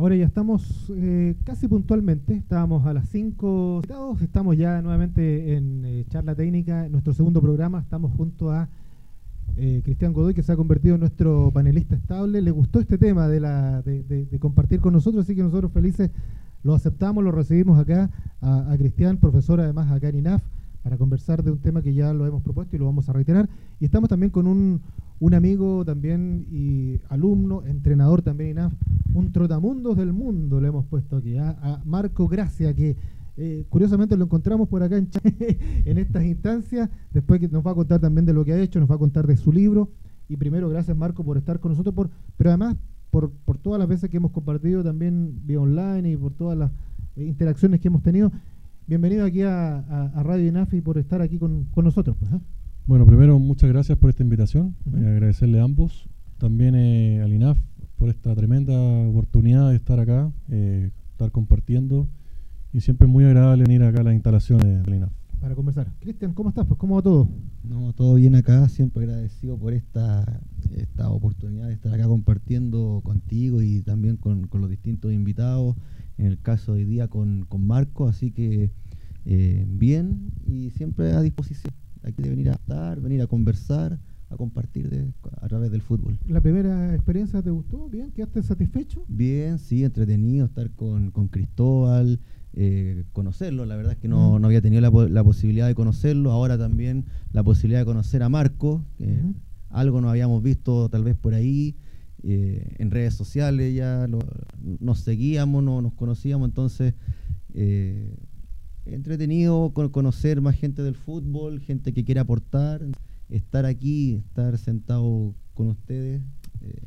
Ahora 0.00 0.16
ya 0.16 0.24
estamos 0.24 0.90
eh, 0.96 1.36
casi 1.44 1.68
puntualmente, 1.68 2.32
estábamos 2.32 2.86
a 2.86 2.94
las 2.94 3.06
5, 3.10 3.82
estamos 4.22 4.56
ya 4.56 4.80
nuevamente 4.80 5.54
en 5.54 5.84
eh, 5.84 6.06
charla 6.08 6.34
técnica, 6.34 6.86
en 6.86 6.92
nuestro 6.92 7.12
segundo 7.12 7.42
programa, 7.42 7.80
estamos 7.80 8.10
junto 8.16 8.50
a 8.50 8.70
eh, 9.58 9.82
Cristian 9.84 10.14
Godoy, 10.14 10.32
que 10.32 10.42
se 10.42 10.52
ha 10.52 10.56
convertido 10.56 10.94
en 10.94 11.00
nuestro 11.00 11.50
panelista 11.52 11.96
estable. 11.96 12.40
Le 12.40 12.50
gustó 12.50 12.80
este 12.80 12.96
tema 12.96 13.28
de, 13.28 13.40
la, 13.40 13.82
de, 13.82 14.38
compartir 14.40 14.80
con 14.80 14.94
nosotros, 14.94 15.24
así 15.24 15.36
que 15.36 15.42
nosotros 15.42 15.70
felices 15.70 16.10
lo 16.62 16.74
aceptamos, 16.74 17.22
lo 17.22 17.30
recibimos 17.30 17.78
acá 17.78 18.08
a, 18.40 18.72
a 18.72 18.78
Cristian, 18.78 19.18
profesor 19.18 19.60
además 19.60 19.92
acá 19.92 20.08
en 20.08 20.16
INAF, 20.16 20.42
para 20.82 20.96
conversar 20.96 21.42
de 21.42 21.50
un 21.50 21.58
tema 21.58 21.82
que 21.82 21.92
ya 21.92 22.14
lo 22.14 22.26
hemos 22.26 22.40
propuesto 22.40 22.74
y 22.74 22.78
lo 22.78 22.86
vamos 22.86 23.10
a 23.10 23.12
reiterar. 23.12 23.50
Y 23.78 23.84
estamos 23.84 24.08
también 24.08 24.30
con 24.30 24.46
un, 24.46 24.80
un 25.20 25.34
amigo 25.34 25.84
también 25.84 26.46
y 26.50 26.98
alumno, 27.08 27.62
entrenador 27.66 28.22
también 28.22 28.50
INAF, 28.50 28.72
un 29.12 29.32
trotamundos 29.32 29.96
del 29.96 30.12
mundo 30.12 30.60
le 30.60 30.68
hemos 30.68 30.86
puesto 30.86 31.18
aquí, 31.18 31.36
¿ah? 31.36 31.56
a 31.62 31.82
Marco 31.84 32.26
Gracia, 32.26 32.74
que 32.74 32.96
eh, 33.36 33.64
curiosamente 33.68 34.16
lo 34.16 34.24
encontramos 34.24 34.68
por 34.68 34.82
acá 34.82 34.96
en, 34.96 35.08
en 35.84 35.98
estas 35.98 36.24
instancias, 36.24 36.88
después 37.12 37.38
que 37.38 37.48
nos 37.48 37.64
va 37.64 37.72
a 37.72 37.74
contar 37.74 38.00
también 38.00 38.24
de 38.24 38.32
lo 38.32 38.44
que 38.44 38.52
ha 38.52 38.60
hecho, 38.60 38.80
nos 38.80 38.90
va 38.90 38.94
a 38.94 38.98
contar 38.98 39.26
de 39.26 39.36
su 39.36 39.52
libro. 39.52 39.90
Y 40.28 40.36
primero, 40.36 40.68
gracias 40.68 40.96
Marco 40.96 41.22
por 41.22 41.36
estar 41.36 41.60
con 41.60 41.72
nosotros, 41.72 41.94
por, 41.94 42.08
pero 42.36 42.50
además 42.50 42.76
por, 43.10 43.30
todas 43.62 43.78
las 43.78 43.88
veces 43.88 44.08
que 44.08 44.16
hemos 44.16 44.30
compartido 44.30 44.82
también 44.82 45.40
vía 45.44 45.60
online 45.60 46.10
y 46.10 46.16
por 46.16 46.32
todas 46.32 46.56
las 46.56 46.70
eh, 47.16 47.24
interacciones 47.24 47.80
que 47.80 47.88
hemos 47.88 48.02
tenido. 48.02 48.32
Bienvenido 48.86 49.24
aquí 49.24 49.42
a, 49.42 50.12
Radio 50.22 50.46
INAFI 50.46 50.80
por 50.80 50.98
estar 50.98 51.20
aquí 51.20 51.38
con, 51.38 51.66
nosotros. 51.76 52.16
Pues, 52.18 52.32
¿ah? 52.32 52.40
Bueno, 52.90 53.06
primero 53.06 53.38
muchas 53.38 53.70
gracias 53.70 53.96
por 53.96 54.10
esta 54.10 54.24
invitación, 54.24 54.74
agradecerle 54.92 55.60
a 55.60 55.62
ambos, 55.62 56.08
también 56.38 56.74
eh, 56.74 57.22
al 57.22 57.32
INAF 57.32 57.56
por 57.96 58.08
esta 58.08 58.34
tremenda 58.34 58.74
oportunidad 59.08 59.70
de 59.70 59.76
estar 59.76 60.00
acá, 60.00 60.32
eh, 60.48 60.90
estar 61.12 61.30
compartiendo 61.30 62.08
y 62.72 62.80
siempre 62.80 63.06
es 63.06 63.12
muy 63.12 63.22
agradable 63.22 63.62
venir 63.62 63.84
acá 63.84 64.00
a 64.00 64.02
las 64.02 64.14
instalaciones 64.14 64.82
del 64.82 64.92
INAF. 64.92 65.12
Para 65.40 65.54
conversar. 65.54 65.86
Cristian, 66.00 66.34
¿cómo 66.34 66.48
estás? 66.48 66.66
Pues 66.66 66.78
¿cómo 66.80 66.96
va 66.96 67.02
todo? 67.02 67.28
No, 67.62 67.92
todo 67.92 68.16
bien 68.16 68.34
acá, 68.34 68.68
siempre 68.68 69.04
agradecido 69.04 69.56
por 69.56 69.72
esta, 69.72 70.40
esta 70.74 71.10
oportunidad 71.10 71.68
de 71.68 71.74
estar 71.74 71.94
acá 71.94 72.08
compartiendo 72.08 73.02
contigo 73.04 73.62
y 73.62 73.82
también 73.82 74.16
con, 74.16 74.48
los 74.52 74.68
distintos 74.68 75.12
invitados, 75.12 75.76
en 76.18 76.26
el 76.26 76.40
caso 76.40 76.74
de 76.74 76.80
hoy 76.80 76.86
día 76.86 77.06
con, 77.06 77.46
Marco, 77.56 78.08
así 78.08 78.32
que 78.32 78.72
eh, 79.26 79.64
bien 79.68 80.32
y 80.44 80.70
siempre 80.70 81.12
a 81.12 81.20
disposición. 81.20 81.72
Hay 82.02 82.12
que 82.12 82.28
venir 82.28 82.50
a 82.50 82.54
estar, 82.54 83.00
venir 83.00 83.22
a 83.22 83.26
conversar, 83.26 83.98
a 84.30 84.36
compartir 84.36 84.88
de, 84.88 85.12
a 85.40 85.48
través 85.48 85.70
del 85.70 85.82
fútbol. 85.82 86.18
¿La 86.26 86.40
primera 86.40 86.94
experiencia 86.94 87.42
te 87.42 87.50
gustó? 87.50 87.88
¿Bien? 87.88 88.10
¿Quedaste 88.12 88.42
satisfecho? 88.42 89.04
Bien, 89.08 89.58
sí, 89.58 89.84
entretenido 89.84 90.46
estar 90.46 90.70
con, 90.70 91.10
con 91.10 91.28
Cristóbal, 91.28 92.20
eh, 92.54 93.04
conocerlo. 93.12 93.66
La 93.66 93.76
verdad 93.76 93.92
es 93.92 93.98
que 93.98 94.08
no, 94.08 94.38
no 94.38 94.46
había 94.46 94.62
tenido 94.62 94.80
la, 94.80 94.90
la, 95.08 95.24
posibilidad 95.24 95.66
de 95.66 95.74
conocerlo. 95.74 96.30
Ahora 96.30 96.56
también 96.56 97.06
la 97.32 97.42
posibilidad 97.42 97.80
de 97.80 97.86
conocer 97.86 98.22
a 98.22 98.28
Marco. 98.28 98.84
Algo 99.68 100.00
nos 100.00 100.10
habíamos 100.10 100.42
visto 100.42 100.88
tal 100.88 101.04
vez 101.04 101.16
por 101.16 101.34
ahí. 101.34 101.76
Eh, 102.22 102.76
en 102.78 102.90
redes 102.90 103.14
sociales 103.14 103.74
ya 103.74 104.06
nos 104.58 105.00
seguíamos, 105.00 105.62
no, 105.62 105.80
nos 105.82 105.94
conocíamos. 105.94 106.48
Entonces, 106.48 106.94
eh, 107.54 108.14
entretenido 108.94 109.72
conocer 109.72 110.40
más 110.40 110.56
gente 110.56 110.82
del 110.82 110.94
fútbol, 110.94 111.60
gente 111.60 111.92
que 111.92 112.04
quiere 112.04 112.20
aportar, 112.20 112.82
estar 113.28 113.64
aquí, 113.66 114.16
estar 114.16 114.56
sentado 114.58 115.34
con 115.54 115.68
ustedes, 115.68 116.22
eh, 116.62 116.82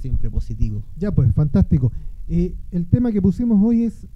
siempre 0.00 0.30
positivo. 0.30 0.82
Ya 0.98 1.12
pues, 1.12 1.32
fantástico. 1.34 1.92
Eh, 2.28 2.54
el 2.70 2.86
tema 2.86 3.12
que 3.12 3.22
pusimos 3.22 3.60
hoy 3.62 3.84
es, 3.84 4.06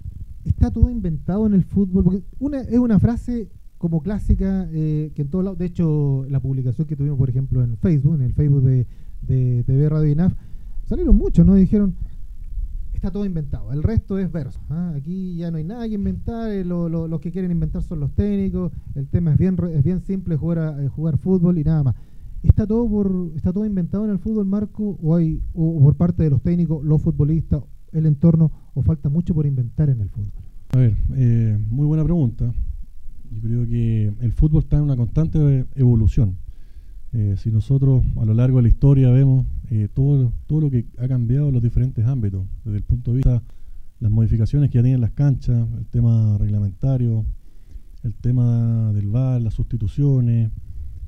¿está 0.45 0.71
todo 0.71 0.89
inventado 0.89 1.45
en 1.45 1.53
el 1.53 1.63
fútbol? 1.63 2.03
Porque 2.03 2.23
una, 2.39 2.61
es 2.61 2.77
una 2.77 2.99
frase 2.99 3.49
como 3.77 4.01
clásica 4.01 4.67
eh, 4.71 5.11
que 5.13 5.23
en 5.23 5.27
todos 5.27 5.43
lados, 5.43 5.57
de 5.57 5.65
hecho 5.65 6.25
la 6.29 6.39
publicación 6.39 6.87
que 6.87 6.95
tuvimos 6.95 7.17
por 7.17 7.29
ejemplo 7.29 7.63
en 7.63 7.75
Facebook, 7.77 8.15
en 8.15 8.21
el 8.21 8.33
Facebook 8.33 8.63
de, 8.63 8.87
de 9.27 9.63
TV 9.65 9.89
Radio 9.89 10.11
INAF, 10.11 10.33
salieron 10.85 11.17
muchos, 11.17 11.45
¿no? 11.45 11.55
Dijeron, 11.55 11.95
está 13.03 13.11
todo 13.11 13.25
inventado. 13.25 13.73
El 13.73 13.83
resto 13.83 14.17
es 14.17 14.31
verso. 14.31 14.61
¿ah? 14.69 14.93
Aquí 14.95 15.35
ya 15.35 15.51
no 15.51 15.57
hay 15.57 15.65
nada 15.65 15.85
que 15.89 15.95
inventar. 15.95 16.49
Eh, 16.49 16.63
los 16.63 17.19
que 17.19 17.31
quieren 17.31 17.51
inventar 17.51 17.83
son 17.83 17.99
los 17.99 18.13
técnicos. 18.13 18.71
El 18.95 19.07
tema 19.07 19.33
es 19.33 19.37
bien, 19.37 19.57
es 19.73 19.83
bien 19.83 19.99
simple 19.99 20.37
jugar, 20.37 20.79
eh, 20.79 20.87
jugar 20.87 21.17
fútbol 21.17 21.57
y 21.57 21.65
nada 21.65 21.83
más. 21.83 21.95
¿Está 22.43 22.65
todo, 22.65 22.89
por, 22.89 23.31
¿Está 23.35 23.51
todo 23.51 23.65
inventado 23.65 24.05
en 24.05 24.11
el 24.11 24.19
fútbol, 24.19 24.45
Marco? 24.45 24.97
¿O, 25.01 25.15
hay, 25.15 25.41
o 25.53 25.81
por 25.81 25.95
parte 25.95 26.23
de 26.23 26.29
los 26.29 26.41
técnicos, 26.41 26.81
los 26.85 27.01
futbolistas, 27.01 27.63
el 27.91 28.05
entorno? 28.05 28.51
¿O 28.73 28.81
falta 28.83 29.09
mucho 29.09 29.33
por 29.33 29.45
inventar 29.45 29.89
en 29.89 29.99
el 29.99 30.09
fútbol? 30.09 30.31
A 30.69 30.77
ver, 30.77 30.95
eh, 31.15 31.57
muy 31.69 31.85
buena 31.85 32.05
pregunta. 32.05 32.53
Yo 33.31 33.41
creo 33.41 33.67
que 33.67 34.13
el 34.21 34.31
fútbol 34.31 34.63
está 34.63 34.77
en 34.77 34.83
una 34.83 34.95
constante 34.95 35.65
evolución. 35.75 36.37
Eh, 37.15 37.35
si 37.37 37.51
nosotros 37.51 38.03
a 38.19 38.25
lo 38.25 38.33
largo 38.33 38.57
de 38.57 38.63
la 38.63 38.69
historia 38.69 39.11
vemos 39.11 39.45
eh, 39.69 39.87
todo, 39.93 40.33
todo 40.47 40.61
lo 40.61 40.71
que 40.71 40.87
ha 40.97 41.07
cambiado 41.07 41.49
en 41.49 41.53
los 41.53 41.61
diferentes 41.61 42.03
ámbitos, 42.07 42.43
desde 42.65 42.77
el 42.77 42.83
punto 42.83 43.11
de 43.11 43.17
vista 43.17 43.43
las 43.99 44.11
modificaciones 44.11 44.71
que 44.71 44.79
ya 44.79 44.81
tienen 44.81 44.99
las 44.99 45.11
canchas, 45.11 45.67
el 45.77 45.85
tema 45.85 46.37
reglamentario, 46.39 47.23
el 48.01 48.15
tema 48.15 48.91
del 48.93 49.07
VAR, 49.09 49.41
las 49.41 49.53
sustituciones, 49.53 50.51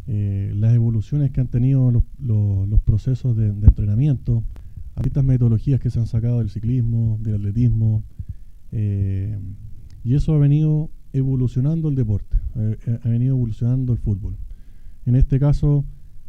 eh, 0.05 0.53
las 0.55 0.75
evoluciones 0.75 1.31
que 1.31 1.41
han 1.41 1.47
tenido 1.47 1.89
los, 1.89 2.03
los, 2.19 2.79
procesos 2.81 3.35
de, 3.35 3.47
entrenamiento, 3.47 4.43
estas 5.03 5.25
metodologías 5.25 5.81
que 5.81 5.89
se 5.89 5.99
han 5.99 6.05
sacado 6.05 6.37
del 6.37 6.51
ciclismo, 6.51 7.17
del 7.21 7.35
atletismo, 7.35 8.03
y 8.71 10.13
eso 10.13 10.33
ha 10.35 10.37
venido 10.37 10.89
evolucionando 11.13 11.89
el 11.89 11.95
deporte, 11.95 12.37
ha 13.03 13.09
venido 13.09 13.35
evolucionando 13.35 13.93
el 13.93 13.99
fútbol. 13.99 14.37
En 15.05 15.15
este 15.15 15.39
caso, 15.39 15.85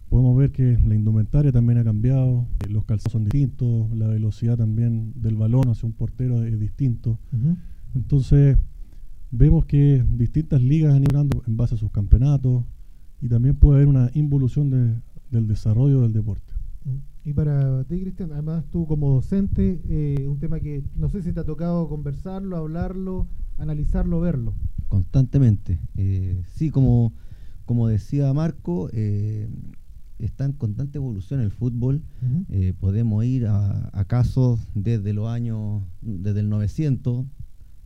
podemos 0.09 0.37
ver 0.37 0.53
que 0.53 0.79
la 0.87 0.95
indumentaria 0.95 1.53
también 1.53 1.79
ha 1.79 1.85
cambiado, 1.85 2.47
eh, 2.65 2.69
los 2.69 2.85
calzados 2.85 3.13
son 3.13 3.25
distintos, 3.25 3.91
la 3.97 4.09
velocidad 4.09 4.57
también 4.57 5.13
del 5.17 5.37
balón 5.37 5.69
hacia 5.69 5.87
un 5.87 5.93
portero 5.93 6.45
es 6.45 6.59
distinto. 6.59 7.19
Entonces, 7.95 8.59
vemos 9.31 9.65
que 9.65 10.05
distintas 10.11 10.63
ligas 10.63 10.95
han 10.95 11.03
ido 11.03 11.27
en 11.47 11.57
base 11.57 11.75
a 11.75 11.79
sus 11.79 11.91
campeonatos 11.91 12.65
y 13.21 13.29
también 13.29 13.57
puede 13.57 13.77
haber 13.77 13.89
una 13.89 14.11
involución 14.15 15.03
del 15.31 15.47
desarrollo 15.47 16.03
del 16.03 16.13
deporte. 16.13 16.53
Y 17.25 17.33
para 17.33 17.83
ti, 17.85 18.01
Cristian, 18.01 18.31
además 18.31 18.65
tú 18.71 18.87
como 18.87 19.11
docente, 19.11 19.81
eh, 19.89 20.27
un 20.29 20.39
tema 20.39 20.61
que 20.61 20.85
no 20.95 21.09
sé 21.09 21.23
si 21.23 21.33
te 21.33 21.41
ha 21.41 21.45
tocado 21.45 21.89
conversarlo, 21.89 22.57
hablarlo, 22.57 23.27
analizarlo, 23.59 24.21
verlo. 24.21 24.55
Constantemente. 24.89 25.81
Eh, 25.97 26.41
sí, 26.47 26.71
como, 26.71 27.13
como 27.65 27.89
decía 27.89 28.33
Marco, 28.33 28.89
eh, 28.93 29.49
está 30.19 30.45
en 30.45 30.53
constante 30.53 30.99
evolución 30.99 31.41
el 31.41 31.51
fútbol. 31.51 32.03
Eh, 32.51 32.73
podemos 32.79 33.25
ir 33.25 33.47
a, 33.47 34.05
casos 34.07 34.61
desde 34.75 35.13
los 35.13 35.29
años, 35.29 35.83
desde 36.01 36.41
el 36.41 36.49
900 36.49 37.27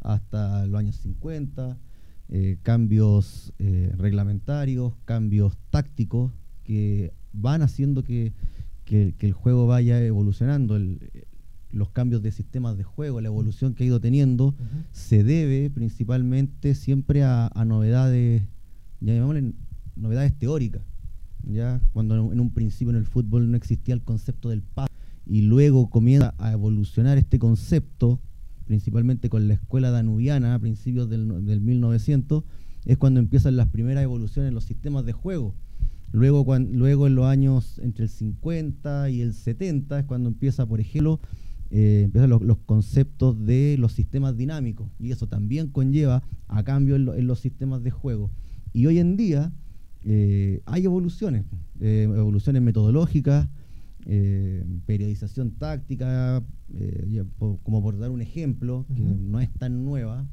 hasta 0.01 0.67
los 0.67 0.79
años 0.79 0.97
50, 0.97 1.79
eh, 2.29 2.59
cambios 2.63 3.53
eh, 3.59 3.93
reglamentarios, 3.97 4.95
cambios 5.05 5.57
tácticos 5.71 6.33
que 6.65 7.13
van 7.33 7.63
haciendo 7.63 8.03
que, 8.03 8.33
el 8.87 9.33
juego 9.33 9.67
vaya 9.67 10.03
evolucionando. 10.03 10.79
los 11.71 11.91
cambios 11.91 12.23
de 12.23 12.33
sistemas 12.33 12.77
de 12.77 12.83
juego, 12.83 13.21
la 13.21 13.29
evolución 13.29 13.75
que 13.75 13.85
ha 13.85 13.87
ido 13.87 14.01
teniendo, 14.01 14.57
se 14.91 15.23
debe 15.23 15.71
principalmente 15.71 16.75
siempre 16.75 17.23
a, 17.23 17.49
a 17.55 17.65
novedades, 17.65 18.43
ya 19.01 19.15
llamémosle 19.15 19.53
novedades 19.95 20.37
teóricas 20.37 20.83
ya 21.45 21.81
cuando 21.93 22.33
en 22.33 22.41
un 22.41 22.51
principio 22.51 22.91
en 22.91 22.97
el 22.97 23.07
fútbol 23.07 23.51
no 23.51 23.57
existía 23.57 23.95
el 23.95 24.03
concepto 24.03 24.49
del 24.49 24.63
pase 24.63 24.93
y 25.27 25.43
luego 25.43 25.91
comienza 25.91 26.35
a 26.39 26.53
evolucionar 26.53 27.19
este 27.19 27.39
concepto, 27.39 28.21
principalmente 28.67 29.29
con 29.29 29.49
la 29.49 29.55
escuela 29.55 29.91
danubiana 29.91 30.55
a 30.55 30.59
principios 30.59 31.09
del, 31.09 31.45
del 31.47 31.61
1900, 31.61 32.45
es 32.85 32.97
cuando 32.97 33.21
empiezan 33.21 33.57
las 33.57 33.69
primeras 33.69 34.03
evoluciones 34.03 34.49
en 34.49 34.55
los 34.55 34.65
sistemas 34.65 35.05
de 35.05 35.13
juego. 35.13 35.55
Luego, 36.13 36.45
luego 36.59 37.07
en 37.07 37.15
los 37.15 37.27
años 37.27 37.79
entre 37.79 38.05
el 38.05 38.11
50 38.11 39.11
y 39.11 39.21
el 39.21 39.33
70 39.33 40.01
es 40.01 40.05
cuando 40.07 40.29
empieza, 40.29 40.67
por 40.67 40.81
ejemplo, 40.81 41.21
eh, 41.71 42.03
empiezan 42.05 42.31
los, 42.31 42.59
conceptos 42.67 43.45
de 43.47 43.77
los 43.79 43.93
sistemas 43.93 44.37
dinámicos 44.37 44.91
y 44.99 45.13
eso 45.13 45.29
también 45.29 45.69
conlleva 45.69 46.25
a 46.49 46.65
cambio 46.65 46.97
en 46.97 47.27
los 47.27 47.39
sistemas 47.39 47.85
de 47.85 47.93
juego. 47.93 48.31
Y 48.73 48.87
hoy 48.87 48.99
en 48.99 49.17
día 49.17 49.53
eh, 50.05 50.63
hay 50.67 50.85
evoluciones, 50.85 51.45
eh, 51.81 52.03
evoluciones 52.05 52.63
metodológicas, 52.63 53.49
eh, 54.07 54.65
periodización 54.87 55.53
táctica, 55.53 56.43
como 57.63 57.83
por 57.83 57.99
dar 57.99 58.11
un 58.11 58.23
ejemplo, 58.23 58.87
que 58.95 59.03
no 59.03 59.41
es 59.41 59.51
tan 59.53 59.85
nueva, 59.85 60.27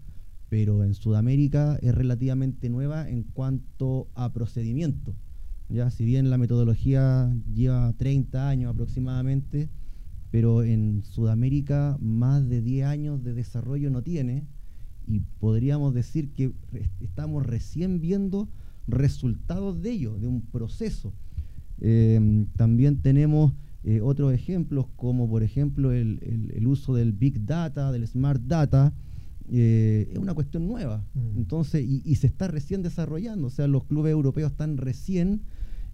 pero 0.49 0.83
en 0.83 0.93
Sudamérica 0.93 1.77
es 1.81 1.93
relativamente 1.93 2.69
nueva 2.69 3.09
en 3.09 3.23
cuanto 3.23 4.07
a 4.15 4.31
procedimiento. 4.31 5.13
Ya, 5.69 5.91
si 5.91 6.05
bien 6.05 6.29
la 6.29 6.37
metodología 6.37 7.35
lleva 7.53 7.91
30 7.97 8.47
años 8.47 8.71
aproximadamente, 8.73 9.69
pero 10.31 10.63
en 10.63 11.03
Sudamérica 11.03 11.97
más 11.99 12.47
de 12.47 12.61
10 12.61 12.85
años 12.85 13.23
de 13.23 13.33
desarrollo 13.33 13.89
no 13.89 14.01
tiene 14.01 14.45
y 15.07 15.21
podríamos 15.39 15.93
decir 15.93 16.31
que 16.33 16.53
estamos 16.99 17.45
recién 17.45 17.99
viendo 17.99 18.49
resultados 18.87 19.81
de 19.81 19.91
ello, 19.91 20.17
de 20.19 20.27
un 20.27 20.41
proceso. 20.41 21.13
Eh, 21.79 22.45
también 22.55 23.01
tenemos 23.01 23.53
eh, 23.83 24.01
otros 24.01 24.33
ejemplos 24.33 24.87
como 24.95 25.29
por 25.29 25.43
ejemplo 25.43 25.91
el, 25.91 26.19
uso 26.65 26.95
del 26.95 27.13
Big 27.13 27.45
Data, 27.45 27.91
del 27.91 28.07
Smart 28.07 28.41
Data, 28.41 28.93
eh, 29.49 30.09
es 30.11 30.17
una 30.17 30.33
cuestión 30.33 30.67
nueva. 30.67 31.05
Mm. 31.13 31.37
Entonces, 31.37 31.85
y, 31.85 32.15
se 32.15 32.27
está 32.27 32.47
recién 32.47 32.81
desarrollando, 32.81 33.47
o 33.47 33.51
sea, 33.51 33.67
los 33.67 33.83
clubes 33.85 34.11
europeos 34.11 34.51
están 34.51 34.77
recién 34.77 35.41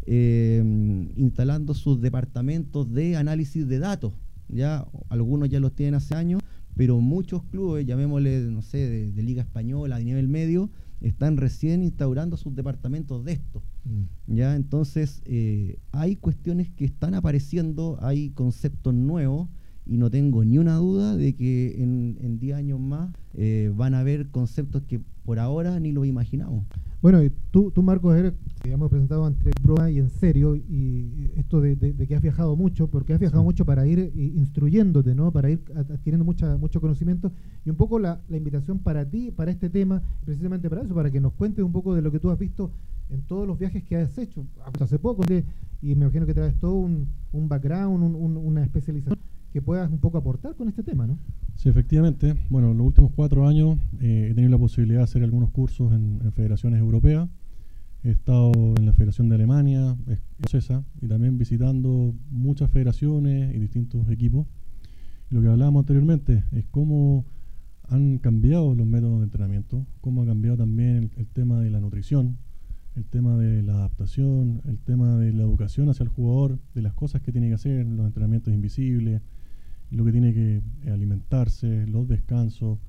instalando 0.06 1.74
sus 1.74 2.01
departamentos 2.01 2.92
de 2.92 3.16
análisis 3.16 3.66
de 3.66 3.80
datos. 3.80 4.13
Ya 4.50 4.86
algunos 5.07 5.48
ya 5.48 5.62
los 5.62 5.74
tienen 5.74 5.95
hace 5.95 6.13
años, 6.13 6.42
pero 6.75 7.00
muchos 7.00 7.44
clubes, 7.44 7.86
llamémosle, 7.86 8.42
no 8.51 8.62
sé, 8.62 9.12
de, 9.12 9.24
Liga 9.24 9.42
Española, 9.44 9.98
de 9.98 10.06
nivel 10.06 10.28
medio, 10.28 10.69
están 11.03 11.38
recién 11.38 11.83
instaurando 11.83 12.38
sus 12.38 12.55
departamentos 12.55 13.23
de 13.23 13.33
esto. 13.33 13.61
Mm. 13.85 14.35
¿ya? 14.35 14.55
Entonces, 14.55 15.21
eh, 15.25 15.77
hay 15.91 16.15
cuestiones 16.15 16.69
que 16.71 16.85
están 16.85 17.13
apareciendo, 17.13 17.97
hay 18.01 18.31
conceptos 18.31 18.94
nuevos, 18.94 19.50
y 19.85 19.97
no 19.97 20.09
tengo 20.09 20.45
ni 20.45 20.57
una 20.57 20.75
duda 20.75 21.17
de 21.17 21.35
que 21.35 21.83
en 21.83 22.39
10 22.39 22.55
años 22.55 22.79
más 22.79 23.13
eh, 23.33 23.71
van 23.75 23.94
a 23.94 24.00
haber 24.00 24.29
conceptos 24.29 24.83
que 24.83 25.01
por 25.25 25.39
ahora 25.39 25.79
ni 25.79 25.91
lo 25.91 26.05
imaginamos. 26.05 26.65
Bueno, 27.01 27.19
tú, 27.51 27.71
tú 27.71 27.83
Marcos, 27.83 28.15
eres, 28.15 28.33
hemos 28.63 28.89
presentado 28.89 29.27
entre 29.27 29.51
broma 29.61 29.91
y 29.91 29.99
en 29.99 30.09
serio, 30.09 30.55
y 30.55 31.31
esto 31.35 31.59
de, 31.59 31.75
que 32.07 32.15
has 32.15 32.21
viajado 32.21 32.55
mucho, 32.55 32.87
porque 32.87 33.13
has 33.13 33.19
viajado 33.19 33.43
mucho 33.43 33.65
para 33.65 33.85
ir 33.85 33.99
eh, 33.99 34.11
instruyéndote, 34.15 35.13
¿no? 35.13 35.31
Para 35.31 35.49
ir 35.49 35.61
adquiriendo 35.75 36.23
mucha, 36.23 36.55
mucho 36.57 36.79
conocimiento, 36.79 37.31
y 37.65 37.69
un 37.69 37.75
poco 37.75 37.99
la, 37.99 38.21
la, 38.29 38.37
invitación 38.37 38.79
para 38.79 39.03
ti, 39.03 39.31
para 39.31 39.51
este 39.51 39.69
tema, 39.69 40.01
precisamente 40.23 40.69
para 40.69 40.83
eso, 40.83 40.95
para 40.95 41.11
que 41.11 41.19
nos 41.19 41.33
cuentes 41.33 41.63
un 41.65 41.73
poco 41.73 41.93
de 41.93 42.01
lo 42.01 42.09
que 42.09 42.19
tú 42.19 42.31
has 42.31 42.39
visto 42.39 42.71
en 43.09 43.21
todos 43.23 43.45
los 43.45 43.59
viajes 43.59 43.83
que 43.83 43.97
has 43.97 44.17
hecho, 44.17 44.45
hace 44.79 44.97
poco, 44.97 45.23
y 45.81 45.95
me 45.95 46.05
imagino 46.05 46.25
que 46.25 46.33
traes 46.33 46.57
todo 46.59 46.75
un, 46.75 47.07
un 47.33 47.49
background, 47.49 48.15
una 48.15 48.63
especialización 48.63 49.19
que 49.53 49.61
puedas 49.61 49.89
un 49.91 50.00
poco 50.00 50.17
aportar 50.17 50.55
con 50.55 50.67
este 50.67 50.81
tema, 50.81 51.05
¿no? 51.05 51.19
Sí, 51.53 51.69
efectivamente. 51.69 52.35
Bueno, 52.50 52.71
en 52.71 52.77
los 52.79 52.88
últimos 52.88 53.11
cuatro 53.15 53.47
años 53.47 53.77
eh, 54.01 54.29
he 54.31 54.33
tenido 54.33 54.50
la 54.50 54.57
posibilidad 54.57 55.01
de 55.01 55.03
hacer 55.03 55.23
algunos 55.23 55.51
cursos 55.51 55.94
en, 55.94 56.19
federaciones 56.31 56.79
europeas. 56.79 57.29
He 58.03 58.09
estado 58.09 58.51
en 58.75 58.85
la 58.88 58.94
Federación 58.94 59.29
de 59.29 59.35
Alemania, 59.35 59.95
escocesa, 60.07 60.83
y 61.01 61.07
también 61.07 61.38
visitando 61.38 62.15
muchas 62.31 62.71
federaciones 62.71 63.55
y 63.55 63.59
distintos 63.59 64.09
equipos. 64.09 64.47
lo 65.29 65.41
que 65.41 65.47
hablábamos 65.47 65.81
anteriormente 65.81 66.44
es 66.51 66.65
cómo 66.71 67.23
han 67.88 68.17
cambiado 68.17 68.73
los 68.73 68.88
métodos 68.88 69.19
de 69.19 69.25
entrenamiento, 69.25 69.85
cómo 70.01 70.23
ha 70.23 70.25
cambiado 70.25 70.57
también 70.57 71.11
el 71.15 71.27
tema 71.27 71.59
de 71.61 71.69
la 71.69 71.79
nutrición, 71.79 72.38
el 72.95 73.06
tema 73.06 73.38
de 73.38 73.61
la 73.61 73.73
adaptación, 73.73 74.61
el 74.65 74.79
tema 74.79 75.15
de 75.17 75.31
la 75.31 75.44
educación 75.44 75.89
hacia 75.89 76.03
el 76.03 76.09
jugador, 76.09 76.59
de 76.73 76.81
las 76.81 76.94
cosas 76.94 77.21
que 77.21 77.31
tiene 77.31 77.49
que 77.49 77.56
hacer, 77.56 77.85
los 77.85 78.06
entrenamientos 78.06 78.53
invisibles, 78.53 79.21
lo 79.94 80.04
que 80.04 80.12
tiene 80.12 80.34
que 80.34 80.62
eh, 80.84 80.90
alimentarse, 80.90 81.86
los 81.88 82.07
descansos. 82.07 82.80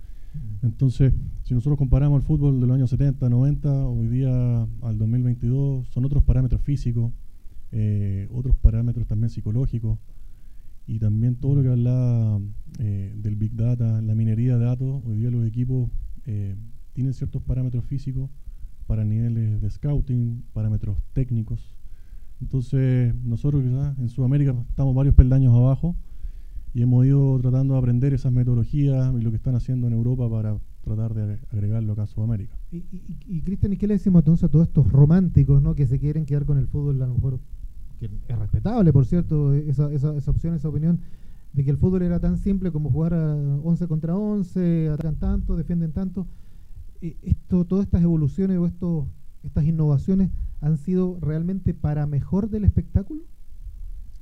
Entonces, 0.62 1.12
si 1.44 1.54
nosotros 1.54 1.78
comparamos 1.78 2.20
el 2.20 2.26
fútbol 2.26 2.60
de 2.60 2.66
los 2.66 2.74
años 2.74 2.90
70, 2.90 3.28
90, 3.28 3.86
hoy 3.86 4.08
día 4.08 4.62
al 4.82 4.98
2022, 4.98 5.86
son 5.88 6.04
otros 6.04 6.24
parámetros 6.24 6.60
físicos, 6.62 7.12
eh, 7.70 8.28
otros 8.32 8.56
parámetros 8.56 9.06
también 9.06 9.30
psicológicos, 9.30 9.98
y 10.86 10.98
también 10.98 11.36
todo 11.36 11.56
lo 11.56 11.62
que 11.62 11.68
habla 11.68 12.40
eh, 12.80 13.14
del 13.16 13.36
Big 13.36 13.54
Data, 13.54 14.02
la 14.02 14.14
minería 14.14 14.58
de 14.58 14.64
datos, 14.64 15.02
hoy 15.06 15.18
día 15.18 15.30
los 15.30 15.46
equipos 15.46 15.90
tienen 16.94 17.12
ciertos 17.12 17.42
parámetros 17.42 17.84
físicos 17.84 18.30
para 18.86 19.04
niveles 19.04 19.60
de 19.60 19.70
scouting, 19.70 20.42
parámetros 20.54 20.96
técnicos. 21.12 21.76
Entonces, 22.40 23.14
nosotros 23.16 23.62
quizás 23.62 23.98
en 23.98 24.08
Sudamérica 24.08 24.54
estamos 24.70 24.94
varios 24.94 25.14
peldaños 25.14 25.54
abajo 25.54 25.94
y 26.74 26.82
hemos 26.82 27.06
ido 27.06 27.38
tratando 27.40 27.74
de 27.74 27.78
aprender 27.78 28.12
esas 28.14 28.32
metodologías 28.32 29.14
y 29.14 29.22
lo 29.22 29.30
que 29.30 29.36
están 29.36 29.54
haciendo 29.54 29.86
en 29.86 29.92
Europa 29.92 30.28
para 30.28 30.58
tratar 30.82 31.14
de 31.14 31.38
agregarlo 31.52 31.92
acá 31.92 32.02
a 32.02 32.06
Sudamérica. 32.06 32.58
Y, 32.72 32.84
y, 33.26 33.40
Cristian, 33.42 33.72
¿y 33.72 33.76
qué 33.76 33.86
le 33.86 33.94
decimos 33.94 34.20
entonces 34.20 34.44
a 34.44 34.48
todos 34.48 34.66
estos 34.66 34.90
románticos 34.90 35.62
¿no? 35.62 35.76
que 35.76 35.86
se 35.86 36.00
quieren 36.00 36.26
quedar 36.26 36.44
con 36.44 36.58
el 36.58 36.66
fútbol? 36.66 37.00
A 37.00 37.06
lo 37.06 37.14
mejor, 37.14 37.38
que 38.00 38.06
es 38.06 38.38
respetable, 38.38 38.92
por 38.92 39.06
cierto, 39.06 39.54
esa, 39.54 39.90
esa, 39.92 40.16
esa 40.16 40.30
opción, 40.32 40.54
esa 40.54 40.68
opinión, 40.68 40.98
de 41.52 41.64
que 41.64 41.70
el 41.70 41.76
fútbol 41.76 42.02
era 42.02 42.18
tan 42.18 42.38
simple 42.38 42.72
como 42.72 42.90
jugar 42.90 43.14
a 43.14 43.34
11 43.36 43.86
contra 43.86 44.16
11, 44.16 44.88
atacan 44.88 45.16
tanto, 45.16 45.56
defienden 45.56 45.92
tanto. 45.92 46.26
Esto, 47.00 47.64
todas 47.66 47.84
estas 47.84 48.02
evoluciones 48.02 48.58
o 48.58 48.66
estos, 48.66 49.06
estas 49.44 49.64
innovaciones 49.64 50.30
han 50.60 50.76
sido 50.78 51.18
realmente 51.20 51.72
para 51.72 52.06
mejor 52.06 52.50
del 52.50 52.64
espectáculo? 52.64 53.22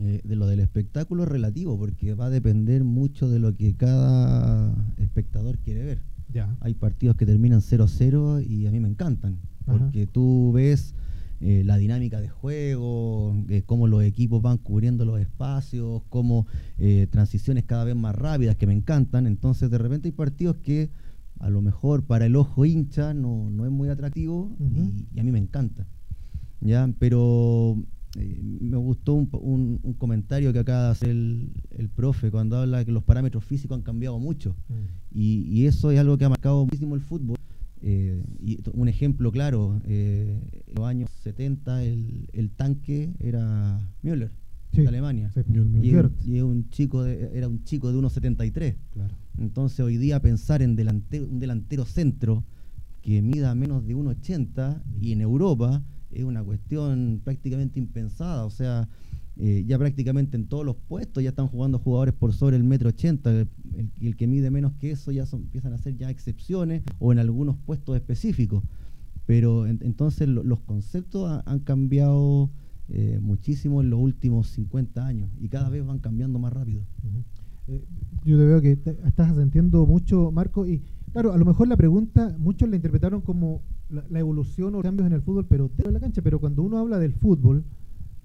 Eh, 0.05 0.21
de 0.25 0.35
lo 0.35 0.49
del 0.49 0.59
espectáculo 0.59 1.23
es 1.23 1.29
relativo, 1.29 1.79
porque 1.79 2.15
va 2.15 2.27
a 2.27 2.31
depender 2.31 2.83
mucho 2.83 3.29
de 3.29 3.39
lo 3.39 3.55
que 3.55 3.77
cada 3.77 4.75
espectador 4.99 5.59
quiere 5.59 5.85
ver. 5.85 6.03
Ya. 6.33 6.57
Hay 6.61 6.75
partidos 6.75 7.17
que 7.17 7.25
terminan 7.25 7.61
0-0 7.61 8.45
y 8.45 8.67
a 8.67 8.73
mí 8.73 8.81
me 8.81 8.89
encantan, 8.89 9.39
porque 9.65 10.09
tú 10.09 10.51
ves 10.53 10.97
eh, 11.41 11.63
la 11.65 11.77
dinámica 11.77 12.21
de 12.21 12.29
juego, 12.29 13.45
eh, 13.49 13.63
cómo 13.65 13.87
los 13.87 14.03
equipos 14.03 14.43
van 14.43 14.59
cubriendo 14.59 15.05
los 15.05 15.21
espacios, 15.21 16.03
cómo 16.09 16.47
transiciones 17.11 17.65
cada 17.65 17.85
vez 17.85 17.95
más 17.95 18.17
rápidas 18.17 18.57
que 18.57 18.67
me 18.67 18.73
encantan. 18.73 19.29
Entonces 19.29 19.71
de 19.71 19.79
repente 19.79 20.09
hay 20.09 20.13
partidos 20.13 20.57
que 20.57 20.91
a 21.39 21.49
lo 21.49 21.61
mejor 21.61 22.05
para 22.05 22.27
el 22.27 22.35
ojo 22.35 22.65
hincha 22.65 23.15
no, 23.15 23.51
no 23.51 23.67
es 23.67 23.71
muy 23.71 23.89
atractivo 23.89 24.57
y, 24.59 25.07
y, 25.15 25.21
a 25.21 25.23
mí 25.23 25.31
me 25.31 25.39
encanta. 25.39 25.87
¿ya? 26.61 26.89
Pero 26.99 27.77
eh, 28.19 28.41
me 28.43 28.77
gustó 28.77 29.15
un, 29.15 29.81
un, 29.83 29.95
comentario 29.95 30.53
que 30.53 30.59
acaba 30.59 30.85
de 30.85 30.91
hacer 30.91 31.11
el, 31.11 31.89
profe 31.95 32.31
cuando 32.31 32.59
habla 32.59 32.85
que 32.85 32.93
los 32.93 33.03
parámetros 33.03 33.45
físicos 33.45 33.77
han 33.77 33.83
cambiado 33.83 34.19
mucho. 34.19 34.55
Mm. 34.69 35.19
Y, 35.19 35.67
eso 35.67 35.91
es 35.91 35.99
algo 35.99 36.19
que 36.19 36.25
ha 36.25 36.29
marcado 36.29 36.65
muchísimo 36.65 36.95
el 36.95 37.01
fútbol. 37.01 37.39
Eh, 37.81 38.23
y 38.41 38.61
un 38.75 38.89
ejemplo 38.89 39.33
claro, 39.33 39.81
eh, 39.87 40.41
en 40.69 40.75
los 40.75 40.87
años 40.87 41.11
70 41.23 41.83
el, 41.83 42.29
el 42.33 42.51
tanque 42.51 43.11
era 43.19 43.81
Müller, 44.03 44.31
de 44.73 44.87
Alemania. 44.87 45.33
y, 45.83 46.41
un 46.41 46.69
chico 46.71 47.05
era 47.05 47.49
un 47.49 47.65
chico 47.65 47.91
de 47.91 47.99
1,73. 47.99 48.77
Claro. 48.93 49.15
Entonces 49.39 49.81
hoy 49.81 49.97
día 49.97 50.21
pensar 50.21 50.63
en 50.63 50.71
un 50.71 51.39
delantero 51.41 51.85
centro 51.87 52.45
que 53.01 53.21
mida 53.21 53.55
menos 53.55 53.85
de 53.87 53.97
1,80 53.97 54.83
y 55.01 55.13
en 55.13 55.23
Europa 55.23 55.83
es 56.13 56.25
una 56.25 56.43
cuestión 56.43 57.21
prácticamente 57.25 57.79
impensada. 57.79 58.45
O 58.45 58.51
sea, 58.51 58.89
eh, 59.37 59.65
ya 59.67 59.79
prácticamente 59.79 60.37
en 60.37 60.47
todos 60.47 60.65
los 60.65 60.77
puestos 60.77 61.23
ya 61.23 61.31
están 61.31 61.49
jugando 61.49 61.79
jugadores 61.79 62.15
por 62.15 62.33
sobre 62.33 62.57
el 62.57 62.65
metro 62.65 62.91
ochenta. 62.91 63.31
El, 63.31 63.49
el, 64.01 64.17
que 64.17 64.27
mide 64.27 64.51
menos 64.51 64.73
que 64.75 64.91
eso 64.91 65.13
ya 65.13 65.27
son, 65.27 65.43
empiezan 65.43 65.73
a 65.73 65.79
ser 65.79 65.97
ya 65.97 66.11
excepciones 66.11 66.83
o 66.99 67.13
en 67.13 67.19
algunos 67.19 67.57
puestos 67.57 67.97
específicos. 67.97 68.63
Pero 69.27 69.67
entonces 69.67 70.29
los 70.29 70.61
conceptos 70.61 71.43
han 71.47 71.61
cambiado 71.61 72.51
eh, 72.89 73.21
muchísimo 73.23 73.81
en 73.81 73.89
los 73.89 74.01
últimos 74.01 74.49
50 74.49 75.07
años 75.07 75.31
y 75.41 75.49
cada 75.49 75.71
vez 75.71 75.87
van 75.87 76.01
cambiando 76.01 76.39
más 76.39 76.53
rápido. 76.53 76.83
Eh, 77.69 77.85
yo 78.25 78.37
te 78.37 78.45
veo 78.45 78.61
que 78.61 78.73
estás 78.73 79.31
asentiendo 79.31 79.87
mucho, 79.87 80.31
Marco, 80.33 80.67
y 80.67 80.83
claro, 81.13 81.33
a 81.33 81.37
lo 81.37 81.45
mejor 81.45 81.69
la 81.69 81.77
pregunta, 81.77 82.35
muchos 82.39 82.69
la 82.69 82.77
interpretaron 82.77 83.21
como 83.21 83.63
la, 83.89 84.19
evolución 84.19 84.75
o 84.75 84.83
cambios 84.83 85.07
en 85.07 85.13
el 85.13 85.23
fútbol, 85.23 85.47
pero 85.49 85.71
de 85.77 85.91
la 85.91 86.01
cancha. 86.01 86.23
Pero 86.23 86.41
cuando 86.41 86.63
uno 86.63 86.79
habla 86.79 86.99
del 86.99 87.13
fútbol, 87.13 87.65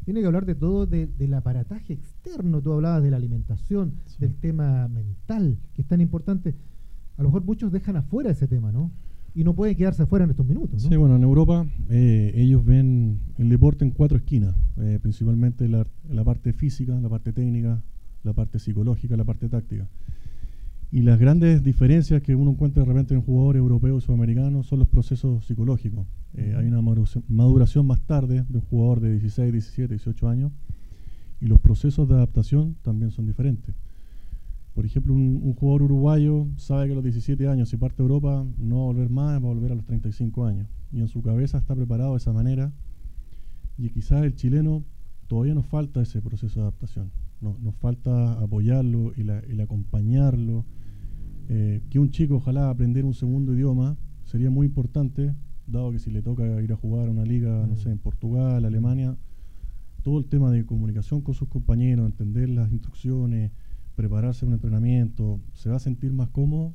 tiene 0.05 0.21
que 0.21 0.25
hablar 0.25 0.45
de 0.45 0.55
todo 0.55 0.85
del 0.85 1.33
aparataje 1.33 1.93
externo. 1.93 2.61
Tú 2.61 2.73
hablabas 2.73 3.03
de 3.03 3.11
la 3.11 3.17
alimentación, 3.17 3.93
del 4.19 4.35
tema 4.35 4.87
mental, 4.87 5.57
que 5.73 5.81
es 5.81 5.87
tan 5.87 6.01
importante. 6.01 6.55
A 7.17 7.23
lo 7.23 7.29
mejor 7.29 7.43
muchos 7.43 7.71
dejan 7.71 7.97
afuera 7.97 8.31
ese 8.31 8.47
tema, 8.47 8.71
¿no? 8.71 8.91
Y 9.35 9.43
no 9.43 9.53
pueden 9.53 9.75
quedarse 9.75 10.03
afuera 10.03 10.25
en 10.25 10.31
estos 10.31 10.45
minutos. 10.45 10.81
Sí, 10.83 10.95
bueno, 10.95 11.15
en 11.15 11.23
Europa 11.23 11.67
eh, 11.89 12.31
ellos 12.35 12.65
ven 12.65 13.19
el 13.37 13.49
deporte 13.49 13.85
en 13.85 13.91
cuatro 13.91 14.17
esquinas, 14.17 14.55
eh, 14.77 14.97
principalmente 15.01 15.67
la, 15.67 15.85
la 16.09 16.23
parte 16.23 16.53
física, 16.53 16.99
la 16.99 17.09
parte 17.09 17.33
técnica, 17.33 17.81
la 18.23 18.33
parte 18.33 18.59
psicológica, 18.59 19.17
la 19.17 19.25
parte 19.25 19.49
táctica. 19.49 19.87
Y 20.91 21.01
las 21.01 21.19
grandes 21.19 21.63
diferencias 21.63 22.21
que 22.21 22.35
uno 22.35 22.51
encuentra 22.51 22.83
de 22.83 22.87
repente 22.87 23.13
en 23.13 23.19
un 23.19 23.25
jugador 23.25 23.57
europeo 23.57 23.97
o 23.97 24.01
sudamericano 24.01 24.63
son 24.63 24.79
los 24.79 24.87
procesos 24.87 25.45
psicológicos. 25.45 26.07
Eh, 26.33 26.55
hay 26.57 26.67
una 26.67 26.81
maduración 26.81 27.85
más 27.85 28.01
tarde 28.01 28.45
de 28.47 28.57
un 28.57 28.63
jugador 28.63 29.01
de 29.01 29.11
16, 29.11 29.51
17, 29.51 29.93
18 29.93 30.29
años 30.29 30.51
y 31.39 31.47
los 31.47 31.59
procesos 31.59 32.07
de 32.07 32.15
adaptación 32.15 32.75
también 32.81 33.11
son 33.11 33.25
diferentes. 33.25 33.75
Por 34.73 34.85
ejemplo, 34.85 35.13
un, 35.13 35.53
jugador 35.55 35.83
uruguayo 35.83 36.47
sabe 36.55 36.85
que 36.85 36.91
a 36.91 36.95
los 36.95 37.03
17 37.03 37.47
años, 37.47 37.69
si 37.69 37.77
parte 37.77 38.01
a 38.01 38.05
Europa, 38.05 38.45
no 38.57 38.75
va 38.75 38.81
a 38.83 38.85
volver 38.85 39.09
más, 39.09 39.33
va 39.33 39.49
a 39.49 39.53
volver 39.53 39.71
a 39.71 39.75
los 39.75 39.85
35 39.85 40.45
años. 40.45 40.67
Y 40.91 40.99
en 40.99 41.07
su 41.07 41.21
cabeza 41.21 41.57
está 41.57 41.75
preparado 41.75 42.11
de 42.11 42.17
esa 42.17 42.31
manera. 42.31 42.71
Y 43.77 43.89
quizás 43.89 44.23
el 44.23 44.35
chileno 44.35 44.83
todavía 45.27 45.55
nos 45.55 45.65
falta 45.65 46.01
ese 46.01 46.21
proceso 46.21 46.59
de 46.59 46.61
adaptación. 46.61 47.11
Nos 47.41 47.75
falta 47.75 48.33
apoyarlo 48.33 49.13
y, 49.15 49.21
el 49.21 49.61
acompañarlo. 49.61 50.65
Eh, 51.49 51.81
que 51.89 51.99
un 51.99 52.11
chico 52.11 52.35
ojalá 52.35 52.69
aprender 52.69 53.05
un 53.05 53.13
segundo 53.13 53.53
idioma 53.53 53.97
sería 54.25 54.49
muy 54.49 54.67
importante, 54.67 55.33
dado 55.65 55.91
que 55.91 55.99
si 55.99 56.11
le 56.11 56.21
toca 56.21 56.61
ir 56.61 56.73
a 56.73 56.75
jugar 56.75 57.07
a 57.07 57.11
una 57.11 57.23
liga, 57.23 57.65
no 57.67 57.77
sé, 57.77 57.89
en 57.89 57.99
Portugal, 57.99 58.65
Alemania, 58.65 59.17
todo 60.03 60.19
el 60.19 60.25
tema 60.25 60.51
de 60.51 60.65
comunicación 60.65 61.21
con 61.21 61.33
sus 61.33 61.47
compañeros, 61.47 62.05
entender 62.05 62.49
las 62.49 62.71
instrucciones, 62.71 63.51
prepararse 63.95 64.45
un 64.45 64.53
entrenamiento, 64.53 65.39
se 65.53 65.69
va 65.69 65.77
a 65.77 65.79
sentir 65.79 66.13
más 66.13 66.29
cómodo, 66.29 66.73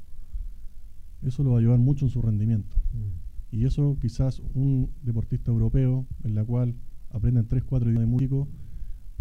eso 1.23 1.43
lo 1.43 1.51
va 1.51 1.57
a 1.57 1.61
ayudar 1.61 1.79
mucho 1.79 2.07
en 2.07 2.11
su 2.11 2.21
rendimiento. 2.21 2.77
Mm. 2.93 3.57
Y 3.57 3.67
eso 3.67 3.97
quizás 4.01 4.43
un 4.55 4.91
deportista 5.03 5.51
europeo, 5.51 6.07
en 6.25 6.35
la 6.35 6.45
cual 6.45 6.75
aprenden 7.11 7.47
3, 7.47 7.63
4 7.65 7.91
idiomas 7.91 8.09
de 8.09 8.13
músico, 8.13 8.49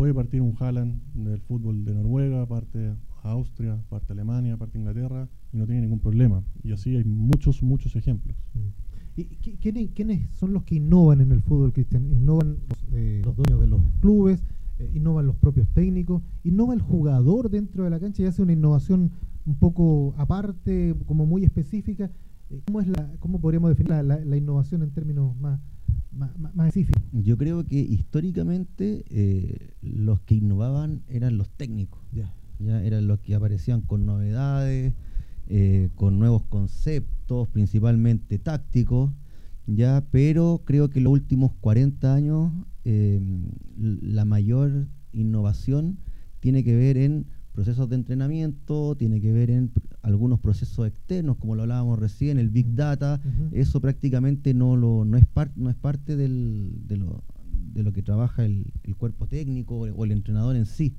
puede 0.01 0.15
partir 0.15 0.41
un 0.41 0.55
Haaland 0.59 0.99
del 1.13 1.41
fútbol 1.41 1.85
de 1.85 1.93
Noruega, 1.93 2.43
parte 2.47 2.95
a 3.21 3.31
Austria, 3.33 3.79
parte 3.87 4.07
a 4.09 4.13
Alemania, 4.13 4.57
parte 4.57 4.79
a 4.79 4.81
Inglaterra, 4.81 5.29
y 5.53 5.57
no 5.57 5.67
tiene 5.67 5.81
ningún 5.81 5.99
problema. 5.99 6.41
Y 6.63 6.71
así 6.71 6.95
hay 6.95 7.03
muchos, 7.03 7.61
muchos 7.61 7.95
ejemplos. 7.95 8.35
Mm. 8.55 9.21
¿Y 9.21 9.25
quiénes, 9.89 10.27
son 10.31 10.53
los 10.53 10.63
que 10.63 10.73
innovan 10.73 11.21
en 11.21 11.31
el 11.31 11.43
fútbol, 11.43 11.71
Cristian? 11.71 12.11
Innovan 12.11 12.57
los, 12.67 12.83
eh, 12.93 13.21
los 13.23 13.35
dueños 13.35 13.59
de 13.59 13.67
los 13.67 13.79
clubes, 13.99 14.43
eh, 14.79 14.89
innovan 14.95 15.27
los 15.27 15.35
propios 15.35 15.69
técnicos, 15.69 16.23
innova 16.43 16.73
el 16.73 16.81
jugador 16.81 17.51
dentro 17.51 17.83
de 17.83 17.91
la 17.91 17.99
cancha 17.99 18.23
y 18.23 18.25
hace 18.25 18.41
una 18.41 18.53
innovación 18.53 19.11
un 19.45 19.53
poco 19.53 20.15
aparte, 20.17 20.95
como 21.05 21.27
muy 21.27 21.43
específica. 21.43 22.09
Eh, 22.49 22.59
¿Cómo, 22.65 22.81
es 22.81 22.87
la, 22.87 23.07
cómo 23.19 23.39
podríamos 23.39 23.69
definir 23.69 24.03
la 24.03 24.35
innovación 24.35 24.81
en 24.81 24.89
términos 24.89 25.37
más, 25.37 25.59
más, 26.11 26.73
Yo 27.11 27.37
creo 27.37 27.65
que 27.65 27.79
históricamente 27.79 29.03
eh, 29.09 29.73
los 29.81 30.19
que 30.21 30.35
innovaban 30.35 31.03
eran 31.07 31.37
los 31.37 31.49
técnicos. 31.49 32.01
Ya. 32.11 32.33
ya 32.59 32.83
eran 32.83 33.07
los 33.07 33.19
que 33.19 33.35
aparecían 33.35 33.81
con 33.81 34.05
novedades, 34.05 34.93
eh, 35.47 35.89
con 35.95 36.19
nuevos 36.19 36.43
conceptos, 36.43 37.47
principalmente 37.49 38.39
tácticos. 38.39 39.11
Ya, 39.67 40.05
pero 40.11 40.63
creo 40.65 40.89
que 40.89 41.01
los 41.01 41.13
últimos 41.13 41.53
40 41.61 42.13
años 42.13 42.51
eh, 42.83 43.21
la 43.77 44.25
mayor 44.25 44.87
innovación 45.13 45.99
tiene 46.39 46.63
que 46.63 46.75
ver 46.75 46.97
en 46.97 47.27
procesos 47.51 47.89
de 47.89 47.95
entrenamiento, 47.95 48.95
tiene 48.95 49.19
que 49.19 49.31
ver 49.31 49.49
en 49.51 49.71
algunos 50.01 50.39
procesos 50.39 50.87
externos, 50.87 51.37
como 51.37 51.55
lo 51.55 51.63
hablábamos 51.63 51.99
recién, 51.99 52.37
el 52.37 52.49
Big 52.49 52.73
Data, 52.75 53.19
eso 53.51 53.81
prácticamente 53.81 54.53
no, 54.53 54.75
lo, 54.77 55.05
no, 55.05 55.17
es, 55.17 55.25
no 55.55 55.69
es 55.69 55.75
parte 55.75 56.15
del, 56.15 56.71
de, 56.87 56.97
lo, 56.97 57.23
de 57.73 57.83
lo 57.83 57.91
que 57.91 58.01
trabaja 58.01 58.45
el, 58.45 58.65
cuerpo 58.97 59.27
técnico 59.27 59.75
o 59.79 60.05
el 60.05 60.11
entrenador 60.11 60.55
en 60.55 60.65
sí. 60.65 60.93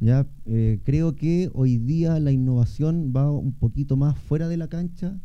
Ya 0.00 0.26
eh, 0.46 0.80
creo 0.84 1.14
que 1.14 1.50
hoy 1.54 1.78
día 1.78 2.18
la 2.18 2.32
innovación 2.32 3.12
va 3.14 3.30
un 3.30 3.52
poquito 3.52 3.96
más 3.96 4.18
fuera 4.18 4.48
de 4.48 4.56
la 4.56 4.66
cancha 4.66 5.20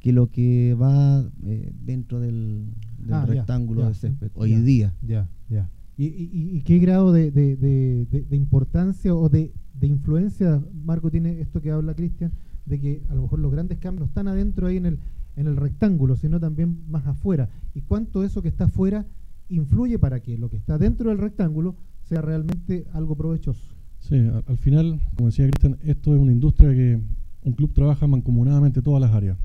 que 0.00 0.12
lo 0.12 0.30
que 0.30 0.74
va 0.80 1.24
eh, 1.44 1.72
dentro 1.84 2.18
del, 2.18 2.66
ah, 3.10 3.26
rectángulo 3.26 3.86
de 3.86 3.94
césped. 3.94 4.30
Hoy 4.34 4.54
día. 4.56 4.94
Ya, 5.06 5.28
ya. 5.48 5.68
¿Y, 5.98 6.06
y, 6.06 6.62
qué 6.62 6.78
grado 6.78 7.12
de, 7.12 7.30
de, 7.30 7.56
de 7.56 8.36
importancia 8.36 9.14
o 9.14 9.28
de 9.28 9.52
de 9.74 9.86
influencia, 9.86 10.62
Marco, 10.84 11.10
tiene 11.10 11.40
esto 11.40 11.60
que 11.60 11.70
habla 11.70 11.94
Cristian, 11.94 12.32
de 12.66 12.80
que 12.80 13.02
a 13.10 13.14
lo 13.14 13.22
mejor 13.22 13.38
los 13.38 13.52
grandes 13.52 13.78
cambios 13.78 14.08
están 14.08 14.28
adentro 14.28 14.66
ahí 14.66 14.76
en 14.76 14.86
el, 14.86 14.98
en 15.36 15.46
el 15.46 15.56
rectángulo, 15.56 16.16
sino 16.16 16.38
también 16.38 16.78
más 16.88 17.06
afuera. 17.06 17.48
¿Y 17.74 17.80
cuánto 17.82 18.24
eso 18.24 18.42
que 18.42 18.48
está 18.48 18.64
afuera 18.64 19.06
influye 19.48 19.98
para 19.98 20.20
que 20.20 20.38
lo 20.38 20.48
que 20.48 20.56
está 20.56 20.78
dentro 20.78 21.10
del 21.10 21.18
rectángulo 21.18 21.76
sea 22.04 22.22
realmente 22.22 22.86
algo 22.92 23.16
provechoso? 23.16 23.74
Sí, 23.98 24.16
al, 24.16 24.58
final, 24.58 25.00
como 25.16 25.28
decía 25.28 25.48
Cristian, 25.48 25.78
esto 25.84 26.14
es 26.14 26.20
una 26.20 26.32
industria 26.32 26.74
que 26.74 27.00
un 27.44 27.52
club 27.52 27.72
trabaja 27.72 28.06
mancomunadamente 28.06 28.82
todas 28.82 29.00
las 29.00 29.12
áreas, 29.12 29.38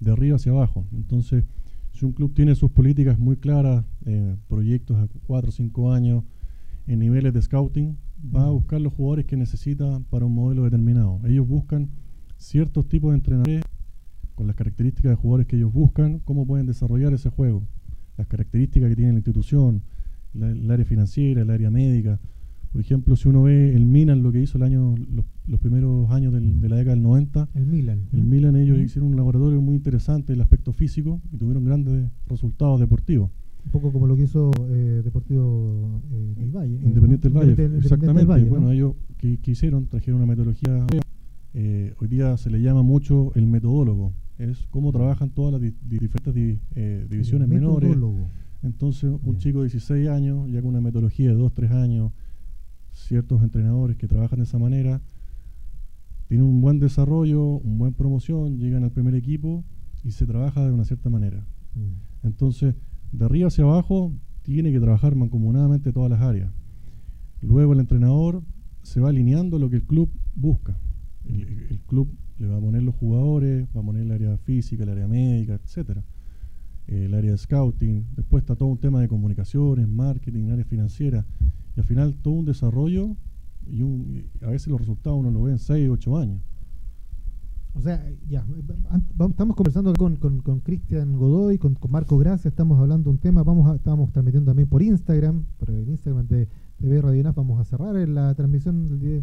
de 0.00 0.12
arriba 0.12 0.36
hacia 0.36 0.52
abajo. 0.52 0.84
Entonces, 0.92 1.44
si 1.92 2.04
un 2.04 2.12
club 2.12 2.32
tiene 2.32 2.54
sus 2.54 2.70
políticas 2.70 3.18
muy 3.18 3.36
claras, 3.36 3.84
eh, 4.06 4.36
proyectos 4.46 4.96
a 4.98 5.08
cuatro 5.26 5.50
o 5.50 5.52
cinco 5.52 5.92
años, 5.92 6.22
en 6.86 7.00
niveles 7.00 7.34
de 7.34 7.42
scouting, 7.42 7.96
va 8.22 8.46
a 8.46 8.50
buscar 8.50 8.80
los 8.80 8.92
jugadores 8.92 9.26
que 9.26 9.36
necesita 9.36 10.00
para 10.10 10.26
un 10.26 10.34
modelo 10.34 10.64
determinado. 10.64 11.20
Ellos 11.26 11.46
buscan 11.46 11.88
ciertos 12.36 12.88
tipos 12.88 13.10
de 13.10 13.16
entrenadores 13.16 13.62
con 14.34 14.46
las 14.46 14.56
características 14.56 15.10
de 15.10 15.16
jugadores 15.16 15.46
que 15.46 15.56
ellos 15.56 15.72
buscan, 15.72 16.20
cómo 16.20 16.46
pueden 16.46 16.66
desarrollar 16.66 17.12
ese 17.12 17.28
juego, 17.28 17.66
las 18.16 18.26
características 18.26 18.88
que 18.88 18.96
tiene 18.96 19.12
la 19.12 19.18
institución, 19.18 19.82
el 20.34 20.70
área 20.70 20.84
financiera, 20.84 21.42
el 21.42 21.50
área 21.50 21.70
médica. 21.70 22.20
Por 22.70 22.80
ejemplo, 22.80 23.16
si 23.16 23.28
uno 23.28 23.42
ve 23.42 23.74
el 23.74 23.86
Milan, 23.86 24.22
lo 24.22 24.30
que 24.30 24.40
hizo 24.40 24.58
el 24.58 24.62
año, 24.62 24.94
los, 25.46 25.60
primeros 25.60 26.10
años 26.10 26.32
de 26.32 26.68
la 26.68 26.76
década 26.76 26.94
del 26.94 27.02
90, 27.02 27.48
el 27.54 27.66
Milan, 27.66 28.08
el 28.12 28.24
Milan 28.24 28.56
ellos 28.56 28.78
hicieron 28.78 29.10
un 29.10 29.16
laboratorio 29.16 29.60
muy 29.60 29.74
interesante 29.74 30.32
en 30.32 30.36
el 30.36 30.42
aspecto 30.42 30.72
físico 30.72 31.20
y 31.32 31.38
tuvieron 31.38 31.64
grandes 31.64 32.10
resultados 32.26 32.78
deportivos. 32.78 33.30
Un 33.68 33.72
poco 33.72 33.92
como 33.92 34.06
lo 34.06 34.16
que 34.16 34.22
hizo 34.22 34.50
eh, 34.70 35.02
Deportivo 35.04 36.00
eh, 36.10 36.32
del 36.38 36.50
Valle. 36.50 36.76
Eh, 36.76 36.86
Independiente 36.86 37.28
del 37.28 37.36
Valle, 37.36 37.76
exactamente. 37.76 38.44
bueno, 38.44 38.72
ellos 38.72 38.94
que, 39.18 39.38
hicieron, 39.44 39.86
trajeron 39.88 40.22
una 40.22 40.26
metodología. 40.26 40.86
hoy 41.52 42.08
día 42.08 42.34
se 42.38 42.48
le 42.48 42.62
llama 42.62 42.82
mucho 42.82 43.30
el 43.34 43.46
metodólogo. 43.46 44.14
Es 44.38 44.66
cómo 44.70 44.90
trabajan 44.90 45.28
todas 45.28 45.60
las 45.60 45.72
diferentes 45.86 46.32
divisiones 47.10 47.46
menores. 47.46 47.94
Entonces, 48.62 49.12
un 49.22 49.36
chico 49.36 49.58
de 49.58 49.64
16 49.66 50.08
años, 50.08 50.50
ya 50.50 50.62
con 50.62 50.70
una 50.70 50.80
metodología 50.80 51.28
de 51.28 51.34
2, 51.34 51.52
3 51.52 51.70
años, 51.72 52.12
ciertos 52.92 53.42
entrenadores 53.42 53.98
que 53.98 54.08
trabajan 54.08 54.38
de 54.38 54.44
esa 54.44 54.58
manera, 54.58 55.02
tienen 56.26 56.46
un 56.46 56.62
buen 56.62 56.78
desarrollo, 56.78 57.42
un 57.42 57.76
buen 57.76 57.92
promoción, 57.92 58.56
llegan 58.56 58.82
al 58.84 58.92
primer 58.92 59.14
equipo 59.14 59.62
y 60.02 60.12
se 60.12 60.26
trabaja 60.26 60.64
de 60.64 60.72
una 60.72 60.86
cierta 60.86 61.10
manera. 61.10 61.46
Mm. 61.74 62.26
Entonces, 62.26 62.74
de 63.12 63.24
arriba 63.24 63.48
hacia 63.48 63.64
abajo 63.64 64.12
tiene 64.42 64.72
que 64.72 64.80
trabajar 64.80 65.14
mancomunadamente 65.14 65.92
todas 65.92 66.10
las 66.10 66.20
áreas. 66.20 66.52
Luego 67.42 67.72
el 67.72 67.80
entrenador 67.80 68.42
se 68.82 69.00
va 69.00 69.10
alineando 69.10 69.58
lo 69.58 69.70
que 69.70 69.76
el 69.76 69.84
club 69.84 70.10
busca. 70.34 70.78
El, 71.24 71.80
club 71.86 72.08
le 72.38 72.46
va 72.46 72.56
a 72.56 72.60
poner 72.60 72.82
los 72.82 72.94
jugadores, 72.94 73.68
va 73.76 73.80
a 73.80 73.84
poner 73.84 74.02
el 74.02 74.12
área 74.12 74.36
física, 74.38 74.84
el 74.84 74.88
área 74.88 75.06
médica, 75.06 75.54
etcétera, 75.54 76.02
el 76.86 77.12
área 77.14 77.32
de 77.32 77.38
scouting. 77.38 78.06
Después 78.16 78.42
está 78.42 78.56
todo 78.56 78.68
un 78.68 78.78
tema 78.78 79.00
de 79.00 79.08
comunicaciones, 79.08 79.86
marketing, 79.88 80.50
área 80.50 80.64
financiera. 80.64 81.26
Y 81.76 81.80
al 81.80 81.86
final 81.86 82.14
todo 82.14 82.34
un 82.34 82.44
desarrollo 82.46 83.16
y, 83.66 83.82
a 84.42 84.48
veces 84.48 84.68
los 84.68 84.80
resultados 84.80 85.18
uno 85.18 85.30
lo 85.30 85.42
ve 85.42 85.52
en 85.52 85.58
6, 85.58 85.88
8 85.90 86.16
años. 86.16 86.40
O 87.78 87.80
sea, 87.80 88.04
ya, 88.28 88.44
estamos 89.30 89.54
conversando 89.54 89.92
con, 89.92 90.16
con, 90.16 90.60
Cristian 90.60 91.16
Godoy, 91.16 91.58
con, 91.58 91.78
Marco 91.88 92.18
Gracia, 92.18 92.48
estamos 92.48 92.80
hablando 92.80 93.04
de 93.04 93.10
un 93.10 93.18
tema, 93.18 93.44
vamos 93.44 93.70
a, 93.70 93.76
estamos 93.76 94.10
transmitiendo 94.10 94.50
también 94.50 94.68
por 94.68 94.82
Instagram, 94.82 95.44
por 95.60 95.70
el 95.70 95.88
Instagram 95.88 96.26
de 96.26 96.48
TV 96.80 97.00
Radio 97.00 97.32
vamos 97.34 97.60
a 97.60 97.64
cerrar 97.64 97.94
la 98.08 98.34
transmisión 98.34 98.98
de, 98.98 99.22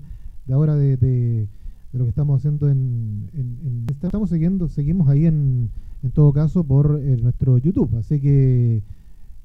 ahora 0.54 0.78
de, 0.78 0.96
de, 0.96 1.50
lo 1.92 2.06
que 2.06 2.10
estamos 2.12 2.40
haciendo 2.40 2.70
en, 2.70 3.30
en, 3.34 3.86
estamos 3.90 4.30
siguiendo, 4.30 4.70
seguimos 4.70 5.10
ahí 5.10 5.26
en, 5.26 5.70
en 6.02 6.12
todo 6.12 6.32
caso 6.32 6.64
por 6.64 7.02
eh, 7.04 7.18
nuestro 7.22 7.58
YouTube, 7.58 7.94
así 7.98 8.22
que 8.22 8.84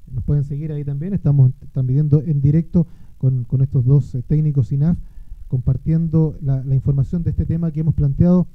nos 0.09 0.23
pueden 0.23 0.45
seguir 0.45 0.71
ahí 0.71 0.85
también, 0.85 1.13
estamos 1.13 1.51
transmitiendo 1.73 2.21
en 2.21 2.39
directo 2.39 2.87
con, 3.17 3.43
con 3.43 3.61
estos 3.61 3.83
dos 3.83 4.15
eh, 4.15 4.23
técnicos 4.25 4.71
INAF, 4.71 4.97
compartiendo 5.49 6.37
la 6.39 6.73
información 6.73 7.23
de 7.23 7.31
este 7.31 7.45
tema 7.45 7.71
que 7.71 7.81
hemos 7.81 7.93
planteado 7.93 8.47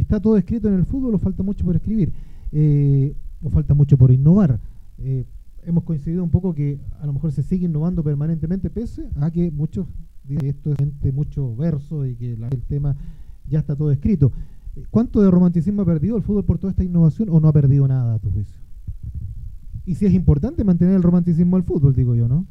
está 0.00 0.20
todo 0.20 0.36
escrito 0.36 0.68
en 0.68 0.74
el 0.74 0.84
fútbol 0.84 1.14
o 1.14 1.18
falta 1.18 1.42
mucho 1.42 1.64
por 1.64 1.76
escribir, 1.76 2.12
eh, 2.52 3.14
o 3.42 3.50
falta 3.50 3.74
mucho 3.74 3.96
por 3.96 4.10
innovar. 4.10 4.60
Eh, 4.98 5.24
hemos 5.64 5.84
coincidido 5.84 6.22
un 6.22 6.30
poco 6.30 6.54
que 6.54 6.78
a 7.00 7.06
lo 7.06 7.12
mejor 7.12 7.32
se 7.32 7.42
sigue 7.42 7.66
innovando 7.66 8.02
permanentemente, 8.02 8.70
pese 8.70 9.08
a 9.16 9.30
que 9.30 9.50
muchos 9.50 9.86
dicen 10.24 10.40
que 10.40 10.48
esto 10.48 10.74
es 11.02 11.14
mucho 11.14 11.56
verso 11.56 12.06
y 12.06 12.14
que 12.14 12.34
el 12.34 12.62
tema 12.68 12.96
ya 13.48 13.58
está 13.60 13.74
todo 13.74 13.90
escrito. 13.90 14.32
Eh, 14.76 14.84
¿Cuánto 14.90 15.20
de 15.20 15.30
romanticismo 15.30 15.82
ha 15.82 15.86
perdido 15.86 16.16
el 16.16 16.22
fútbol 16.22 16.44
por 16.44 16.58
toda 16.58 16.70
esta 16.70 16.84
innovación 16.84 17.28
o 17.30 17.40
no 17.40 17.48
ha 17.48 17.52
perdido 17.52 17.88
nada 17.88 18.14
a 18.14 18.18
tu 18.18 18.30
juicio? 18.30 18.60
Y 19.84 19.94
si 19.94 20.06
es 20.06 20.12
importante 20.12 20.64
mantener 20.64 20.94
el 20.94 21.02
romanticismo 21.02 21.56
al 21.56 21.62
fútbol, 21.62 21.94
digo 21.94 22.14
yo, 22.14 22.28
¿no? 22.28 22.46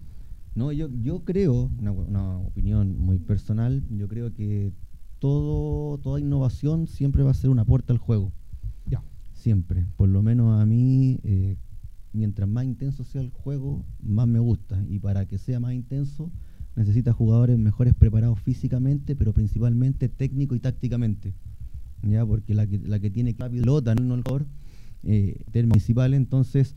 No, 0.55 0.71
yo, 0.71 0.89
yo 0.89 1.23
creo, 1.23 1.69
una 1.79 2.39
opinión 2.39 2.97
muy 2.97 3.19
personal, 3.19 3.83
yo 3.91 4.07
creo 4.07 4.33
que 4.33 4.73
todo, 5.19 5.97
toda 5.97 6.19
innovación 6.19 6.87
siempre 6.87 7.23
va 7.23 7.31
a 7.31 7.35
ser 7.35 7.49
una 7.49 7.65
puerta 7.65 7.93
al 7.93 7.99
juego. 7.99 8.31
Ya. 8.85 9.03
Siempre. 9.33 9.85
Por 9.95 10.09
lo 10.09 10.21
menos 10.21 10.61
a 10.61 10.65
mí, 10.65 11.19
eh, 11.23 11.57
mientras 12.13 12.47
más 12.47 12.65
intenso 12.65 13.03
sea 13.03 13.21
el 13.21 13.29
juego, 13.29 13.85
más 14.01 14.27
me 14.27 14.39
gusta. 14.39 14.83
Y 14.89 14.99
para 14.99 15.25
que 15.25 15.37
sea 15.37 15.59
más 15.59 15.73
intenso, 15.73 16.31
necesita 16.75 17.13
jugadores 17.13 17.57
mejores 17.57 17.93
preparados 17.93 18.39
físicamente, 18.39 19.15
pero 19.15 19.33
principalmente 19.33 20.09
técnico 20.09 20.55
y 20.55 20.59
tácticamente. 20.59 21.33
¿Ya? 22.03 22.25
Porque 22.25 22.53
la 22.53 22.67
que, 22.67 22.79
la 22.79 22.99
que 22.99 23.09
tiene 23.09 23.35
la 23.37 23.49
pelota, 23.49 23.95
no 23.95 24.13
el 24.13 24.23
mejor, 24.23 24.45
eh, 25.03 25.43
principal, 25.51 26.13
entonces 26.13 26.75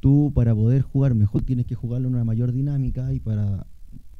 tú 0.00 0.32
para 0.34 0.54
poder 0.54 0.82
jugar 0.82 1.14
mejor 1.14 1.42
tienes 1.42 1.66
que 1.66 1.74
jugarlo 1.74 2.08
en 2.08 2.14
una 2.14 2.24
mayor 2.24 2.52
dinámica 2.52 3.12
y 3.12 3.20
para 3.20 3.66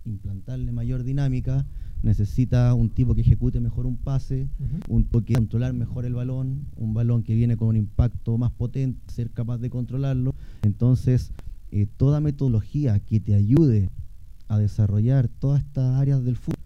implantarle 0.05 0.73
mayor 0.73 1.03
dinámica 1.03 1.67
necesita 2.03 2.75
un 2.75 2.91
tipo 2.91 3.15
que 3.15 3.21
ejecute 3.21 3.61
mejor 3.61 3.87
un 3.87 3.97
pase, 3.97 4.49
un 4.89 5.05
tipo 5.05 5.23
que 5.23 5.35
controlar 5.35 5.73
mejor 5.73 6.05
el 6.05 6.15
balón, 6.15 6.67
un 6.77 6.95
balón 6.95 7.23
que 7.23 7.35
viene 7.35 7.57
con 7.57 7.69
un 7.69 7.77
impacto 7.77 8.37
más 8.39 8.51
potente, 8.51 9.01
ser 9.13 9.31
capaz 9.31 9.59
de 9.59 9.71
controlarlo. 9.71 10.35
Entonces, 10.63 11.33
eh, 11.71 11.87
toda 11.97 12.21
metodología 12.21 12.99
que 13.01 13.21
te 13.21 13.35
ayude 13.35 13.89
a 14.49 14.59
desarrollar 14.59 15.29
todas 15.29 15.63
estas 15.63 15.97
áreas 15.97 16.25
del 16.25 16.37
fútbol, 16.37 16.59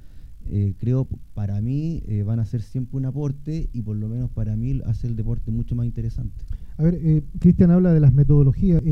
eh, 0.48 0.74
creo 0.78 1.06
para 1.34 1.60
mí 1.60 2.02
eh, 2.06 2.22
van 2.22 2.40
a 2.40 2.46
ser 2.46 2.62
siempre 2.62 2.96
un 2.96 3.04
aporte 3.04 3.68
y 3.72 3.82
por 3.82 3.96
lo 3.96 4.08
menos 4.08 4.30
para 4.30 4.56
mí 4.56 4.80
hace 4.86 5.06
el 5.06 5.16
deporte 5.16 5.50
mucho 5.50 5.74
más 5.74 5.86
interesante. 5.86 6.44
A 6.78 6.82
ver, 6.82 7.22
Cristian 7.38 7.70
habla 7.70 7.92
de 7.92 8.00
las 8.00 8.12
metodologías 8.12 8.82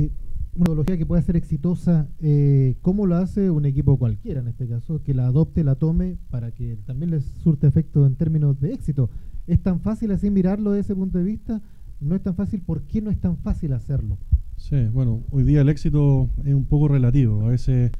una 0.56 0.62
metodología 0.62 0.96
que 0.96 1.06
pueda 1.06 1.22
ser 1.22 1.36
exitosa, 1.36 2.08
eh, 2.20 2.76
¿cómo 2.80 3.06
lo 3.06 3.16
hace 3.16 3.50
un 3.50 3.66
equipo 3.66 3.98
cualquiera 3.98 4.40
en 4.40 4.48
este 4.48 4.68
caso? 4.68 5.02
Que 5.02 5.12
la 5.12 5.26
adopte, 5.26 5.64
la 5.64 5.74
tome 5.74 6.16
para 6.30 6.52
que 6.52 6.76
también 6.86 7.10
les 7.10 7.24
surte 7.24 7.66
efecto 7.66 8.06
en 8.06 8.14
términos 8.14 8.60
de 8.60 8.72
éxito. 8.72 9.10
¿Es 9.46 9.60
tan 9.60 9.80
fácil 9.80 10.12
así 10.12 10.30
mirarlo 10.30 10.70
desde 10.72 10.92
ese 10.92 10.94
punto 10.94 11.18
de 11.18 11.24
vista? 11.24 11.60
No 12.00 12.14
es 12.14 12.22
tan 12.22 12.36
fácil, 12.36 12.60
¿por 12.60 12.82
qué 12.82 13.02
no 13.02 13.10
es 13.10 13.18
tan 13.20 13.36
fácil 13.36 13.72
hacerlo? 13.72 14.16
Sí, 14.56 14.76
bueno, 14.92 15.22
hoy 15.30 15.42
día 15.42 15.60
el 15.60 15.68
éxito 15.68 16.30
es 16.44 16.54
un 16.54 16.66
poco 16.66 16.86
relativo. 16.86 17.42
A 17.44 17.48
veces 17.48 17.90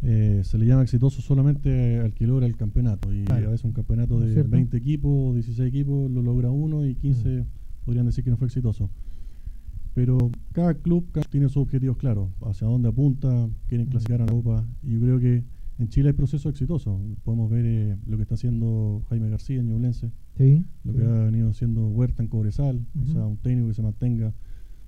eh, 0.00 0.40
se 0.44 0.58
le 0.58 0.66
llama 0.66 0.82
exitoso 0.82 1.20
solamente 1.20 2.00
al 2.00 2.14
que 2.14 2.26
logra 2.26 2.46
el 2.46 2.56
campeonato. 2.56 3.12
Y 3.12 3.24
a 3.28 3.34
veces 3.34 3.64
un 3.64 3.72
campeonato 3.72 4.18
de 4.18 4.42
20 4.42 4.76
equipos, 4.76 5.34
16 5.34 5.68
equipos, 5.68 6.10
lo 6.10 6.22
logra 6.22 6.50
uno 6.50 6.86
y 6.86 6.94
15 6.94 7.28
mm. 7.28 7.44
podrían 7.84 8.06
decir 8.06 8.24
que 8.24 8.30
no 8.30 8.38
fue 8.38 8.46
exitoso. 8.46 8.88
Pero 9.94 10.30
cada 10.52 10.74
club 10.74 11.06
tiene 11.30 11.48
sus 11.48 11.58
objetivos 11.58 11.96
claros, 11.96 12.30
hacia 12.42 12.66
dónde 12.66 12.88
apunta, 12.88 13.48
quieren 13.66 13.88
clasificar 13.88 14.22
a 14.22 14.26
la 14.26 14.32
Copa. 14.32 14.66
Y 14.82 14.92
yo 14.92 15.00
creo 15.00 15.20
que 15.20 15.44
en 15.78 15.88
Chile 15.88 16.10
hay 16.10 16.14
procesos 16.14 16.50
exitosos. 16.50 17.00
Podemos 17.24 17.50
ver 17.50 17.64
eh, 17.66 17.96
lo 18.06 18.16
que 18.16 18.22
está 18.22 18.34
haciendo 18.34 19.02
Jaime 19.08 19.28
García 19.28 19.60
en 19.60 19.68
Ñublense, 19.68 20.12
lo 20.84 20.92
que 20.92 21.04
ha 21.04 21.24
venido 21.24 21.50
haciendo 21.50 21.88
Huerta 21.88 22.22
en 22.22 22.28
Cobresal, 22.28 22.86
o 23.02 23.06
sea, 23.06 23.26
un 23.26 23.36
técnico 23.36 23.68
que 23.68 23.74
se 23.74 23.82
mantenga 23.82 24.32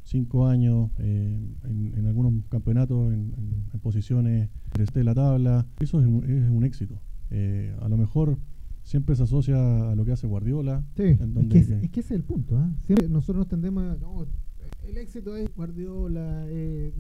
cinco 0.05 0.47
años 0.47 0.91
eh, 0.99 1.39
en, 1.65 2.07
algunos 2.07 2.35
campeonatos 2.49 3.13
en, 3.13 3.33
posiciones 3.83 4.49
de 4.95 5.05
la 5.05 5.15
tabla. 5.15 5.67
Eso 5.81 6.01
es 6.01 6.07
un, 6.07 6.65
éxito. 6.65 7.01
Eh, 7.31 7.75
a 7.81 7.89
lo 7.89 7.97
mejor 7.97 8.39
siempre 8.83 9.17
se 9.17 9.25
asocia 9.25 9.91
a 9.91 9.95
lo 9.95 10.05
que 10.05 10.13
hace 10.13 10.27
Guardiola. 10.27 10.85
Sí, 10.97 11.03
es, 11.03 11.19
que 11.51 11.59
es, 11.59 11.91
que 11.91 12.01
ese 12.01 12.15
es 12.15 12.21
el 12.21 12.23
punto. 12.23 12.59
nosotros 13.11 13.39
nos 13.39 13.49
tendemos 13.49 13.83
a 13.85 14.07
el 14.89 14.99
éxito 14.99 15.37
es 15.37 15.55
Guardiola, 15.55 16.45
eh, 16.49 16.93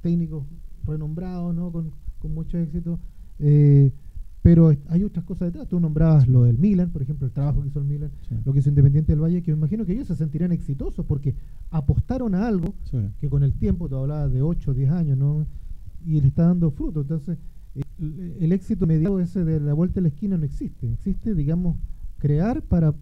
técnicos 0.00 0.44
renombrados, 0.84 1.54
¿no? 1.54 1.70
Con, 1.72 1.92
mucho 2.24 2.56
éxito. 2.56 2.98
Eh, 3.38 3.92
pero 4.40 4.74
hay 4.88 5.04
otras 5.04 5.24
cosas 5.26 5.52
detrás. 5.52 5.68
Tú 5.68 5.78
nombrabas 5.78 6.26
lo 6.26 6.44
del 6.44 6.58
Milan, 6.58 6.90
por 6.90 7.02
ejemplo, 7.02 7.26
el 7.26 7.32
trabajo 7.32 7.60
que 7.60 7.68
hizo 7.68 7.80
el 7.80 7.84
Milan, 7.84 8.10
lo 8.46 8.52
que 8.52 8.60
hizo 8.60 8.70
Independiente 8.70 9.12
del 9.12 9.22
Valle, 9.22 9.42
que 9.42 9.52
me 9.52 9.58
imagino 9.58 9.84
que 9.84 9.92
ellos 9.92 10.08
se 10.08 10.16
sentirían 10.16 10.52
exitosos 10.52 11.04
porque 11.04 11.34
apostaron 11.70 12.34
a 12.34 12.46
algo 12.46 12.74
que 13.20 13.28
con 13.28 13.42
el 13.42 13.52
tiempo, 13.52 13.90
tú 13.90 13.96
hablabas 13.96 14.32
de 14.32 14.40
8 14.40 14.70
o 14.70 14.74
10 14.74 14.90
años, 14.90 15.18
¿no? 15.18 15.46
Y 16.06 16.20
le 16.20 16.28
está 16.28 16.44
dando 16.44 16.70
fruto. 16.70 17.02
Entonces, 17.02 17.38
el, 17.98 18.36
el 18.40 18.52
éxito 18.52 18.86
mediado 18.86 19.20
ese 19.20 19.44
de 19.44 19.60
la 19.60 19.74
vuelta 19.74 20.00
a 20.00 20.02
la 20.02 20.08
esquina 20.08 20.38
no 20.38 20.44
existe. 20.44 20.90
Existe, 20.92 21.34
digamos, 21.34 21.76
crear 22.18 22.62
para 22.62 22.94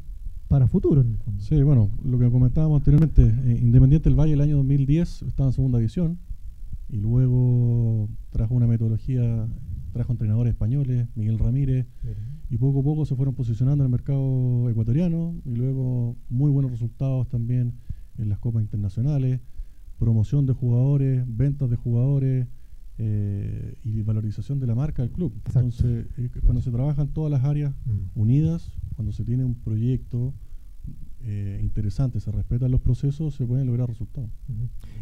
para 0.52 0.68
futuro. 0.68 1.02
Sí, 1.38 1.62
bueno, 1.62 1.88
lo 2.04 2.18
que 2.18 2.30
comentábamos 2.30 2.80
anteriormente, 2.80 3.22
eh, 3.22 3.58
Independiente 3.62 4.10
del 4.10 4.20
Valle 4.20 4.34
el 4.34 4.40
año 4.42 4.58
2010 4.58 5.22
estaba 5.22 5.48
en 5.48 5.54
segunda 5.54 5.78
división 5.78 6.18
y 6.90 6.98
luego 6.98 8.10
trajo 8.28 8.54
una 8.54 8.66
metodología, 8.66 9.48
trajo 9.94 10.12
entrenadores 10.12 10.52
españoles, 10.52 11.08
Miguel 11.14 11.38
Ramírez, 11.38 11.86
y 12.50 12.58
poco 12.58 12.80
a 12.80 12.82
poco 12.82 13.06
se 13.06 13.16
fueron 13.16 13.34
posicionando 13.34 13.82
en 13.82 13.86
el 13.86 13.92
mercado 13.92 14.68
ecuatoriano 14.68 15.34
y 15.46 15.54
luego 15.54 16.16
muy 16.28 16.50
buenos 16.50 16.70
resultados 16.70 17.30
también 17.30 17.72
en 18.18 18.28
las 18.28 18.38
copas 18.38 18.60
internacionales, 18.60 19.40
promoción 19.98 20.44
de 20.44 20.52
jugadores, 20.52 21.24
ventas 21.26 21.70
de 21.70 21.76
jugadores. 21.76 22.46
Eh, 22.98 23.78
y 23.84 24.02
valorización 24.02 24.60
de 24.60 24.66
la 24.66 24.74
marca 24.74 25.02
del 25.02 25.10
club. 25.10 25.32
Entonces, 25.46 26.06
eh, 26.18 26.28
cuando 26.44 26.60
se 26.60 26.70
trabajan 26.70 27.08
todas 27.08 27.32
las 27.32 27.42
áreas 27.42 27.72
mm. 27.86 28.20
unidas, 28.20 28.70
cuando 29.02 29.12
se 29.12 29.24
tiene 29.24 29.44
un 29.44 29.56
proyecto 29.56 30.32
eh, 31.24 31.58
interesante, 31.60 32.20
se 32.20 32.30
respetan 32.30 32.70
los 32.70 32.80
procesos, 32.80 33.34
se 33.34 33.44
pueden 33.44 33.66
lograr 33.66 33.88
resultados. 33.88 34.30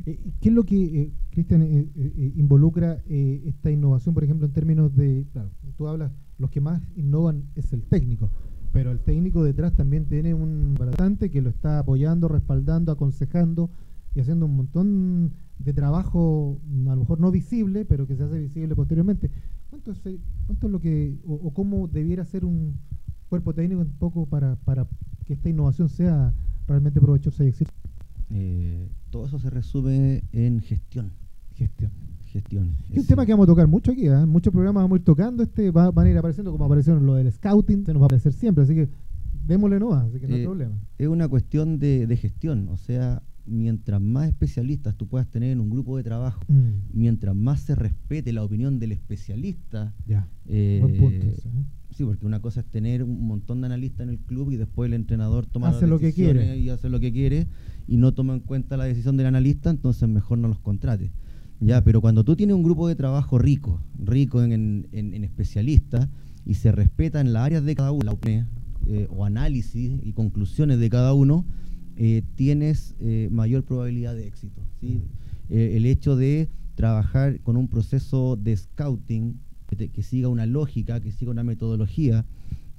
Eh, 0.06 0.18
¿Qué 0.40 0.48
es 0.48 0.54
lo 0.54 0.64
que, 0.64 1.02
eh, 1.02 1.12
Cristian, 1.28 1.62
involucra 2.34 3.02
esta 3.06 3.70
innovación, 3.70 4.14
por 4.14 4.24
ejemplo, 4.24 4.46
en 4.46 4.54
términos 4.54 4.96
de, 4.96 5.26
claro, 5.32 5.50
tú 5.76 5.86
hablas, 5.86 6.12
los 6.38 6.48
que 6.48 6.62
más 6.62 6.80
innovan 6.96 7.44
es 7.56 7.74
el 7.74 7.82
técnico, 7.82 8.30
pero 8.72 8.90
el 8.90 9.00
técnico 9.00 9.44
detrás 9.44 9.74
también 9.74 10.06
tiene 10.06 10.32
un 10.32 10.74
bastante 10.78 11.30
que 11.30 11.42
lo 11.42 11.50
está 11.50 11.80
apoyando, 11.80 12.26
respaldando, 12.26 12.92
aconsejando 12.92 13.68
y 14.14 14.20
haciendo 14.20 14.46
un 14.46 14.56
montón 14.56 15.32
de 15.58 15.74
trabajo, 15.74 16.58
a 16.86 16.94
lo 16.94 17.00
mejor 17.00 17.20
no 17.20 17.30
visible, 17.30 17.84
pero 17.84 18.06
que 18.06 18.16
se 18.16 18.22
hace 18.22 18.40
visible 18.40 18.74
posteriormente. 18.74 19.30
¿Cuánto 19.68 19.92
es, 19.92 20.00
cuánto 20.46 20.66
es 20.66 20.72
lo 20.72 20.80
que, 20.80 21.18
o 21.26 21.52
cómo 21.52 21.86
debiera 21.86 22.24
ser 22.24 22.44
un, 22.44 22.76
cuerpo 23.30 23.54
técnico 23.54 23.80
un 23.80 23.92
poco 23.92 24.26
para, 24.26 24.56
para 24.56 24.86
que 25.24 25.32
esta 25.32 25.48
innovación 25.48 25.88
sea 25.88 26.34
realmente 26.66 27.00
provechosa 27.00 27.44
y 27.44 27.48
exitosa? 27.48 27.78
Eh, 28.32 28.88
todo 29.10 29.26
eso 29.26 29.38
se 29.38 29.48
resume 29.48 30.24
en 30.32 30.60
gestión. 30.60 31.12
Gestión. 31.54 31.92
Gestión. 32.26 32.76
Es 32.90 32.98
un 32.98 33.06
tema 33.06 33.24
que 33.24 33.32
vamos 33.32 33.44
a 33.44 33.48
tocar 33.48 33.66
mucho 33.66 33.92
aquí, 33.92 34.06
¿eh? 34.06 34.26
muchos 34.26 34.52
programas 34.52 34.82
vamos 34.82 34.96
a 34.96 35.00
ir 35.00 35.04
tocando, 35.04 35.42
este 35.42 35.70
va, 35.70 35.90
van 35.90 36.06
a 36.06 36.10
ir 36.10 36.18
apareciendo 36.18 36.52
como 36.52 36.64
aparecieron 36.64 37.04
lo 37.04 37.14
del 37.14 37.32
scouting, 37.32 37.84
se 37.84 37.92
nos 37.92 38.02
va 38.02 38.04
a 38.04 38.06
aparecer 38.06 38.32
siempre, 38.32 38.62
así 38.62 38.74
que 38.74 38.88
démosle 39.46 39.80
no, 39.80 39.92
así 39.94 40.20
que 40.20 40.28
no 40.28 40.34
hay 40.36 40.42
eh, 40.42 40.44
problema. 40.44 40.76
Es 40.96 41.08
una 41.08 41.26
cuestión 41.26 41.80
de, 41.80 42.06
de, 42.06 42.16
gestión, 42.16 42.68
o 42.68 42.76
sea, 42.76 43.24
mientras 43.46 44.00
más 44.00 44.28
especialistas 44.28 44.94
tú 44.94 45.08
puedas 45.08 45.26
tener 45.28 45.50
en 45.50 45.60
un 45.60 45.70
grupo 45.70 45.96
de 45.96 46.04
trabajo, 46.04 46.40
mm. 46.46 46.92
mientras 46.92 47.34
más 47.34 47.62
se 47.62 47.74
respete 47.74 48.32
la 48.32 48.44
opinión 48.44 48.78
del 48.78 48.92
especialista, 48.92 49.92
ya. 50.06 50.28
Eh, 50.46 50.78
Buen 50.82 50.98
punto 50.98 51.26
¿eh? 51.26 51.36
Sí, 52.00 52.06
porque 52.06 52.24
una 52.24 52.40
cosa 52.40 52.60
es 52.60 52.66
tener 52.66 53.02
un 53.02 53.26
montón 53.26 53.60
de 53.60 53.66
analistas 53.66 54.04
en 54.04 54.08
el 54.08 54.18
club 54.20 54.50
y 54.52 54.56
después 54.56 54.88
el 54.88 54.94
entrenador 54.94 55.44
toma 55.44 55.68
hace 55.68 55.86
lo 55.86 55.98
que 55.98 56.14
quiere 56.14 56.56
y 56.56 56.70
hace 56.70 56.88
lo 56.88 56.98
que 56.98 57.12
quiere 57.12 57.46
y 57.86 57.98
no 57.98 58.14
toma 58.14 58.32
en 58.32 58.40
cuenta 58.40 58.78
la 58.78 58.84
decisión 58.84 59.18
del 59.18 59.26
analista, 59.26 59.68
entonces 59.68 60.08
mejor 60.08 60.38
no 60.38 60.48
los 60.48 60.58
contrate. 60.60 61.12
Ya, 61.60 61.84
pero 61.84 62.00
cuando 62.00 62.24
tú 62.24 62.36
tienes 62.36 62.56
un 62.56 62.62
grupo 62.62 62.88
de 62.88 62.94
trabajo 62.94 63.36
rico, 63.36 63.82
rico 64.02 64.42
en, 64.42 64.88
especialistas 64.94 66.08
y 66.46 66.54
se 66.54 66.72
respetan 66.72 67.34
las 67.34 67.44
áreas 67.44 67.66
de 67.66 67.74
cada 67.74 67.92
uno, 67.92 68.18
eh, 68.24 69.06
o 69.10 69.26
análisis 69.26 70.00
y 70.02 70.14
conclusiones 70.14 70.78
de 70.78 70.88
cada 70.88 71.12
uno, 71.12 71.44
eh, 71.98 72.22
tienes 72.34 72.94
eh, 73.00 73.28
mayor 73.30 73.64
probabilidad 73.64 74.14
de 74.14 74.26
éxito. 74.26 74.62
¿sí? 74.80 75.02
el 75.50 75.84
hecho 75.84 76.16
de 76.16 76.48
trabajar 76.76 77.40
con 77.40 77.58
un 77.58 77.68
proceso 77.68 78.36
de 78.36 78.56
scouting 78.56 79.38
que, 79.76 80.02
siga 80.02 80.28
una 80.28 80.46
lógica, 80.46 81.00
que 81.00 81.12
siga 81.12 81.30
una 81.30 81.44
metodología, 81.44 82.24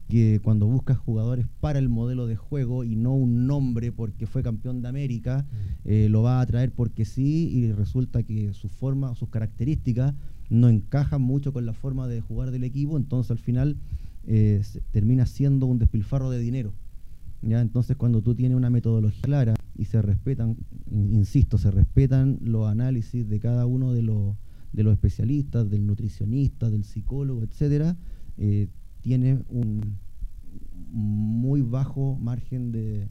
que 0.08 0.42
cuando 0.44 0.66
buscas 0.66 0.98
jugadores 0.98 1.46
para 1.62 1.80
el 1.80 1.88
modelo 1.88 2.28
de 2.28 2.36
juego 2.36 2.84
y 2.84 2.96
no 2.96 3.14
un 3.14 3.48
nombre 3.48 3.92
porque 3.92 4.28
fue 4.28 4.44
campeón 4.44 4.82
de 4.82 4.90
América, 4.90 5.46
mm. 5.50 5.90
eh, 5.90 6.10
lo 6.10 6.22
va 6.22 6.42
a 6.42 6.46
traer 6.46 6.72
porque 6.72 7.06
sí 7.06 7.50
y 7.50 7.72
resulta 7.72 8.24
que 8.24 8.54
su 8.54 8.68
forma, 8.68 9.16
sus 9.16 9.30
características 9.30 10.14
no 10.50 10.68
encajan 10.68 11.22
mucho 11.22 11.54
con 11.54 11.66
la 11.66 11.74
forma 11.74 12.08
de 12.08 12.20
jugar 12.20 12.52
del 12.52 12.66
equipo, 12.66 12.98
entonces 12.98 13.32
al 13.32 13.40
final 13.40 13.78
eh, 14.28 14.62
termina 14.92 15.26
siendo 15.26 15.66
un 15.66 15.80
despilfarro 15.80 16.30
de 16.30 16.40
dinero. 16.40 16.74
¿ya? 17.42 17.62
Entonces 17.62 17.96
cuando 17.96 18.22
tú 18.22 18.36
tienes 18.36 18.58
una 18.58 18.70
metodología 18.70 19.22
clara 19.22 19.54
y 19.78 19.86
se 19.86 20.02
respetan, 20.02 20.58
insisto, 20.92 21.58
se 21.58 21.72
respetan 21.72 22.38
los 22.42 22.68
análisis 22.68 23.28
de 23.30 23.40
cada 23.40 23.66
uno 23.66 23.94
de 23.94 24.02
los 24.02 24.36
de 24.74 24.84
los 24.84 24.94
especialistas, 24.94 25.70
del 25.70 25.86
nutricionista, 25.86 26.70
del 26.70 26.84
psicólogo, 26.84 27.44
etcétera, 27.44 27.98
eh, 28.38 28.68
tiene 29.02 29.44
un 29.50 29.98
muy 30.92 31.62
bajo 31.62 32.18
margen 32.20 32.72
de, 32.72 33.08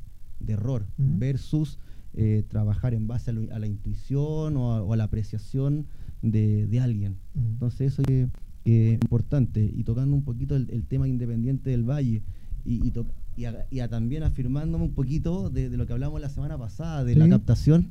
error 0.47 0.87
versus 0.97 1.79
eh, 2.15 2.45
trabajar 2.49 2.95
en 2.95 3.07
base 3.07 3.31
a, 3.31 3.59
la 3.59 3.67
intuición 3.67 4.57
o 4.57 4.93
a, 4.93 4.97
la 4.97 5.05
apreciación 5.05 5.87
de, 6.23 6.81
alguien. 6.81 7.17
Entonces 7.35 7.93
eso 7.93 8.03
es, 8.09 8.29
importante. 9.03 9.71
Y 9.75 9.85
tocando 9.85 10.15
un 10.15 10.23
poquito 10.23 10.57
el, 10.57 10.85
tema 10.87 11.09
independiente 11.09 11.71
del 11.71 11.83
Valle 11.83 12.23
y, 12.65 12.87
y, 12.87 13.89
también 13.89 14.23
afirmándome 14.23 14.85
un 14.85 14.95
poquito 14.95 15.51
de, 15.51 15.71
lo 15.71 15.87
que 15.87 15.93
hablamos 15.93 16.21
la 16.21 16.29
semana 16.29 16.59
pasada, 16.59 17.05
de 17.05 17.17
la 17.17 17.25
adaptación. 17.25 17.89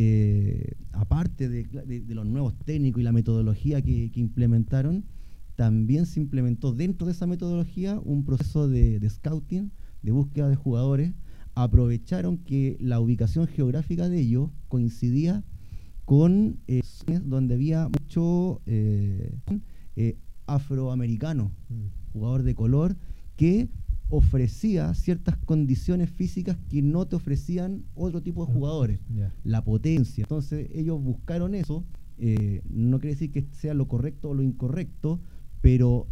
Eh, 0.00 0.76
aparte 0.92 1.48
de, 1.48 1.66
los 2.14 2.24
nuevos 2.24 2.54
técnicos 2.64 3.00
y 3.00 3.02
la 3.02 3.10
metodología 3.10 3.82
que, 3.82 4.12
implementaron, 4.14 5.04
también 5.56 6.06
se 6.06 6.20
implementó 6.20 6.72
dentro 6.72 7.08
de 7.08 7.14
esa 7.14 7.26
metodología 7.26 7.98
un 8.04 8.24
proceso 8.24 8.68
de, 8.68 9.04
scouting, 9.10 9.72
de 10.02 10.12
búsqueda 10.12 10.48
de 10.48 10.54
jugadores. 10.54 11.14
Aprovecharon 11.56 12.38
que 12.38 12.76
la 12.78 13.00
ubicación 13.00 13.48
geográfica 13.48 14.08
de 14.08 14.20
ellos 14.20 14.50
coincidía 14.68 15.42
con 16.04 16.60
eh, 16.68 16.80
donde 17.24 17.54
había 17.54 17.88
mucho 17.88 18.62
eh, 18.66 19.36
afroamericano 20.46 21.50
mm. 21.70 22.12
jugador 22.12 22.44
de 22.44 22.54
color 22.54 22.96
que 23.34 23.68
ofrecía 24.10 24.94
ciertas 24.94 25.36
condiciones 25.36 26.10
físicas 26.10 26.56
que 26.68 26.82
no 26.82 27.06
te 27.06 27.16
ofrecían 27.16 27.84
otro 27.94 28.22
tipo 28.22 28.46
de 28.46 28.52
jugadores. 28.52 29.00
La 29.44 29.64
potencia. 29.64 30.22
Entonces 30.22 30.68
ellos 30.72 31.02
buscaron 31.02 31.54
eso. 31.54 31.84
Eh, 32.18 32.62
no 32.68 32.98
quiere 32.98 33.14
decir 33.14 33.30
que 33.30 33.46
sea 33.52 33.74
lo 33.74 33.86
correcto 33.86 34.30
o 34.30 34.34
lo 34.34 34.42
incorrecto, 34.42 35.20
pero 35.60 36.08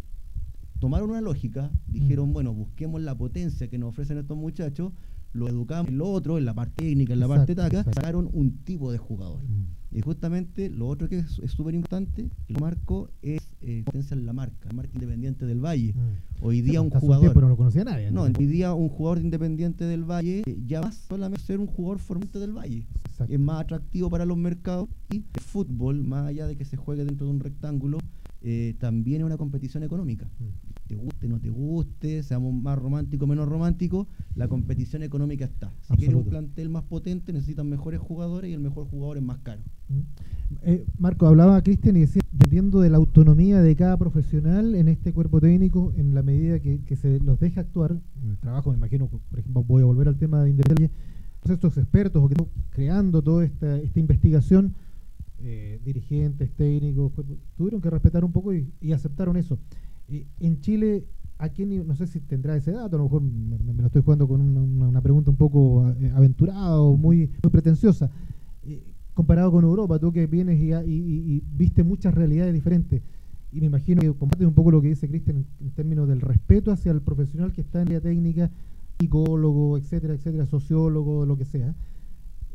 tomaron 0.79 1.09
una 1.09 1.21
lógica, 1.21 1.71
dijeron, 1.87 2.29
mm. 2.29 2.33
bueno, 2.33 2.53
busquemos 2.53 3.01
la 3.01 3.17
potencia 3.17 3.67
que 3.67 3.77
nos 3.77 3.89
ofrecen 3.89 4.17
estos 4.17 4.37
muchachos, 4.37 4.93
lo 5.33 5.49
educamos 5.49 5.89
en 5.89 5.97
lo 5.97 6.09
otro, 6.09 6.37
en 6.37 6.45
la 6.45 6.53
parte 6.53 6.83
técnica, 6.83 7.13
en 7.13 7.19
la 7.19 7.27
parte 7.27 7.55
táctica, 7.55 7.83
sacaron 7.83 8.29
un 8.31 8.63
tipo 8.63 8.91
de 8.91 8.97
jugador. 8.97 9.43
Mm. 9.43 9.76
Y 9.91 10.01
justamente 10.01 10.69
lo 10.69 10.87
otro 10.87 11.07
que 11.07 11.19
es 11.19 11.41
súper 11.51 11.73
importante, 11.73 12.29
lo 12.49 12.59
marco, 12.59 13.09
es 13.21 13.41
eh, 13.61 13.83
potenciar 13.85 14.19
la 14.19 14.33
marca, 14.33 14.67
la 14.67 14.73
marca 14.73 14.91
independiente 14.93 15.45
del 15.45 15.63
Valle. 15.63 15.93
Mm. 15.93 16.45
Hoy 16.45 16.61
día 16.61 16.81
un 16.81 16.89
jugador. 16.89 17.35
no 17.35 17.49
lo 17.49 17.57
conocía 17.57 17.83
nadie. 17.83 18.11
No, 18.11 18.23
hoy 18.23 18.45
día 18.45 18.73
un 18.73 18.89
jugador 18.89 19.19
independiente 19.19 19.85
del 19.85 20.03
Valle 20.03 20.43
eh, 20.45 20.57
ya 20.65 20.81
va 20.81 20.91
solamente 20.91 21.43
ser 21.43 21.59
un 21.59 21.67
jugador 21.67 21.99
formante 21.99 22.39
del 22.39 22.51
Valle. 22.51 22.85
Es 23.27 23.39
más 23.39 23.61
atractivo 23.61 24.09
para 24.09 24.25
los 24.25 24.37
mercados 24.37 24.89
y 25.11 25.17
el 25.17 25.41
fútbol, 25.41 26.03
más 26.03 26.27
allá 26.27 26.45
de 26.47 26.55
que 26.55 26.65
se 26.65 26.77
juegue 26.77 27.03
dentro 27.03 27.25
de 27.25 27.33
un 27.33 27.39
rectángulo, 27.39 27.97
eh, 28.41 28.75
también 28.79 29.21
es 29.21 29.25
una 29.25 29.37
competición 29.37 29.83
económica. 29.83 30.25
Mm. 30.39 30.66
Te 30.87 30.95
guste, 30.95 31.27
no 31.27 31.39
te 31.39 31.49
guste, 31.49 32.23
seamos 32.23 32.53
más 32.53 32.79
románticos, 32.79 33.27
menos 33.27 33.47
románticos, 33.47 34.07
la 34.35 34.47
competición 34.47 35.03
económica 35.03 35.45
está. 35.45 35.73
Si 35.81 35.97
quieres 35.97 36.15
un 36.15 36.25
plantel 36.25 36.69
más 36.69 36.83
potente, 36.83 37.33
necesitan 37.33 37.69
mejores 37.69 37.99
jugadores 37.99 38.49
y 38.49 38.53
el 38.53 38.61
mejor 38.61 38.87
jugador 38.87 39.17
es 39.17 39.23
más 39.23 39.39
caro. 39.39 39.61
Mm. 39.89 40.01
Eh, 40.63 40.85
Marco, 40.97 41.27
hablaba 41.27 41.61
Cristian 41.61 41.97
y 41.97 42.01
decía, 42.01 42.21
dependiendo 42.31 42.79
de 42.79 42.89
la 42.89 42.97
autonomía 42.97 43.61
de 43.61 43.75
cada 43.75 43.97
profesional 43.97 44.75
en 44.75 44.87
este 44.87 45.11
cuerpo 45.11 45.41
técnico, 45.41 45.93
en 45.97 46.15
la 46.15 46.23
medida 46.23 46.59
que, 46.59 46.95
se 46.95 47.19
los 47.19 47.39
deja 47.39 47.61
actuar, 47.61 47.99
en 48.23 48.29
el 48.29 48.37
trabajo, 48.37 48.71
me 48.71 48.77
imagino, 48.77 49.07
por 49.07 49.39
ejemplo, 49.39 49.63
voy 49.63 49.81
a 49.81 49.85
volver 49.85 50.07
al 50.07 50.17
tema 50.17 50.41
de 50.43 50.51
independencia, 50.51 50.95
estos 51.53 51.77
expertos 51.77 52.23
o 52.23 52.27
que 52.27 52.35
creando 52.69 53.21
toda 53.21 53.45
esta, 53.45 53.77
esta 53.77 53.99
investigación, 53.99 54.73
eh, 55.39 55.79
dirigentes, 55.85 56.51
técnicos, 56.51 57.11
tuvieron 57.55 57.79
que 57.81 57.89
respetar 57.89 58.25
un 58.25 58.31
poco 58.31 58.53
y, 58.53 58.91
aceptaron 58.91 59.37
eso. 59.37 59.59
En 60.07 60.61
Chile, 60.61 61.05
¿a 61.37 61.49
quién, 61.49 61.85
no 61.85 61.95
sé 61.95 62.07
si 62.07 62.19
tendrá 62.19 62.55
ese 62.55 62.71
dato, 62.71 62.95
a 62.95 62.99
lo 62.99 63.05
mejor 63.05 63.21
me, 63.21 63.57
lo 63.81 63.87
estoy 63.87 64.01
jugando 64.01 64.27
con 64.27 64.41
una, 64.41 65.01
pregunta 65.01 65.31
un 65.31 65.37
poco 65.37 65.89
eh, 65.99 66.11
aventurada 66.15 66.79
o 66.81 66.97
muy, 66.97 67.29
muy 67.43 67.51
pretenciosa, 67.51 68.09
eh, 68.63 68.83
comparado 69.13 69.51
con 69.51 69.63
Europa, 69.63 69.99
tú 69.99 70.11
que 70.11 70.27
vienes 70.27 70.59
y, 70.59 71.43
viste 71.55 71.83
muchas 71.83 72.13
realidades 72.13 72.53
diferentes. 72.53 73.01
Y 73.51 73.61
me 73.61 73.67
imagino 73.67 74.01
que 74.01 74.13
compartes 74.13 74.47
un 74.47 74.53
poco 74.53 74.71
lo 74.71 74.81
que 74.81 74.89
dice 74.89 75.07
Cristian 75.07 75.45
en, 75.59 75.71
términos 75.71 76.07
del 76.07 76.21
respeto 76.21 76.71
hacia 76.71 76.91
el 76.91 77.01
profesional 77.01 77.53
que 77.53 77.61
está 77.61 77.81
en 77.81 77.93
la 77.93 78.01
técnica, 78.01 78.51
psicólogo, 78.99 79.77
etcétera, 79.77 80.13
etcétera, 80.13 80.45
sociólogo, 80.45 81.25
lo 81.25 81.37
que 81.37 81.45
sea. 81.45 81.73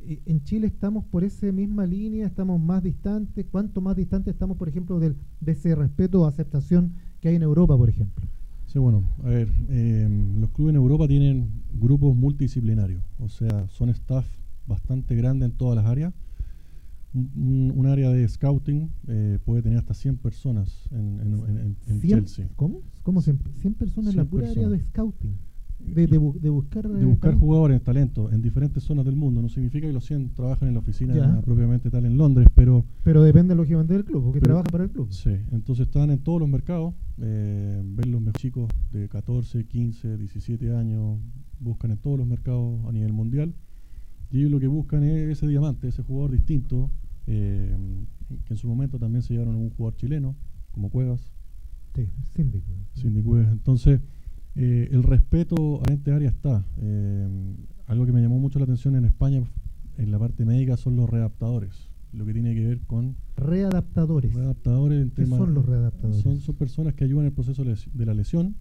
Eh, 0.06 0.20
en 0.26 0.42
Chile 0.44 0.66
estamos 0.66 1.04
por 1.04 1.24
esa 1.24 1.50
misma 1.52 1.86
línea, 1.86 2.26
estamos 2.26 2.60
más 2.60 2.82
distantes. 2.82 3.46
¿Cuánto 3.50 3.80
más 3.80 3.96
distantes 3.96 4.34
estamos, 4.34 4.56
por 4.56 4.68
ejemplo, 4.68 4.98
del, 4.98 5.16
de 5.40 5.52
ese 5.52 5.74
respeto 5.74 6.22
o 6.22 6.26
aceptación 6.26 6.92
que 7.20 7.28
hay 7.28 7.36
en 7.36 7.42
Europa, 7.42 7.76
por 7.76 7.88
ejemplo? 7.88 8.26
Sí, 8.66 8.78
bueno, 8.78 9.04
a 9.22 9.28
ver, 9.28 9.48
em, 9.68 10.40
los 10.40 10.50
clubes 10.50 10.70
en 10.70 10.76
Europa 10.76 11.06
tienen 11.06 11.50
grupos 11.74 12.16
multidisciplinarios, 12.16 13.02
o 13.18 13.28
sea, 13.28 13.68
son 13.68 13.90
staff 13.90 14.26
bastante 14.66 15.14
grande 15.14 15.44
en 15.44 15.52
todas 15.52 15.76
las 15.76 15.84
áreas. 15.84 16.14
Un, 17.14 17.84
área 17.86 18.08
de 18.08 18.26
scouting 18.26 18.88
eh, 19.06 19.38
puede 19.44 19.60
tener 19.60 19.76
hasta 19.76 19.92
100 19.92 20.16
personas 20.16 20.88
en, 20.92 21.76
en, 21.86 22.00
Chelsea. 22.00 22.48
¿Cómo? 22.56 22.80
¿Cómo 23.02 23.20
100, 23.20 23.36
personas 23.74 24.12
en 24.12 24.16
la 24.16 24.24
pura 24.24 24.48
área 24.48 24.70
de 24.70 24.80
scouting? 24.80 25.36
De, 25.84 26.06
de, 26.06 26.18
buscar, 26.18 26.88
de 26.88 27.04
buscar 27.04 27.34
jugadores, 27.34 27.82
talento 27.82 28.30
en 28.30 28.40
diferentes 28.40 28.82
zonas 28.82 29.04
del 29.04 29.16
mundo. 29.16 29.42
No 29.42 29.48
significa 29.48 29.86
que 29.86 29.92
los 29.92 30.04
100 30.06 30.34
trabajan 30.34 30.68
en 30.68 30.74
la 30.74 30.80
oficina 30.80 31.40
propiamente 31.44 31.90
tal 31.90 32.06
en 32.06 32.16
Londres, 32.16 32.48
pero... 32.54 32.84
Pero 33.02 33.22
depende 33.22 33.54
lógicamente 33.54 33.92
del 33.92 34.04
club, 34.04 34.24
porque 34.24 34.40
trabaja 34.40 34.68
para 34.70 34.84
el 34.84 34.90
club. 34.90 35.08
Sí, 35.10 35.36
entonces 35.50 35.86
están 35.86 36.10
en 36.10 36.18
todos 36.18 36.40
los 36.40 36.48
mercados. 36.48 36.94
Eh, 37.18 37.82
ven 37.84 38.10
los 38.10 38.22
chicos 38.34 38.70
de 38.92 39.08
14, 39.08 39.64
15, 39.66 40.16
17 40.16 40.74
años, 40.74 41.18
buscan 41.60 41.90
en 41.90 41.98
todos 41.98 42.18
los 42.18 42.26
mercados 42.26 42.84
a 42.86 42.92
nivel 42.92 43.12
mundial. 43.12 43.54
Y 44.30 44.38
ellos 44.38 44.50
lo 44.50 44.60
que 44.60 44.68
buscan 44.68 45.04
es 45.04 45.28
ese 45.28 45.46
diamante, 45.46 45.88
ese 45.88 46.02
jugador 46.02 46.30
distinto, 46.30 46.90
eh, 47.26 47.76
que 48.44 48.54
en 48.54 48.56
su 48.56 48.66
momento 48.66 48.98
también 48.98 49.22
se 49.22 49.34
llevaron 49.34 49.56
a 49.56 49.58
un 49.58 49.70
jugador 49.70 49.96
chileno, 49.96 50.36
como 50.70 50.90
Cuevas. 50.90 51.32
Sí. 51.94 52.08
Cindy 52.94 53.22
Cuevas. 53.22 53.52
Entonces 53.52 54.00
eh, 54.54 54.88
el 54.92 55.02
respeto 55.02 55.82
a 55.88 55.92
este 55.92 56.12
área 56.12 56.28
está. 56.28 56.64
Eh, 56.78 57.28
algo 57.86 58.06
que 58.06 58.12
me 58.12 58.20
llamó 58.20 58.38
mucho 58.38 58.58
la 58.58 58.64
atención 58.64 58.96
en 58.96 59.04
España, 59.04 59.42
en 59.98 60.10
la 60.10 60.18
parte 60.18 60.44
médica, 60.44 60.76
son 60.76 60.96
los 60.96 61.08
readaptadores. 61.08 61.90
Lo 62.12 62.26
que 62.26 62.34
tiene 62.34 62.54
que 62.54 62.66
ver 62.66 62.80
con... 62.80 63.16
Readaptadores. 63.36 64.34
Readaptadores. 64.34 65.12
¿Qué 65.14 65.26
son 65.26 65.54
los 65.54 65.64
readaptadores? 65.64 66.22
Son, 66.22 66.38
son 66.38 66.54
personas 66.56 66.94
que 66.94 67.04
ayudan 67.04 67.24
en 67.24 67.28
el 67.28 67.32
proceso 67.32 67.64
de 67.64 68.06
la 68.06 68.14
lesión 68.14 68.54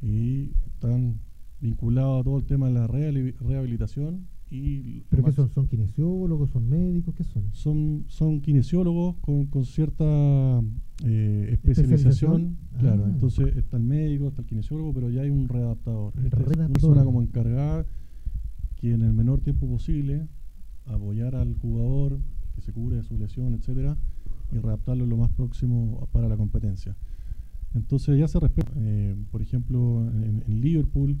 y 0.00 0.52
están 0.66 1.18
vinculados 1.60 2.20
a 2.20 2.24
todo 2.24 2.38
el 2.38 2.44
tema 2.44 2.68
de 2.68 2.74
la 2.74 2.86
rehabilitación 2.86 4.26
¿Pero 4.48 5.24
qué 5.24 5.32
son? 5.32 5.50
¿Son 5.50 5.66
kinesiólogos? 5.66 6.50
¿Son 6.50 6.68
médicos? 6.68 7.14
¿Qué 7.14 7.24
son? 7.24 7.52
Son, 7.52 8.04
son 8.06 8.40
kinesiólogos 8.40 9.16
con, 9.16 9.46
con 9.46 9.64
cierta 9.64 10.62
eh, 11.04 11.48
especialización. 11.52 12.56
Claro, 12.78 13.04
ah. 13.06 13.10
entonces 13.10 13.56
está 13.56 13.76
el 13.76 13.82
médico, 13.82 14.28
está 14.28 14.42
el 14.42 14.46
kinesiólogo, 14.46 14.94
pero 14.94 15.10
ya 15.10 15.22
hay 15.22 15.30
un 15.30 15.48
readaptador. 15.48 16.12
una 16.16 16.68
persona 16.68 17.04
como 17.04 17.22
encargada 17.22 17.86
que 18.76 18.92
en 18.92 19.02
el 19.02 19.12
menor 19.12 19.40
tiempo 19.40 19.66
posible 19.66 20.28
apoyar 20.84 21.34
al 21.34 21.54
jugador 21.54 22.20
que 22.54 22.60
se 22.60 22.72
cure 22.72 22.96
de 22.96 23.02
su 23.02 23.18
lesión, 23.18 23.54
etcétera, 23.54 23.98
y 24.52 24.58
readaptarlo 24.58 25.06
lo 25.06 25.16
más 25.16 25.30
próximo 25.30 26.08
para 26.12 26.28
la 26.28 26.36
competencia. 26.36 26.96
Entonces 27.74 28.16
ya 28.18 28.28
se 28.28 28.38
respeta, 28.38 28.72
eh, 28.76 29.16
por 29.30 29.42
ejemplo, 29.42 30.06
en 30.06 30.60
Liverpool 30.60 31.18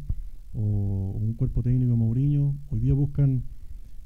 o 0.56 1.18
un 1.20 1.34
cuerpo 1.34 1.62
técnico 1.62 1.90
de 1.92 1.96
Mourinho, 1.96 2.56
hoy 2.70 2.80
día 2.80 2.94
buscan 2.94 3.42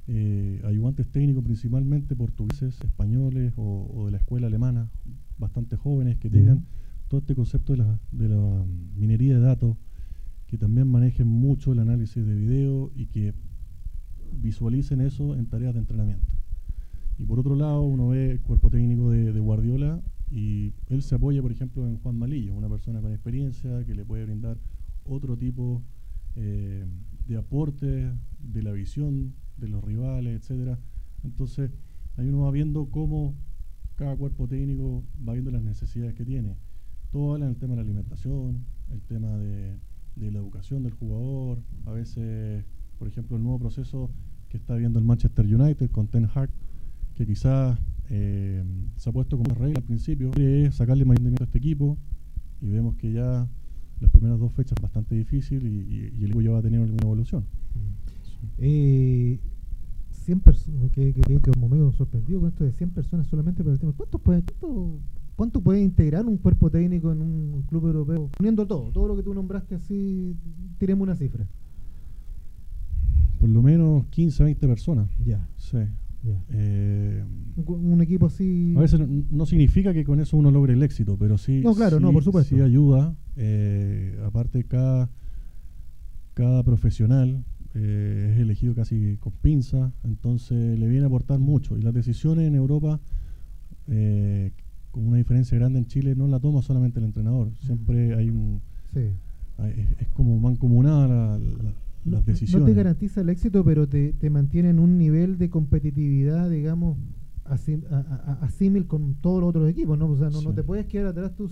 eh, 0.08 0.60
ayudantes 0.64 1.06
técnicos 1.06 1.44
principalmente 1.44 2.16
portugueses, 2.16 2.80
españoles 2.80 3.52
o, 3.56 4.06
de 4.06 4.10
la 4.10 4.18
escuela 4.18 4.48
alemana, 4.48 4.90
bastante 5.38 5.76
jóvenes 5.76 6.18
que 6.18 6.28
tengan 6.28 6.66
todo 7.06 7.20
este 7.20 7.36
concepto 7.36 7.74
de 7.74 7.78
la, 7.78 8.00
de 8.10 8.28
la 8.28 8.64
minería 8.96 9.38
de 9.38 9.40
datos, 9.40 9.76
que 10.48 10.58
también 10.58 10.88
manejen 10.88 11.28
mucho 11.28 11.72
el 11.72 11.78
análisis 11.78 12.26
de 12.26 12.34
video 12.34 12.90
y 12.96 13.06
que 13.06 13.32
visualicen 14.32 15.00
eso 15.00 15.36
en 15.36 15.46
tareas 15.46 15.74
de 15.74 15.80
entrenamiento. 15.80 16.34
Y 17.16 17.26
por 17.26 17.38
otro 17.38 17.54
lado, 17.54 17.82
uno 17.82 18.08
ve 18.08 18.32
el 18.32 18.40
cuerpo 18.40 18.70
técnico 18.70 19.10
de, 19.10 19.32
de, 19.32 19.40
Guardiola 19.40 20.00
y 20.30 20.72
él 20.88 21.02
se 21.02 21.14
apoya, 21.14 21.42
por 21.42 21.52
ejemplo, 21.52 21.86
en 21.86 21.98
Juan 21.98 22.18
Malillo, 22.18 22.54
una 22.54 22.68
persona 22.68 23.00
con 23.00 23.12
experiencia 23.12 23.84
que 23.84 23.94
le 23.94 24.04
puede 24.04 24.24
brindar 24.24 24.58
otro 25.04 25.36
tipo 25.36 25.82
eh, 26.36 26.86
de 27.26 27.36
aporte, 27.36 28.12
de 28.40 28.62
la 28.62 28.72
visión 28.72 29.34
de 29.56 29.68
los 29.68 29.82
rivales, 29.84 30.40
etcétera. 30.40 30.78
Entonces, 31.24 31.70
ahí 32.16 32.28
uno 32.28 32.40
va 32.40 32.50
viendo 32.50 32.86
cómo 32.90 33.34
cada 33.96 34.16
cuerpo 34.16 34.48
técnico 34.48 35.04
va 35.26 35.34
viendo 35.34 35.50
las 35.50 35.62
necesidades 35.62 36.14
que 36.14 36.24
tiene. 36.24 36.56
Todo 37.12 37.34
habla 37.34 37.46
del 37.46 37.56
tema 37.56 37.72
de 37.72 37.76
la 37.76 37.82
alimentación, 37.82 38.64
el 38.90 39.02
tema 39.02 39.36
de, 39.36 39.78
la 40.16 40.38
educación 40.38 40.82
del 40.82 40.92
jugador, 40.92 41.62
a 41.86 41.92
veces, 41.92 42.64
por 42.98 43.08
ejemplo, 43.08 43.36
el 43.36 43.42
nuevo 43.42 43.58
proceso 43.58 44.10
que 44.48 44.56
está 44.56 44.74
viendo 44.76 44.98
el 44.98 45.04
Manchester 45.04 45.44
United 45.46 45.90
con 45.90 46.08
Ten 46.08 46.28
Hag, 46.34 46.50
que 47.14 47.26
quizás 47.26 47.78
eh, 48.08 48.64
se 48.96 49.10
ha 49.10 49.12
puesto 49.12 49.38
como 49.38 49.54
regla 49.54 49.78
al 49.78 49.84
principio, 49.84 50.30
es 50.36 50.74
sacarle 50.74 51.04
más 51.04 51.16
rendimiento 51.16 51.44
a 51.44 51.46
este 51.46 51.58
equipo 51.58 51.98
y 52.60 52.68
vemos 52.68 52.96
que 52.96 53.12
ya 53.12 53.48
las 54.00 54.10
primeras 54.10 54.38
dos 54.38 54.52
fechas 54.52 54.76
bastante 54.80 55.14
difícil 55.14 55.66
y, 55.66 56.22
el 56.22 56.24
equipo 56.24 56.40
ya 56.40 56.50
va 56.50 56.58
a 56.58 56.62
tener 56.62 56.80
alguna 56.80 57.02
evolución. 57.02 57.44
Eh, 58.58 59.38
100 60.10 60.40
personas, 60.40 60.90
que, 60.92 61.12
que, 61.12 61.40
como 61.52 61.68
medio 61.68 61.92
sorprendido 61.92 62.40
con 62.40 62.48
esto 62.50 62.64
de 62.64 62.72
100 62.72 62.90
personas 62.90 63.26
solamente 63.26 63.62
para 63.62 63.74
el 63.74 63.80
tema. 63.80 63.92
¿Cuánto 63.96 64.18
puede, 64.18 64.44
cuánto, 65.36 65.60
puede 65.60 65.80
integrar 65.80 66.26
un 66.26 66.36
cuerpo 66.36 66.70
técnico 66.70 67.12
en 67.12 67.22
un 67.22 67.62
club 67.68 67.86
europeo? 67.86 68.30
Uniendo 68.38 68.66
todo, 68.66 68.90
todo 68.92 69.08
lo 69.08 69.16
que 69.16 69.22
tú 69.22 69.34
nombraste 69.34 69.74
así, 69.74 70.36
tiremos 70.78 71.04
una 71.04 71.14
cifra. 71.14 71.46
Por 73.40 73.48
lo 73.48 73.62
menos 73.62 74.06
15, 74.10 74.44
20 74.44 74.68
personas. 74.68 75.10
Ya. 75.24 75.48
Sí. 75.56 75.78
Eh, 76.50 77.24
un, 77.56 78.00
equipo 78.02 78.26
así. 78.26 78.74
A 78.76 78.80
veces 78.80 79.00
no, 79.30 79.46
significa 79.46 79.94
que 79.94 80.04
con 80.04 80.20
eso 80.20 80.36
uno 80.36 80.50
logre 80.50 80.74
el 80.74 80.82
éxito, 80.82 81.16
pero 81.18 81.38
sí, 81.38 81.60
no, 81.62 81.74
claro, 81.74 81.98
no, 81.98 82.12
por 82.12 82.22
supuesto. 82.22 82.54
sí 82.54 82.60
ayuda. 82.60 83.14
Eh, 83.42 84.20
aparte, 84.22 84.64
cada, 84.64 85.08
cada 86.34 86.62
profesional 86.62 87.42
eh, 87.74 88.32
es 88.34 88.40
elegido 88.40 88.74
casi 88.74 89.16
con 89.18 89.32
pinza, 89.32 89.92
entonces 90.04 90.78
le 90.78 90.86
viene 90.88 91.04
a 91.04 91.06
aportar 91.06 91.38
mucho. 91.38 91.78
Y 91.78 91.82
las 91.82 91.94
decisiones 91.94 92.46
en 92.46 92.54
Europa, 92.54 93.00
con 94.90 95.08
una 95.08 95.16
diferencia 95.16 95.56
grande 95.58 95.78
en 95.78 95.86
Chile, 95.86 96.14
no 96.14 96.28
la 96.28 96.38
toma 96.38 96.60
solamente 96.60 96.98
el 96.98 97.06
entrenador. 97.06 97.50
Siempre 97.62 98.14
hay 98.14 98.28
un 98.28 98.60
Es, 98.94 100.08
como 100.14 100.38
mancomunada 100.38 101.38
la, 101.38 101.40
las 102.04 102.26
decisiones. 102.26 102.60
No 102.60 102.66
te 102.66 102.74
garantiza 102.74 103.22
el 103.22 103.30
éxito, 103.30 103.64
pero 103.64 103.88
te, 103.88 104.12
te 104.12 104.28
mantiene 104.30 104.70
en 104.70 104.78
un 104.78 104.98
nivel 104.98 105.38
de 105.38 105.48
competitividad, 105.48 106.50
digamos, 106.50 106.98
asímil 107.50 108.86
con 108.86 109.14
todos 109.14 109.40
los 109.40 109.50
otros 109.50 109.68
equipos, 109.68 109.98
¿no? 109.98 110.08
O 110.08 110.16
sea, 110.16 110.30
no, 110.30 110.40
no 110.42 110.54
te 110.54 110.62
puedes 110.62 110.86
quedar 110.86 111.08
atrás 111.08 111.34
tú 111.34 111.48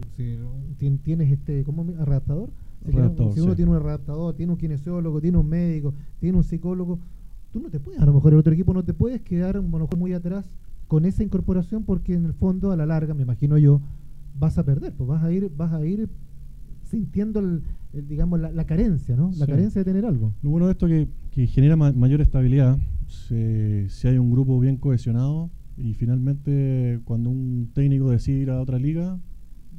si 0.77 0.91
tienes 1.03 1.33
este, 1.33 1.65
¿cómo? 1.65 1.87
¿Adaptador? 1.99 2.51
Si, 2.87 3.41
uno 3.41 3.57
tiene 3.57 3.73
un 3.73 3.77
adaptador, 3.77 4.35
tiene 4.35 4.53
un 4.53 4.59
kinesiólogo, 4.59 5.21
tiene 5.21 5.39
un 5.39 5.49
médico, 5.49 5.95
tiene 6.21 6.39
un 6.39 6.45
psicólogo, 6.45 7.01
tú 7.53 7.61
no 7.61 7.71
te 7.71 7.81
puedes, 7.81 8.01
a 8.01 8.07
lo 8.07 8.15
mejor 8.15 8.33
el 8.33 8.39
otro 8.39 8.53
equipo 8.53 8.73
no 8.73 8.85
te 8.85 8.95
puedes 8.95 9.21
quedar 9.23 9.61
muy 9.61 10.13
atrás 10.13 10.49
con 10.87 11.05
esa 11.05 11.23
incorporación 11.23 11.83
porque 11.83 12.15
en 12.15 12.25
el 12.25 12.33
fondo 12.33 12.71
a 12.71 12.77
la 12.77 12.87
larga, 12.87 13.15
me 13.15 13.23
imagino 13.23 13.59
yo, 13.59 13.81
vas 14.39 14.59
a 14.59 14.65
perder, 14.65 14.95
pues 14.95 15.09
vas 15.09 15.23
a 15.25 15.33
ir, 15.33 15.51
vas 15.55 15.73
a 15.73 15.85
ir 15.85 16.09
sintiendo 16.85 17.41
el, 17.41 17.63
digamos 18.07 18.41
la, 18.41 18.65
carencia, 18.65 19.17
¿no? 19.17 19.31
La 19.37 19.47
carencia 19.47 19.81
de 19.81 19.85
tener 19.85 20.07
algo. 20.07 20.33
Lo 20.43 20.51
bueno 20.51 20.67
de 20.67 20.73
esto 20.73 20.87
es 20.87 21.09
que, 21.33 21.47
genera 21.47 21.77
mayor 21.77 22.21
estabilidad. 22.21 22.79
si 23.09 24.09
hay 24.09 24.19
un 24.19 24.31
grupo 24.31 24.59
bien 24.61 24.77
cohesionado 24.77 25.51
y 25.79 25.95
finalmente 25.95 27.01
cuando 27.05 27.31
un 27.31 27.71
técnico 27.73 28.11
decide 28.11 28.41
ir 28.41 28.51
a 28.51 28.61
otra 28.61 28.79
liga, 28.79 29.19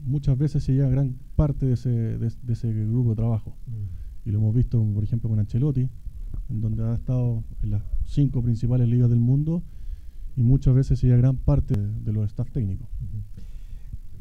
muchas 0.05 0.37
veces 0.37 0.63
se 0.63 0.73
lleva 0.73 0.89
gran 0.89 1.15
parte 1.35 1.65
de 1.65 1.73
ese, 1.73 1.89
de, 1.89 2.31
ese 2.47 2.73
grupo 2.73 3.11
de 3.11 3.15
trabajo. 3.17 3.55
Mm. 3.67 4.29
Y 4.29 4.31
lo 4.31 4.39
hemos 4.39 4.55
visto, 4.55 4.83
por 4.93 5.03
ejemplo, 5.03 5.29
con 5.29 5.39
Ancelotti, 5.39 5.89
en 6.49 6.61
donde 6.61 6.83
ha 6.83 6.93
estado 6.93 7.43
en 7.63 7.71
las 7.71 7.83
cinco 8.05 8.41
principales 8.41 8.87
ligas 8.87 9.09
del 9.09 9.19
mundo 9.19 9.63
y 10.35 10.43
muchas 10.43 10.73
veces 10.73 10.99
se 10.99 11.07
lleva 11.07 11.19
gran 11.19 11.37
parte 11.37 11.75
de, 11.75 12.13
los 12.13 12.25
staff 12.27 12.49
técnicos 12.51 12.87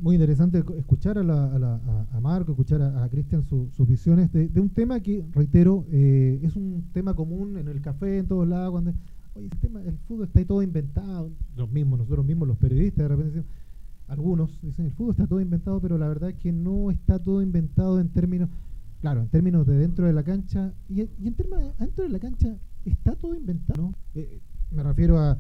muy 0.01 0.15
interesante 0.15 0.63
escuchar 0.77 1.19
a, 1.19 1.25
la, 1.25 1.81
a, 2.13 2.21
Marco, 2.21 2.53
escuchar 2.53 2.83
a, 2.83 3.09
Cristian 3.09 3.43
sus 3.45 3.89
visiones 3.89 4.33
de, 4.33 4.61
un 4.61 4.71
tema 4.71 5.01
que, 5.01 5.25
reitero, 5.33 5.87
eh, 5.91 6.41
es 6.43 6.57
un 6.57 6.85
tema 6.93 7.15
común 7.15 7.59
en 7.59 7.69
el 7.69 7.81
café, 7.81 8.19
en 8.19 8.27
todos 8.27 8.47
lados, 8.47 8.71
cuando, 8.71 8.93
el, 9.39 9.99
fútbol 10.07 10.27
está 10.27 10.39
ahí 10.41 10.45
todo 10.45 10.63
inventado, 10.63 11.31
los 11.57 11.71
mismos, 11.71 12.01
nosotros 12.01 12.25
mismos, 12.25 12.49
los 12.49 12.59
periodistas, 12.59 13.05
de 13.05 13.09
repente 13.09 13.45
algunos 14.09 14.61
dicen, 14.63 14.87
el 14.87 14.93
fútbol 14.93 15.13
está 15.13 15.27
todo 15.27 15.41
inventado, 15.41 15.81
pero 15.81 15.99
la 15.99 16.09
verdad 16.09 16.31
es 16.31 16.37
que 16.37 16.53
no 16.53 16.91
está 16.91 17.19
todo 17.19 17.43
inventado 17.43 18.01
en 18.01 18.09
términos, 18.09 18.49
claro, 19.01 19.21
en 19.21 19.29
términos 19.29 19.67
de 19.67 19.77
dentro 19.77 20.07
de 20.07 20.13
la 20.13 20.23
cancha, 20.23 20.73
y, 20.89 21.01
en 21.01 21.35
términos 21.35 21.77
dentro 21.79 22.05
de 22.05 22.11
la 22.11 22.19
cancha 22.19 22.57
está 22.85 23.15
todo 23.17 23.35
inventado, 23.35 23.83
¿no? 23.83 23.95
Eh, 24.15 24.41
me 24.71 24.83
refiero 24.83 25.19
a 25.19 25.39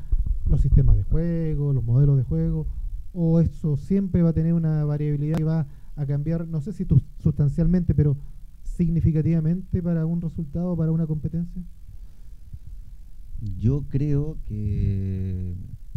los 0.48 0.60
sistemas 0.60 0.96
de 0.96 1.02
juego, 1.04 1.72
los 1.72 1.84
modelos 1.84 2.16
de 2.16 2.24
juego, 2.24 2.66
o 3.12 3.40
eso 3.40 3.76
siempre 3.76 4.22
va 4.22 4.30
a 4.30 4.34
tener 4.34 4.52
una 4.52 4.84
variabilidad 4.84 5.36
que 5.36 5.44
va 5.44 5.66
a 5.96 6.06
cambiar, 6.06 6.46
no 6.46 6.60
sé 6.60 6.72
si 6.72 6.86
sustancialmente, 7.18 7.94
pero 7.94 8.16
significativamente 8.62 9.82
para 9.82 10.06
un 10.06 10.20
resultado, 10.20 10.76
para 10.76 10.92
una 10.92 11.06
competencia? 11.06 11.62
Yo 13.40 13.84
creo 13.88 14.38
que 14.44 15.54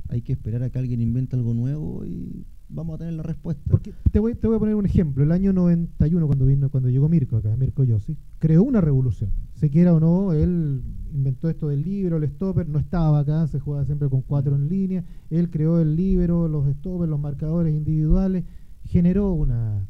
hay 0.09 0.21
que 0.21 0.33
esperar 0.33 0.63
a 0.63 0.69
que 0.69 0.79
alguien 0.79 1.01
invente 1.01 1.35
algo 1.35 1.53
nuevo 1.53 2.05
y 2.05 2.45
vamos 2.69 2.95
a 2.95 2.97
tener 2.99 3.13
la 3.13 3.23
respuesta. 3.23 3.63
Porque 3.69 3.93
te 4.11 4.19
voy, 4.19 4.35
te 4.35 4.47
voy 4.47 4.57
a 4.57 4.59
poner 4.59 4.75
un 4.75 4.85
ejemplo. 4.85 5.23
El 5.23 5.31
año 5.31 5.53
91, 5.53 6.27
cuando 6.27 6.45
vino 6.45 6.69
cuando 6.69 6.89
llegó 6.89 7.09
Mirko 7.09 7.37
acá, 7.37 7.55
Mirko 7.57 7.83
Yossi, 7.83 8.17
creó 8.39 8.63
una 8.63 8.81
revolución. 8.81 9.31
Se 9.55 9.69
quiera 9.69 9.93
o 9.93 9.99
no, 9.99 10.33
él 10.33 10.81
inventó 11.13 11.49
esto 11.49 11.67
del 11.67 11.81
libro, 11.83 12.17
el 12.17 12.27
stopper, 12.29 12.67
no 12.67 12.79
estaba 12.79 13.19
acá, 13.19 13.47
se 13.47 13.59
jugaba 13.59 13.85
siempre 13.85 14.09
con 14.09 14.21
cuatro 14.21 14.55
en 14.55 14.69
línea. 14.69 15.03
Él 15.29 15.49
creó 15.49 15.79
el 15.79 15.95
libro, 15.95 16.47
los 16.47 16.67
stoppers, 16.75 17.09
los 17.09 17.19
marcadores 17.19 17.73
individuales, 17.73 18.43
generó 18.85 19.33
una, 19.33 19.85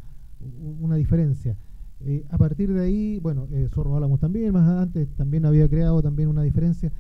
una 0.80 0.96
diferencia. 0.96 1.58
Eh, 2.04 2.26
a 2.30 2.38
partir 2.38 2.74
de 2.74 2.82
ahí, 2.82 3.20
bueno, 3.20 3.48
eh, 3.52 3.68
Zorro 3.72 3.96
Álamos 3.96 4.20
también, 4.20 4.54
más 4.54 4.68
antes 4.68 5.08
también 5.16 5.46
había 5.46 5.70
creado 5.70 6.02
también 6.02 6.30
una 6.30 6.42
diferencia. 6.42 6.92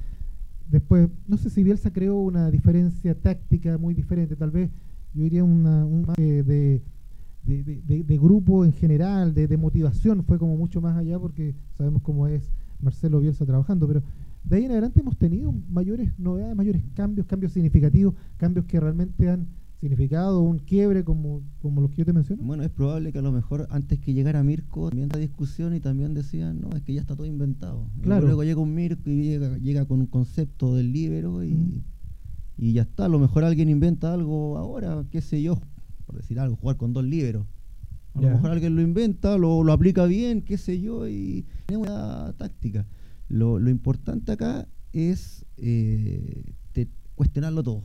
Después, 0.71 1.09
no 1.27 1.35
sé 1.35 1.49
si 1.49 1.63
Bielsa 1.63 1.91
creó 1.91 2.15
una 2.21 2.49
diferencia 2.49 3.13
táctica 3.13 3.77
muy 3.77 3.93
diferente, 3.93 4.37
tal 4.37 4.51
vez 4.51 4.69
yo 5.13 5.23
diría 5.23 5.43
una, 5.43 5.85
un 5.85 6.05
de, 6.15 6.43
de, 6.43 6.83
de, 7.43 8.17
grupo 8.17 8.63
en 8.63 8.71
general, 8.71 9.33
de, 9.33 9.57
motivación, 9.57 10.23
fue 10.23 10.39
como 10.39 10.55
mucho 10.55 10.79
más 10.79 10.97
allá 10.97 11.19
porque 11.19 11.55
sabemos 11.77 12.01
cómo 12.01 12.25
es 12.27 12.49
Marcelo 12.81 13.19
Bielsa 13.19 13.45
trabajando, 13.45 13.85
pero 13.85 14.01
de 14.45 14.55
ahí 14.55 14.65
en 14.65 14.71
adelante 14.71 15.01
hemos 15.01 15.17
tenido 15.17 15.53
mayores 15.69 16.17
novedades, 16.17 16.55
mayores 16.55 16.83
cambios, 16.95 17.27
cambios 17.27 17.51
significativos, 17.51 18.15
cambios 18.37 18.65
que 18.65 18.79
realmente 18.79 19.29
han 19.29 19.47
significado 19.81 20.41
un 20.41 20.59
quiebre 20.59 21.03
como, 21.03 21.41
como 21.59 21.81
los 21.81 21.89
que 21.89 21.97
yo 21.97 22.05
te 22.05 22.13
menciono? 22.13 22.43
Bueno, 22.43 22.63
es 22.63 22.69
probable 22.69 23.11
que 23.11 23.17
a 23.17 23.23
lo 23.23 23.31
mejor 23.31 23.67
antes 23.71 23.99
que 23.99 24.13
llegara 24.13 24.43
Mirko, 24.43 24.89
también 24.89 25.09
la 25.11 25.17
discusión 25.17 25.75
y 25.75 25.79
también 25.79 26.13
decían, 26.13 26.61
no, 26.61 26.69
es 26.77 26.83
que 26.83 26.93
ya 26.93 27.01
está 27.01 27.15
todo 27.15 27.25
inventado. 27.25 27.89
Claro. 28.03 28.27
luego 28.27 28.43
llega 28.43 28.61
un 28.61 28.75
Mirko 28.75 29.09
y 29.09 29.23
llega, 29.23 29.57
llega 29.57 29.85
con 29.85 29.99
un 29.99 30.05
concepto 30.05 30.75
del 30.75 30.93
libero 30.93 31.43
y, 31.43 31.83
y 32.57 32.73
ya 32.73 32.83
está. 32.83 33.05
A 33.05 33.09
lo 33.09 33.17
mejor 33.17 33.43
alguien 33.43 33.69
inventa 33.69 34.13
algo 34.13 34.55
ahora, 34.59 35.03
qué 35.09 35.19
sé 35.19 35.41
yo, 35.41 35.59
por 36.05 36.15
decir 36.15 36.39
algo, 36.39 36.55
jugar 36.57 36.77
con 36.77 36.93
dos 36.93 37.03
liberos. 37.03 37.47
A 38.13 38.21
lo 38.21 38.29
mejor 38.29 38.51
alguien 38.51 38.75
lo 38.75 38.81
inventa, 38.81 39.37
lo, 39.37 39.63
lo, 39.63 39.73
aplica 39.73 40.05
bien, 40.05 40.43
qué 40.43 40.57
sé 40.57 40.79
yo, 40.79 41.07
y 41.07 41.45
tiene 41.65 41.81
una 41.83 42.33
táctica. 42.37 42.85
Lo, 43.29 43.57
lo 43.57 43.69
importante 43.69 44.33
acá 44.33 44.67
es 44.93 45.45
eh, 45.57 46.53
cuestionarlo 47.15 47.63
todo. 47.63 47.83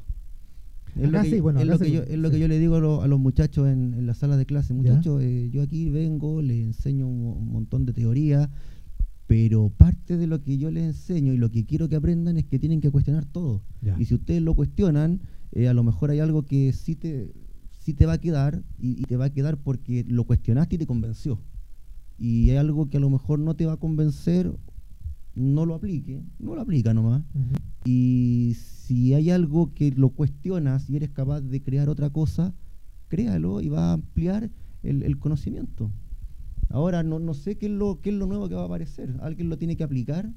Es 0.96 1.10
lo, 1.10 1.22
que, 1.22 1.40
bueno, 1.42 1.60
es 1.60 1.66
lo, 1.66 1.78
que, 1.78 1.90
yo, 1.90 2.02
es 2.02 2.18
lo 2.18 2.30
que 2.30 2.38
yo 2.38 2.48
le 2.48 2.58
digo 2.58 3.02
a, 3.02 3.06
los 3.06 3.20
muchachos 3.20 3.68
en, 3.68 3.92
en, 3.94 4.06
la 4.06 4.14
sala 4.14 4.36
de 4.38 4.46
clase. 4.46 4.72
Muchachos, 4.72 5.22
eh, 5.22 5.50
yo 5.52 5.62
aquí 5.62 5.90
vengo, 5.90 6.40
les 6.40 6.64
enseño 6.64 7.06
un, 7.06 7.52
montón 7.52 7.84
de 7.84 7.92
teoría, 7.92 8.50
pero 9.26 9.70
parte 9.76 10.16
de 10.16 10.26
lo 10.26 10.42
que 10.42 10.56
yo 10.56 10.70
les 10.70 10.84
enseño 10.84 11.34
y 11.34 11.36
lo 11.36 11.50
que 11.50 11.66
quiero 11.66 11.88
que 11.88 11.96
aprendan 11.96 12.38
es 12.38 12.46
que 12.46 12.58
tienen 12.58 12.80
que 12.80 12.90
cuestionar 12.90 13.26
todo. 13.26 13.62
Y 13.98 14.06
si 14.06 14.14
ustedes 14.14 14.40
lo 14.40 14.54
cuestionan, 14.54 15.20
eh, 15.52 15.68
a 15.68 15.74
lo 15.74 15.84
mejor 15.84 16.10
hay 16.10 16.20
algo 16.20 16.44
que 16.44 16.72
sí 16.72 16.96
te, 16.96 17.34
sí 17.78 17.92
te 17.92 18.06
va 18.06 18.14
a 18.14 18.18
quedar 18.18 18.62
y, 18.78 19.02
te 19.02 19.16
va 19.16 19.26
a 19.26 19.30
quedar 19.30 19.58
porque 19.58 20.04
lo 20.08 20.24
cuestionaste 20.24 20.76
y 20.76 20.78
te 20.78 20.86
convenció. 20.86 21.40
Y 22.18 22.50
hay 22.50 22.56
algo 22.56 22.88
que 22.88 22.96
a 22.96 23.00
lo 23.00 23.10
mejor 23.10 23.38
no 23.38 23.54
te 23.54 23.66
va 23.66 23.74
a 23.74 23.76
convencer 23.76 24.50
no 25.36 25.66
lo 25.66 25.74
aplique, 25.74 26.24
no 26.38 26.54
lo 26.54 26.62
aplica 26.62 26.94
nomás. 26.94 27.22
Y 27.84 28.56
si 28.56 29.14
hay 29.14 29.30
algo 29.30 29.72
que 29.74 29.92
lo 29.92 30.08
cuestionas 30.08 30.90
y 30.90 30.96
eres 30.96 31.10
capaz 31.10 31.42
de 31.42 31.62
crear 31.62 31.88
otra 31.88 32.10
cosa, 32.10 32.54
créalo 33.08 33.60
y 33.60 33.68
va 33.68 33.90
a 33.90 33.92
ampliar 33.92 34.50
el, 34.82 35.18
conocimiento. 35.18 35.92
Ahora 36.70 37.02
no, 37.02 37.18
no, 37.18 37.34
sé 37.34 37.58
qué 37.58 37.66
es, 37.66 37.72
lo, 37.72 38.00
qué 38.00 38.10
es 38.10 38.16
lo 38.16 38.26
nuevo 38.26 38.48
que 38.48 38.54
va 38.54 38.62
a 38.62 38.66
aparecer. 38.66 39.14
Alguien 39.20 39.50
lo 39.50 39.58
tiene 39.58 39.76
que 39.76 39.84
aplicar 39.84 40.32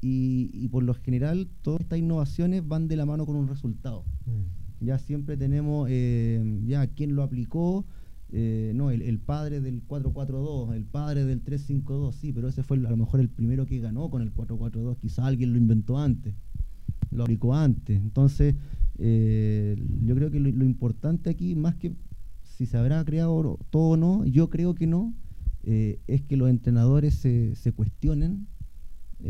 y, 0.00 0.50
y 0.52 0.68
por 0.68 0.82
lo 0.82 0.94
general 0.94 1.48
todas 1.62 1.82
estas 1.82 1.98
innovaciones 1.98 2.66
van 2.66 2.88
de 2.88 2.96
la 2.96 3.04
mano 3.04 3.26
con 3.26 3.36
un 3.36 3.48
resultado. 3.48 4.04
Mm. 4.26 4.86
Ya 4.86 4.98
siempre 4.98 5.36
tenemos, 5.36 5.88
eh, 5.90 6.60
ya 6.64 6.86
quién 6.86 7.14
lo 7.14 7.22
aplicó, 7.22 7.84
eh, 8.30 8.72
no, 8.74 8.90
el, 8.90 9.18
padre 9.18 9.60
del 9.60 9.82
442, 9.82 10.74
el 10.76 10.84
padre 10.84 11.24
del 11.24 11.40
352, 11.40 12.14
sí, 12.14 12.32
pero 12.32 12.48
ese 12.48 12.62
fue 12.62 12.76
a 12.76 12.80
lo 12.80 12.96
mejor 12.96 13.20
el 13.20 13.28
primero 13.28 13.66
que 13.66 13.78
ganó 13.80 14.10
con 14.10 14.22
el 14.22 14.32
442, 14.32 14.98
quizá 14.98 15.26
alguien 15.26 15.52
lo 15.52 15.58
inventó 15.58 15.98
antes, 15.98 16.34
lo 17.10 17.22
aplicó 17.22 17.54
antes. 17.54 18.00
Entonces, 18.00 18.54
eh, 18.98 19.76
yo 20.04 20.14
creo 20.14 20.30
que 20.30 20.40
lo, 20.40 20.64
importante 20.64 21.30
aquí, 21.30 21.54
más 21.54 21.76
que 21.76 21.94
si 22.42 22.66
se 22.66 22.76
habrá 22.76 23.04
creado 23.04 23.58
todo 23.70 23.90
o 23.90 23.96
no, 23.96 24.24
yo 24.26 24.50
creo 24.50 24.74
que 24.74 24.86
no, 24.86 25.14
eh, 25.64 26.00
es 26.06 26.22
que 26.22 26.36
los 26.36 26.50
entrenadores 26.50 27.14
se, 27.14 27.54
se 27.54 27.72
cuestionen, 27.72 28.46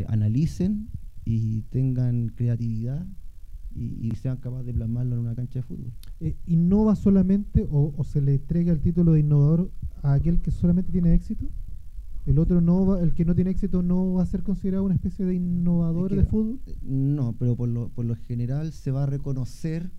analicen 0.07 0.89
y 1.25 1.63
tengan 1.71 2.29
creatividad 2.29 3.07
y, 3.75 4.11
sean 4.17 4.39
capaces 4.39 4.67
de 4.67 4.75
plasmarlo 4.75 5.15
en 5.15 5.21
una 5.21 5.35
cancha 5.35 5.61
de 5.61 5.63
fútbol. 5.63 5.93
Eh, 6.21 6.37
¿Innova 6.47 6.97
solamente 6.97 7.67
o, 7.71 8.03
se 8.05 8.21
le 8.21 8.35
entrega 8.35 8.73
el 8.73 8.81
título 8.81 9.13
de 9.13 9.21
innovador 9.21 9.71
a 10.03 10.15
aquel 10.15 10.41
que 10.41 10.51
solamente 10.51 10.93
tiene 10.93 11.15
éxito? 11.15 11.47
¿El 12.27 12.39
otro 12.39 12.61
no 12.61 12.85
va, 12.85 13.01
el 13.01 13.15
que 13.15 13.25
no 13.25 13.35
tiene 13.35 13.51
éxito 13.51 13.83
no 13.83 14.15
va 14.15 14.23
a 14.23 14.27
ser 14.27 14.43
considerado 14.43 14.85
una 14.85 14.95
especie 14.95 15.25
de 15.25 15.35
innovador 15.35 16.15
de 16.15 16.25
fútbol? 16.25 16.61
Eh, 16.67 16.77
no, 16.83 17.35
pero 17.39 17.57
por 17.57 17.69
lo, 17.69 17.89
por 17.89 18.05
lo 18.05 18.17
general 18.17 18.73
se 18.73 18.91
va 18.91 19.05
a 19.05 19.07
reconocer 19.07 19.91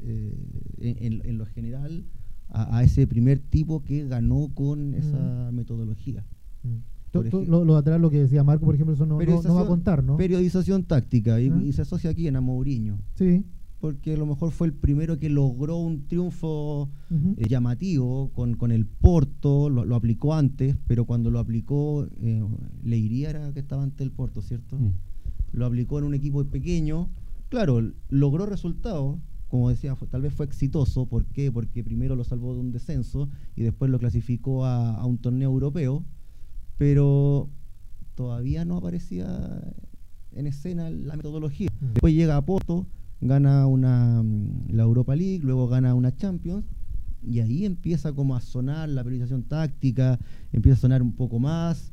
eh, 0.00 0.34
en, 0.78 1.38
lo 1.38 1.46
general 1.46 2.04
a, 2.48 2.82
ese 2.82 3.06
primer 3.06 3.38
tipo 3.38 3.82
que 3.82 4.06
ganó 4.08 4.50
con 4.54 4.94
esa 4.94 5.50
metodología. 5.52 6.24
Mm 6.62 6.78
lo, 7.12 7.64
lo, 7.64 7.76
atrás, 7.76 8.00
lo 8.00 8.10
que 8.10 8.18
decía 8.18 8.44
Marco, 8.44 8.66
por 8.66 8.74
ejemplo, 8.74 8.94
eso 8.94 9.06
no, 9.06 9.18
no, 9.18 9.54
va 9.54 9.62
a 9.62 9.66
contar, 9.66 10.04
¿no? 10.04 10.16
Periodización 10.16 10.84
táctica, 10.84 11.40
y, 11.40 11.48
ah. 11.48 11.72
se 11.72 11.82
asocia 11.82 12.10
aquí 12.10 12.28
en 12.28 12.36
a 12.36 12.40
Mourinho. 12.40 12.98
Sí. 13.14 13.44
Porque 13.80 14.14
a 14.14 14.16
lo 14.16 14.26
mejor 14.26 14.50
fue 14.50 14.66
el 14.66 14.72
primero 14.72 15.18
que 15.18 15.28
logró 15.28 15.76
un 15.76 16.08
triunfo 16.08 16.90
eh, 17.10 17.44
llamativo 17.48 18.30
con, 18.32 18.54
con, 18.54 18.72
el 18.72 18.86
Porto, 18.86 19.70
lo, 19.70 19.94
aplicó 19.94 20.34
antes, 20.34 20.76
pero 20.88 21.04
cuando 21.04 21.30
lo 21.30 21.38
aplicó, 21.38 22.08
eh, 22.20 22.42
le 22.82 22.96
iría 22.96 23.30
era 23.30 23.52
que 23.52 23.60
estaba 23.60 23.84
ante 23.84 24.02
el 24.02 24.10
Porto, 24.10 24.42
¿cierto? 24.42 24.76
Mm. 24.76 24.92
Lo 25.52 25.66
aplicó 25.66 25.98
en 25.98 26.04
un 26.06 26.14
equipo 26.14 26.44
pequeño, 26.44 27.08
claro, 27.48 27.80
logró 28.08 28.46
resultados, 28.46 29.18
como 29.46 29.70
decía, 29.70 29.96
tal 30.10 30.22
vez 30.22 30.34
fue 30.34 30.44
exitoso. 30.44 31.06
¿Por 31.06 31.24
qué? 31.26 31.52
Porque 31.52 31.84
primero 31.84 32.16
lo 32.16 32.24
salvó 32.24 32.54
de 32.54 32.60
un 32.60 32.72
descenso 32.72 33.28
y 33.54 33.62
después 33.62 33.90
lo 33.90 33.98
clasificó 33.98 34.64
a, 34.64 34.96
a 34.96 35.06
un 35.06 35.18
torneo 35.18 35.50
europeo 35.50 36.04
pero 36.78 37.50
todavía 38.14 38.64
no 38.64 38.76
aparecía 38.76 39.60
en 40.32 40.46
escena 40.46 40.88
la 40.88 41.16
metodología. 41.16 41.68
Mm. 41.80 41.86
Después 41.94 42.14
llega 42.14 42.36
a 42.36 42.46
Porto, 42.46 42.86
gana 43.20 43.66
una 43.66 44.22
mm, 44.22 44.70
la 44.70 44.82
Europa 44.84 45.14
League, 45.16 45.40
luego 45.42 45.68
gana 45.68 45.94
una 45.94 46.14
Champions 46.14 46.64
y 47.22 47.40
ahí 47.40 47.64
empieza 47.64 48.12
como 48.12 48.36
a 48.36 48.40
sonar 48.40 48.88
la 48.88 49.02
priorización 49.02 49.42
táctica, 49.42 50.18
empieza 50.52 50.78
a 50.78 50.80
sonar 50.80 51.02
un 51.02 51.12
poco 51.12 51.38
más 51.38 51.92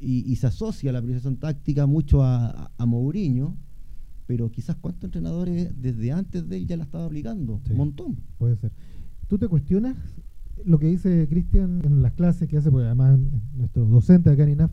y, 0.00 0.30
y 0.30 0.36
se 0.36 0.48
asocia 0.48 0.92
la 0.92 1.00
priorización 1.00 1.36
táctica 1.36 1.86
mucho 1.86 2.22
a, 2.24 2.46
a, 2.50 2.70
a 2.76 2.86
Mourinho, 2.86 3.56
pero 4.26 4.50
quizás 4.50 4.76
cuántos 4.76 5.04
entrenadores 5.04 5.70
desde 5.80 6.10
antes 6.12 6.48
de 6.48 6.56
él 6.56 6.66
ya 6.66 6.76
la 6.76 6.84
estaba 6.84 7.04
aplicando, 7.06 7.60
Sí. 7.64 7.72
un 7.72 7.78
montón. 7.78 8.16
Puede 8.38 8.56
ser. 8.56 8.72
¿Tú 9.28 9.38
te 9.38 9.48
cuestionas 9.48 9.96
lo 10.64 10.78
que 10.78 10.86
dice 10.88 11.26
Cristian 11.28 11.80
en 11.84 12.02
las 12.02 12.12
clases 12.12 12.48
que 12.48 12.56
hace, 12.56 12.70
porque 12.70 12.86
además 12.86 13.18
es 13.18 13.56
nuestro 13.56 13.84
docente 13.86 14.30
acá 14.30 14.42
en 14.44 14.50
INAF, 14.50 14.70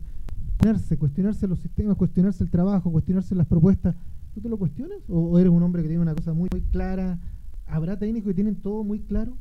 cuestionarse, 0.58 0.96
cuestionarse 0.98 1.48
los 1.48 1.58
sistemas, 1.60 1.96
cuestionarse 1.96 2.42
el 2.44 2.50
trabajo, 2.50 2.90
cuestionarse 2.90 3.34
las 3.34 3.46
propuestas? 3.46 3.94
¿Tú 4.34 4.40
te 4.40 4.48
lo 4.48 4.58
cuestionas? 4.58 4.98
¿O, 5.08 5.38
eres 5.38 5.52
un 5.52 5.62
hombre 5.62 5.82
que 5.82 5.88
tiene 5.88 6.02
una 6.02 6.14
cosa 6.14 6.32
muy, 6.32 6.48
muy 6.50 6.62
clara? 6.62 7.18
¿Habrá 7.66 7.98
técnicos 7.98 8.28
que 8.28 8.34
tienen 8.34 8.56
todo 8.56 8.84
muy 8.84 9.00
claro? 9.00 9.36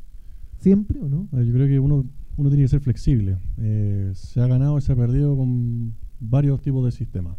¿Siempre 0.59 0.99
o 0.99 1.07
no? 1.07 1.27
Yo 1.31 1.53
creo 1.53 1.67
que 1.67 1.79
uno, 1.79 2.05
uno 2.37 2.49
tiene 2.49 2.63
que 2.63 2.69
ser 2.69 2.81
flexible. 2.81 3.37
Eh, 3.57 4.11
se 4.13 4.41
ha 4.41 4.47
ganado 4.47 4.77
y 4.77 4.81
se 4.81 4.91
ha 4.91 4.95
perdido 4.95 5.35
con 5.35 5.93
varios 6.19 6.61
tipos 6.61 6.85
de 6.85 6.91
sistemas. 6.91 7.37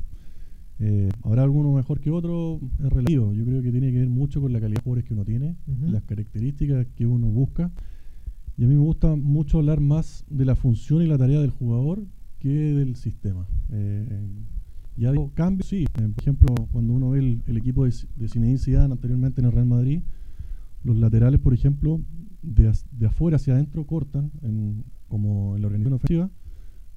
Eh, 0.81 1.11
habrá 1.23 1.45
alguno 1.45 1.73
mejor 1.73 2.01
que 2.01 2.11
otro, 2.11 2.59
es 2.83 2.91
relativo. 2.91 3.33
Yo 3.33 3.45
creo 3.45 3.63
que 3.63 3.71
tiene 3.71 3.93
que 3.93 3.99
ver 3.99 4.09
mucho 4.09 4.41
con 4.41 4.53
la 4.53 4.61
calidad 4.61 4.79
de 4.79 4.83
jugadores 4.83 5.05
que 5.05 5.15
uno 5.15 5.25
tiene, 5.25 5.57
las 5.81 6.03
características 6.03 6.87
que 6.97 7.07
uno 7.07 7.29
busca. 7.29 7.71
Y 8.57 8.65
a 8.65 8.67
mí 8.67 8.75
me 8.75 8.81
gusta 8.81 9.15
mucho 9.15 9.59
hablar 9.59 9.81
más 9.81 10.25
de 10.29 10.45
la 10.45 10.57
función 10.57 11.03
y 11.03 11.07
la 11.07 11.19
tarea 11.19 11.41
del 11.41 11.51
jugador 11.51 12.05
que 12.39 12.49
del 12.49 12.97
sistema. 12.97 13.47
Eh, 13.71 14.29
ya 14.97 15.11
digo, 15.13 15.31
cambios, 15.35 15.69
sí. 15.69 15.85
Eh, 15.85 16.09
por 16.15 16.23
ejemplo, 16.23 16.55
cuando 16.73 16.93
uno 16.93 17.11
ve 17.11 17.19
el, 17.21 17.43
el 17.47 17.57
equipo 17.57 17.85
de, 17.85 17.95
de 18.17 18.29
Zinedine 18.29 18.59
Zidane 18.59 18.93
anteriormente 18.93 19.41
en 19.41 19.47
el 19.47 19.53
Real 19.53 19.67
Madrid, 19.67 20.03
los 20.85 20.97
laterales, 20.97 21.41
por 21.41 21.55
ejemplo, 21.55 22.01
de, 22.43 22.69
as- 22.69 22.87
de 22.91 23.07
afuera 23.07 23.37
hacia 23.37 23.55
adentro 23.55 23.87
cortan, 23.87 24.31
en- 24.43 24.85
como 25.09 25.57
en 25.57 25.63
la 25.63 25.67
organización 25.69 25.95
ofensiva, 25.95 26.31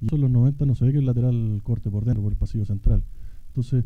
y 0.02 0.08
eso 0.08 0.16
en 0.16 0.22
los 0.22 0.32
90 0.32 0.66
no 0.66 0.76
se 0.76 0.86
ve 0.86 0.92
que 0.92 1.00
el 1.00 1.06
lateral 1.06 1.62
corte 1.64 1.90
por 1.90 2.04
dentro, 2.06 2.22
por 2.24 2.32
el 2.32 2.38
pasillo 2.38 2.66
central. 2.66 3.04
Entonces, 3.48 3.86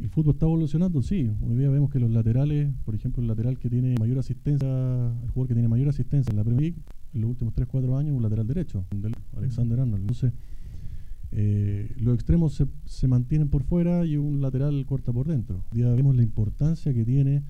¿el 0.00 0.08
fútbol 0.08 0.34
está 0.34 0.46
evolucionando? 0.46 1.02
Sí. 1.02 1.30
Hoy 1.42 1.56
día 1.56 1.70
vemos 1.70 1.90
que 1.90 1.98
los 1.98 2.10
laterales, 2.10 2.70
por 2.84 2.94
ejemplo, 2.94 3.22
el 3.22 3.28
lateral 3.28 3.58
que 3.58 3.68
tiene 3.70 3.94
mayor 3.98 4.18
asistencia, 4.18 4.66
el 4.68 5.30
jugador 5.30 5.48
que 5.48 5.54
tiene 5.54 5.68
mayor 5.68 5.88
asistencia 5.88 6.30
en 6.30 6.36
la 6.36 6.44
Premier 6.44 6.60
League, 6.72 6.82
en 7.14 7.20
los 7.20 7.30
últimos 7.30 7.54
3-4 7.54 7.98
años, 7.98 8.14
un 8.16 8.22
lateral 8.22 8.46
derecho, 8.46 8.84
Alexander 9.36 9.80
Arnold. 9.80 10.00
Entonces, 10.02 10.32
eh, 11.32 11.94
los 11.98 12.14
extremos 12.14 12.54
se, 12.54 12.66
se 12.84 13.08
mantienen 13.08 13.48
por 13.48 13.64
fuera 13.64 14.04
y 14.04 14.16
un 14.16 14.42
lateral 14.42 14.84
corta 14.86 15.12
por 15.12 15.26
dentro. 15.26 15.64
Día 15.72 15.88
vemos 15.94 16.14
la 16.14 16.22
importancia 16.22 16.92
que 16.92 17.04
tiene 17.04 17.42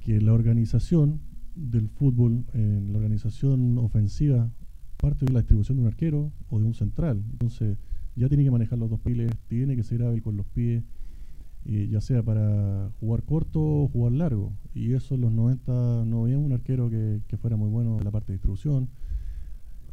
que 0.00 0.20
la 0.20 0.32
organización 0.32 1.20
del 1.54 1.88
fútbol, 1.88 2.44
en 2.54 2.92
la 2.92 2.98
organización 2.98 3.78
ofensiva, 3.78 4.50
parte 4.96 5.26
de 5.26 5.32
la 5.32 5.40
distribución 5.40 5.76
de 5.76 5.82
un 5.82 5.88
arquero 5.88 6.32
o 6.50 6.58
de 6.58 6.66
un 6.66 6.74
central. 6.74 7.22
Entonces, 7.32 7.78
ya 8.16 8.28
tiene 8.28 8.44
que 8.44 8.50
manejar 8.50 8.78
los 8.78 8.90
dos 8.90 9.00
piles, 9.00 9.30
tiene 9.46 9.76
que 9.76 9.84
ser 9.84 10.02
hábil 10.02 10.22
con 10.22 10.36
los 10.36 10.46
pies, 10.46 10.82
eh, 11.66 11.88
ya 11.90 12.00
sea 12.00 12.22
para 12.22 12.90
jugar 12.98 13.22
corto 13.22 13.60
o 13.60 13.88
jugar 13.88 14.12
largo. 14.12 14.52
Y 14.74 14.92
eso 14.94 15.14
en 15.14 15.20
los 15.20 15.32
90 15.32 16.04
no 16.04 16.24
había 16.24 16.38
un 16.38 16.52
arquero 16.52 16.90
que, 16.90 17.20
que 17.28 17.36
fuera 17.36 17.56
muy 17.56 17.68
bueno 17.68 17.98
en 17.98 18.04
la 18.04 18.10
parte 18.10 18.32
de 18.32 18.38
distribución. 18.38 18.88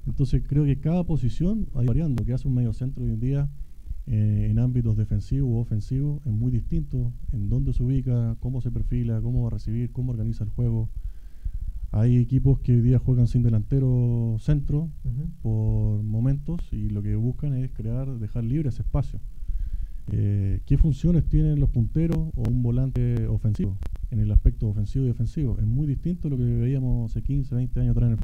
Entonces 0.07 0.43
creo 0.47 0.65
que 0.65 0.79
cada 0.79 1.03
posición 1.03 1.67
va 1.75 1.83
variando. 1.83 2.23
Que 2.25 2.33
hace 2.33 2.47
un 2.47 2.53
medio 2.55 2.73
centro 2.73 3.03
hoy 3.03 3.11
en 3.11 3.19
día 3.19 3.49
eh, 4.07 4.47
en 4.51 4.59
ámbitos 4.59 4.95
defensivos 4.97 5.49
o 5.51 5.57
ofensivos 5.59 6.21
es 6.25 6.31
muy 6.31 6.51
distinto. 6.51 7.11
En 7.33 7.49
dónde 7.49 7.73
se 7.73 7.83
ubica, 7.83 8.35
cómo 8.39 8.61
se 8.61 8.71
perfila, 8.71 9.21
cómo 9.21 9.41
va 9.43 9.47
a 9.47 9.51
recibir, 9.51 9.91
cómo 9.91 10.11
organiza 10.11 10.43
el 10.43 10.49
juego. 10.51 10.89
Hay 11.91 12.17
equipos 12.17 12.59
que 12.59 12.73
hoy 12.73 12.81
día 12.81 12.99
juegan 12.99 13.27
sin 13.27 13.41
delantero 13.41 14.35
centro 14.39 14.89
por 15.41 16.03
momentos 16.03 16.59
y 16.73 16.89
lo 16.89 17.01
que 17.01 17.15
buscan 17.15 17.53
es 17.55 17.71
crear, 17.71 18.19
dejar 18.19 18.43
libre 18.43 18.69
ese 18.69 18.81
espacio. 18.81 19.19
Eh, 20.11 20.59
¿Qué 20.65 20.77
funciones 20.77 21.23
tienen 21.25 21.59
los 21.59 21.69
punteros 21.69 22.17
o 22.35 22.43
un 22.49 22.61
volante 22.61 23.27
ofensivo 23.27 23.77
en 24.11 24.19
el 24.19 24.29
aspecto 24.31 24.67
ofensivo 24.67 25.05
y 25.05 25.07
defensivo? 25.07 25.57
Es 25.57 25.65
muy 25.65 25.87
distinto 25.87 26.27
a 26.27 26.31
lo 26.31 26.37
que 26.37 26.43
veíamos 26.43 27.09
hace 27.11 27.21
15, 27.23 27.55
20 27.55 27.79
años 27.79 27.91
atrás. 27.95 28.11
en 28.11 28.17
el- 28.17 28.19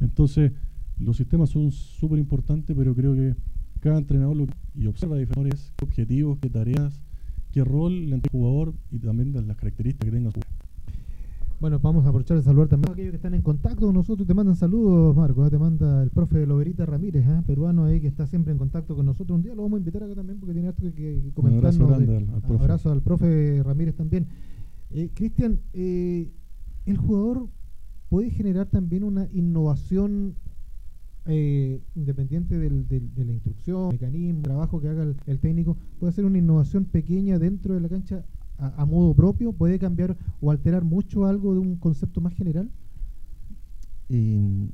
Entonces, 0.00 0.52
los 0.98 1.16
sistemas 1.16 1.50
son 1.50 1.70
súper 1.72 2.18
importantes, 2.18 2.74
pero 2.76 2.94
creo 2.94 3.14
que 3.14 3.34
cada 3.80 3.98
entrenador 3.98 4.36
lo- 4.36 4.46
y 4.74 4.86
observa 4.86 5.16
diferentes 5.16 5.72
objetivos, 5.82 6.38
qué 6.40 6.48
tareas, 6.50 7.00
qué 7.52 7.62
rol 7.64 7.92
le 8.10 8.14
entrega 8.16 8.30
el 8.34 8.40
jugador 8.40 8.74
y 8.90 8.98
también 8.98 9.32
las 9.46 9.56
características 9.56 10.06
que 10.10 10.16
tenga 10.16 10.30
su 10.30 10.40
Bueno, 11.58 11.78
vamos 11.78 12.04
a 12.04 12.10
aprovechar 12.10 12.36
de 12.36 12.42
saludar 12.42 12.68
también 12.68 12.90
a 12.90 12.92
aquellos 12.92 13.12
que 13.12 13.16
están 13.16 13.32
en 13.32 13.40
contacto 13.40 13.86
con 13.86 13.94
nosotros. 13.94 14.26
Te 14.28 14.34
mandan 14.34 14.56
saludos, 14.56 15.16
Marco. 15.16 15.42
¿ah? 15.42 15.48
Te 15.48 15.58
manda 15.58 16.02
el 16.02 16.10
profe 16.10 16.44
Loberita 16.46 16.84
Ramírez, 16.84 17.24
¿ah? 17.28 17.42
peruano 17.46 17.84
ahí 17.84 17.98
que 17.98 18.08
está 18.08 18.26
siempre 18.26 18.52
en 18.52 18.58
contacto 18.58 18.94
con 18.94 19.06
nosotros. 19.06 19.36
Un 19.36 19.42
día 19.42 19.54
lo 19.54 19.62
vamos 19.62 19.78
a 19.78 19.80
invitar 19.80 20.02
acá 20.02 20.14
también 20.14 20.38
porque 20.38 20.52
tiene 20.52 20.68
harto 20.68 20.82
que, 20.82 20.92
que 20.92 21.22
Un 21.24 21.30
comentarnos. 21.30 21.80
abrazo 21.80 21.86
grande 21.86 22.06
de- 22.12 22.16
al- 22.18 22.34
al 22.34 22.40
profe. 22.42 22.62
abrazo 22.62 22.92
al 22.92 23.00
profe 23.00 23.62
Ramírez 23.62 23.94
también. 23.94 24.26
Eh, 24.90 25.08
Cristian, 25.14 25.60
eh, 25.72 26.30
el 26.84 26.96
jugador 26.98 27.48
puede 28.10 28.28
generar 28.30 28.66
también 28.66 29.02
una 29.02 29.26
innovación 29.32 30.34
eh, 31.26 31.80
independiente 31.94 32.58
del- 32.58 32.86
del- 32.88 33.14
de 33.14 33.24
la 33.24 33.32
instrucción, 33.32 33.88
mecanismo, 33.88 34.42
trabajo 34.42 34.80
que 34.80 34.88
haga 34.88 35.02
el, 35.02 35.16
el 35.26 35.38
técnico, 35.40 35.76
puede 35.98 36.12
ser 36.12 36.24
una 36.24 36.38
innovación 36.38 36.84
pequeña 36.84 37.38
dentro 37.38 37.74
de 37.74 37.80
la 37.80 37.88
cancha 37.88 38.24
a, 38.58 38.82
a 38.82 38.86
modo 38.86 39.12
propio, 39.14 39.52
puede 39.52 39.78
cambiar 39.78 40.16
o 40.40 40.50
alterar 40.50 40.84
mucho 40.84 41.26
algo 41.26 41.52
de 41.54 41.60
un 41.60 41.76
concepto 41.76 42.20
más 42.20 42.32
general. 42.34 42.70
Eh, 44.08 44.68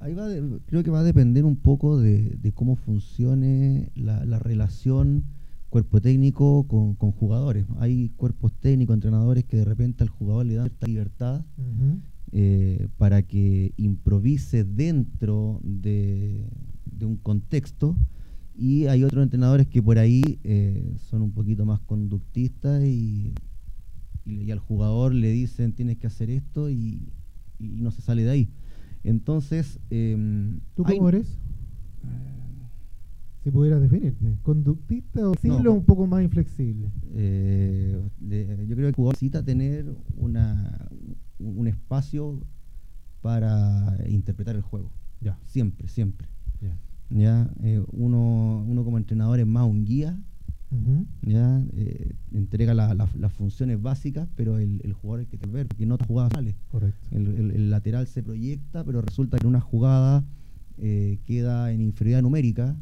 ahí 0.00 0.14
va 0.14 0.28
de- 0.28 0.58
creo 0.66 0.82
que 0.82 0.90
va 0.90 1.00
a 1.00 1.04
depender 1.04 1.44
un 1.44 1.56
poco 1.56 1.98
de, 1.98 2.36
de 2.40 2.52
cómo 2.52 2.76
funcione 2.76 3.90
la, 3.94 4.24
la 4.24 4.38
relación 4.38 5.24
cuerpo 5.70 6.00
técnico 6.00 6.64
con, 6.68 6.94
con 6.94 7.10
jugadores. 7.12 7.64
Hay 7.78 8.10
cuerpos 8.16 8.52
técnicos, 8.54 8.94
entrenadores 8.94 9.44
que 9.44 9.56
de 9.56 9.64
repente 9.64 10.02
al 10.04 10.08
jugador 10.08 10.46
le 10.46 10.54
dan 10.54 10.66
cierta 10.68 10.86
libertad 10.86 11.44
eh, 12.32 12.88
para 12.98 13.22
que 13.22 13.72
improvise 13.76 14.64
dentro 14.64 15.60
de, 15.62 16.46
de 16.86 17.06
un 17.06 17.16
contexto 17.16 17.96
y 18.56 18.86
hay 18.86 19.02
otros 19.04 19.22
entrenadores 19.24 19.66
que 19.66 19.82
por 19.82 19.98
ahí 19.98 20.38
eh, 20.44 20.94
son 20.96 21.22
un 21.22 21.32
poquito 21.32 21.64
más 21.66 21.80
conductistas 21.80 22.82
y, 22.84 23.32
y, 24.24 24.34
y 24.42 24.50
al 24.50 24.58
jugador 24.60 25.12
le 25.14 25.30
dicen 25.30 25.72
tienes 25.72 25.98
que 25.98 26.06
hacer 26.06 26.30
esto 26.30 26.70
y, 26.70 27.12
y 27.58 27.80
no 27.80 27.90
se 27.90 28.02
sale 28.02 28.22
de 28.24 28.30
ahí. 28.30 28.48
Entonces, 29.02 29.78
em, 29.90 30.60
¿Tú 30.74 30.84
hay- 30.86 30.96
cómo 30.96 31.08
eres? 31.08 31.38
Si 33.42 33.50
pudieras 33.50 33.82
definirte, 33.82 34.38
¿conductista 34.42 35.28
o 35.28 35.34
flexible 35.34 35.64
No, 35.64 35.72
o 35.72 35.74
un 35.74 35.84
poco 35.84 36.06
más 36.06 36.22
inflexible? 36.24 36.88
Eh, 37.12 38.00
yo 38.20 38.74
creo 38.74 38.76
que 38.76 38.86
el 38.88 38.94
jugador 38.94 39.14
necesita 39.14 39.44
tener 39.44 39.84
una, 40.16 40.88
un 41.38 41.66
espacio 41.68 42.40
para 43.22 43.96
interpretar 44.08 44.54
el 44.56 44.62
juego. 44.62 44.90
Ya, 45.20 45.38
Siempre, 45.46 45.88
siempre. 45.88 46.28
ya. 46.60 46.76
¿ya? 47.10 47.50
Eh, 47.62 47.82
uno, 47.92 48.64
uno 48.66 48.84
como 48.84 48.98
entrenador 48.98 49.40
es 49.40 49.46
más 49.46 49.66
un 49.66 49.84
guía. 49.84 50.18
¿ya? 51.22 51.62
Eh, 51.76 52.14
entrega 52.32 52.74
la- 52.74 52.94
la- 52.94 53.08
las 53.16 53.32
funciones 53.32 53.80
básicas, 53.80 54.28
pero 54.34 54.58
el, 54.58 54.80
el 54.82 54.92
jugador 54.92 55.20
es 55.20 55.26
el 55.32 55.38
que 55.38 55.46
que 55.46 55.50
ver, 55.50 55.68
porque 55.68 55.86
no 55.86 55.96
te 55.96 56.04
jugadas 56.04 56.32
sale. 56.34 56.56
Correcto. 56.72 56.98
El, 57.12 57.28
el- 57.28 57.50
el 57.52 57.70
lateral 57.70 58.06
se 58.08 58.22
proyecta, 58.24 58.82
pero 58.84 59.00
resulta 59.00 59.38
que 59.38 59.44
en 59.44 59.50
una 59.50 59.60
jugada 59.60 60.24
eh, 60.78 61.20
queda 61.26 61.70
en 61.70 61.80
inferioridad 61.80 62.22
numérica 62.22 62.76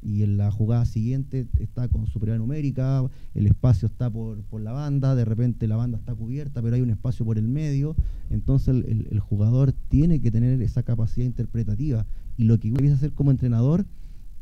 y 0.00 0.22
en 0.22 0.36
la 0.36 0.50
jugada 0.50 0.84
siguiente 0.84 1.46
está 1.58 1.88
con 1.88 2.06
superioridad 2.06 2.38
numérica, 2.38 3.04
el 3.34 3.46
espacio 3.46 3.86
está 3.86 4.10
por, 4.10 4.42
por 4.44 4.60
la 4.60 4.72
banda, 4.72 5.14
de 5.14 5.24
repente 5.24 5.66
la 5.66 5.76
banda 5.76 5.98
está 5.98 6.14
cubierta, 6.14 6.62
pero 6.62 6.76
hay 6.76 6.82
un 6.82 6.90
espacio 6.90 7.24
por 7.24 7.38
el 7.38 7.48
medio, 7.48 7.96
entonces 8.30 8.84
el, 8.86 9.20
jugador 9.20 9.72
tiene 9.72 10.20
que 10.20 10.30
tener 10.30 10.60
esa 10.62 10.82
capacidad 10.82 11.26
interpretativa. 11.26 12.06
Y 12.36 12.44
lo 12.44 12.58
que 12.58 12.68
empieza 12.68 12.94
hacer 12.94 13.12
como 13.12 13.30
entrenador 13.30 13.84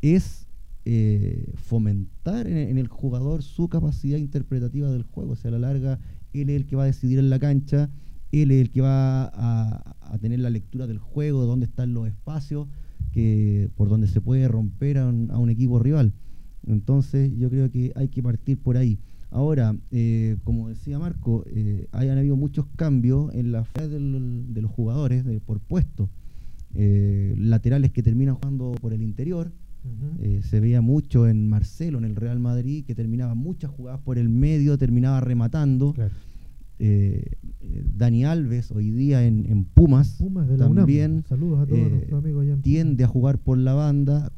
es 0.01 0.47
eh, 0.85 1.51
fomentar 1.55 2.47
en, 2.47 2.77
el 2.77 2.87
jugador 2.87 3.43
su 3.43 3.67
capacidad 3.67 4.17
interpretativa 4.17 4.89
del 4.89 5.03
juego, 5.03 5.33
o 5.33 5.35
sea, 5.35 5.49
a 5.49 5.53
la 5.53 5.59
larga 5.59 5.99
él 6.33 6.49
es 6.49 6.55
el 6.55 6.65
que 6.67 6.75
va 6.75 6.83
a 6.83 6.85
decidir 6.87 7.17
en 7.19 7.29
la 7.29 7.39
cancha, 7.39 7.89
él 8.31 8.51
es 8.51 8.61
el 8.61 8.69
que 8.69 8.81
va 8.81 9.25
a 9.25 10.17
tener 10.21 10.39
la 10.39 10.51
lectura 10.51 10.85
del 10.85 10.99
juego, 10.99 11.45
dónde 11.45 11.65
están 11.65 11.93
los 11.93 12.07
espacios, 12.07 12.67
que 13.17 13.69
por 13.75 13.89
donde 13.89 14.05
se 14.07 14.21
puede 14.21 14.47
romper 14.47 14.99
a 14.99 15.07
un, 15.07 15.31
a 15.31 15.39
un 15.39 15.49
equipo 15.49 15.79
rival. 15.79 16.13
Entonces 16.67 17.31
yo 17.35 17.49
creo 17.49 17.71
que 17.71 17.91
hay 17.95 18.09
que 18.09 18.21
partir 18.21 18.59
por 18.59 18.77
ahí. 18.77 18.99
Ahora, 19.31 19.75
eh, 19.89 20.37
como 20.43 20.69
decía 20.69 20.99
Marco, 20.99 21.43
eh, 21.47 21.87
hayan 21.91 22.19
habido 22.19 22.35
muchos 22.35 22.67
cambios 22.75 23.33
en 23.33 23.51
la 23.51 23.63
fe 23.63 23.87
del- 23.87 24.53
de 24.53 24.61
los 24.61 24.69
jugadores 24.71 25.25
de- 25.25 25.39
por 25.39 25.59
puesto. 25.59 26.09
Eh, 26.75 27.33
laterales 27.39 27.91
que 27.91 28.03
terminan 28.03 28.35
jugando 28.35 28.75
por 28.79 28.93
el 28.93 29.01
interior, 29.01 29.51
Eh, 30.19 30.41
se 30.43 30.59
veía 30.59 30.81
mucho 30.81 31.27
en 31.29 31.47
Marcelo, 31.47 31.97
en 31.97 32.03
el 32.03 32.15
Real 32.17 32.39
Madrid, 32.39 32.83
que 32.85 32.93
terminaba 32.93 33.35
muchas 33.35 33.71
jugadas 33.71 34.01
por 34.01 34.17
el 34.17 34.27
medio, 34.27 34.77
terminaba 34.77 35.21
rematando. 35.21 35.93
Eh, 35.97 36.09
eh, 36.79 37.31
Dani 37.95 38.25
Alves, 38.25 38.71
hoy 38.71 38.91
día 38.91 39.25
en, 39.25 39.65
Pumas, 39.65 40.23
también 40.57 41.23
tiende 42.61 43.03
a 43.03 43.07
jugar 43.07 43.39
por 43.39 43.57
la 43.57 43.73
banda. 43.73 44.31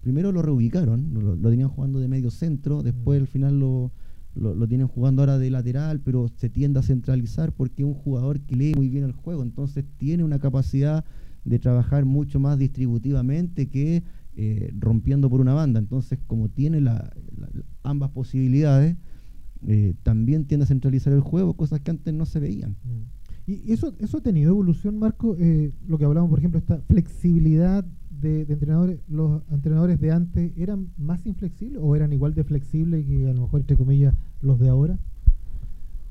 primero 0.00 0.32
lo 0.32 0.42
reubicaron, 0.42 1.12
lo, 1.14 1.50
tenían 1.50 1.68
jugando 1.68 2.00
de 2.00 2.08
medio 2.08 2.30
centro, 2.30 2.82
después 2.82 3.20
al 3.20 3.26
final 3.26 3.60
lo, 3.60 3.92
lo, 4.34 4.66
tienen 4.66 4.88
jugando 4.88 5.22
ahora 5.22 5.38
de 5.38 5.50
lateral, 5.50 6.00
pero 6.00 6.28
se 6.36 6.48
tiende 6.48 6.80
a 6.80 6.82
centralizar 6.82 7.52
porque 7.52 7.82
es 7.82 7.88
un 7.88 7.94
jugador 7.94 8.40
que 8.40 8.56
lee 8.56 8.74
muy 8.74 8.88
bien 8.88 9.04
el 9.04 9.12
juego, 9.12 9.42
entonces 9.42 9.84
tiene 9.98 10.24
una 10.24 10.38
capacidad 10.38 11.04
de 11.44 11.58
trabajar 11.58 12.04
mucho 12.04 12.40
más 12.40 12.58
distributivamente 12.58 13.68
que 13.68 14.02
eh, 14.34 14.72
rompiendo 14.78 15.28
por 15.28 15.40
una 15.40 15.52
banda. 15.54 15.78
Entonces, 15.78 16.18
como 16.26 16.48
tiene 16.48 16.82
ambas 17.82 18.10
posibilidades, 18.10 18.96
eh, 19.66 19.94
también 20.02 20.44
tiende 20.46 20.64
a 20.64 20.66
centralizar 20.66 21.12
el 21.12 21.20
juego, 21.20 21.54
cosas 21.54 21.80
que 21.80 21.90
antes 21.90 22.12
no 22.12 22.26
se 22.26 22.40
veían. 22.40 22.76
Mm. 22.84 23.50
¿Y 23.50 23.72
eso, 23.72 23.94
eso 23.98 24.18
ha 24.18 24.20
tenido 24.22 24.50
evolución, 24.50 24.98
Marco? 24.98 25.36
Eh, 25.38 25.72
lo 25.86 25.98
que 25.98 26.04
hablamos, 26.04 26.30
por 26.30 26.38
ejemplo, 26.38 26.58
esta 26.58 26.78
flexibilidad 26.82 27.84
de, 28.22 28.42
entrenadores, 28.42 29.00
los 29.08 29.42
entrenadores 29.50 30.00
de 30.00 30.12
antes, 30.12 30.52
¿eran 30.56 30.88
más 30.96 31.26
inflexibles 31.26 31.80
o 31.82 31.96
eran 31.96 32.12
igual 32.12 32.34
de 32.34 32.44
flexibles 32.44 33.04
que 33.04 33.28
a 33.28 33.32
lo 33.32 33.42
mejor, 33.42 33.60
entre 33.60 33.76
comillas, 33.76 34.14
los 34.40 34.58
de 34.60 34.68
ahora? 34.68 34.98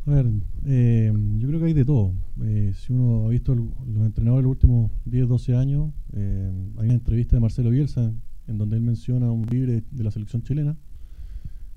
A 0.07 0.11
ver, 0.11 0.31
eh, 0.65 1.13
yo 1.37 1.47
creo 1.47 1.59
que 1.59 1.65
hay 1.67 1.73
de 1.73 1.85
todo. 1.85 2.13
Eh, 2.41 2.73
si 2.75 2.91
uno 2.91 3.27
ha 3.27 3.29
visto 3.29 3.55
los 3.55 4.05
entrenadores 4.05 4.43
de 4.43 4.49
los 4.49 4.51
últimos 4.51 4.91
10, 5.05 5.27
12 5.27 5.55
años, 5.55 5.91
eh, 6.13 6.51
hay 6.77 6.85
una 6.85 6.95
entrevista 6.95 7.35
de 7.35 7.39
Marcelo 7.39 7.69
Bielsa 7.69 8.11
en 8.47 8.57
donde 8.57 8.75
él 8.75 8.81
menciona 8.81 9.31
un 9.31 9.45
libre 9.45 9.83
de 9.91 10.03
la 10.03 10.11
selección 10.11 10.41
chilena, 10.41 10.75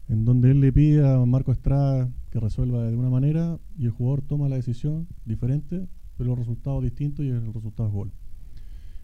en 0.09 0.25
donde 0.25 0.51
él 0.51 0.61
le 0.61 0.73
pide 0.73 1.07
a 1.07 1.25
Marco 1.25 1.53
Estrada 1.53 2.11
que 2.31 2.41
resuelva 2.41 2.85
de 2.85 2.97
una 2.97 3.11
manera 3.11 3.59
y 3.79 3.87
el 3.87 3.91
jugador 3.91 4.23
toma 4.23 4.49
la 4.49 4.57
decisión 4.57 5.07
diferente, 5.25 5.87
pero 6.17 6.31
los 6.31 6.39
resultados 6.39 6.83
distintos 6.83 7.25
y 7.25 7.29
el 7.29 7.53
resultado 7.53 7.89
es 7.89 7.95
gol. 7.95 8.13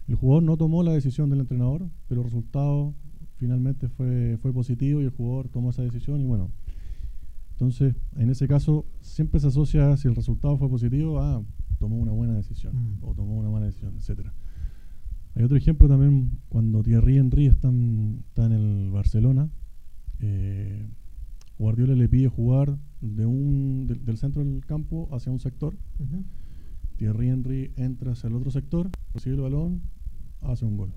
El 0.07 0.15
jugador 0.15 0.43
no 0.43 0.57
tomó 0.57 0.83
la 0.83 0.93
decisión 0.93 1.29
del 1.29 1.39
entrenador, 1.39 1.89
pero 2.07 2.21
el 2.21 2.25
resultado 2.25 2.93
finalmente 3.37 3.87
fue, 3.87 4.37
fue 4.41 4.53
positivo 4.53 5.01
y 5.01 5.05
el 5.05 5.11
jugador 5.11 5.49
tomó 5.49 5.71
esa 5.71 5.81
decisión 5.81 6.21
y 6.21 6.25
bueno, 6.25 6.51
entonces, 7.51 7.95
en 8.15 8.31
ese 8.31 8.47
caso, 8.47 8.87
siempre 9.01 9.39
se 9.39 9.47
asocia, 9.47 9.95
si 9.95 10.07
el 10.07 10.15
resultado 10.15 10.57
fue 10.57 10.67
positivo, 10.67 11.19
a 11.19 11.43
tomó 11.77 11.97
una 11.97 12.11
buena 12.11 12.35
decisión 12.35 12.75
mm. 12.75 13.03
o 13.03 13.13
tomó 13.13 13.35
una 13.37 13.49
mala 13.49 13.65
decisión, 13.65 13.93
etcétera. 13.97 14.33
Hay 15.35 15.43
otro 15.43 15.57
ejemplo 15.57 15.87
también 15.87 16.39
cuando 16.49 16.81
Thierry 16.83 17.17
Henry 17.17 17.47
está 17.47 17.67
en, 17.67 18.23
está 18.27 18.45
en 18.45 18.53
el 18.53 18.91
Barcelona. 18.91 19.49
Eh, 20.21 20.87
Guardiola 21.57 21.93
le 21.93 22.09
pide 22.09 22.27
jugar 22.27 22.77
de 23.01 23.25
un, 23.25 23.87
del 23.87 24.17
centro 24.17 24.43
del 24.43 24.65
campo 24.65 25.09
hacia 25.11 25.31
un 25.31 25.39
sector. 25.39 25.75
Thierry 26.97 27.29
Henry 27.29 27.71
entra 27.75 28.13
hacia 28.13 28.27
el 28.27 28.35
otro 28.35 28.51
sector, 28.51 28.89
recibe 29.13 29.35
el 29.35 29.41
balón, 29.41 29.81
hace 30.41 30.65
un 30.65 30.77
gol. 30.77 30.93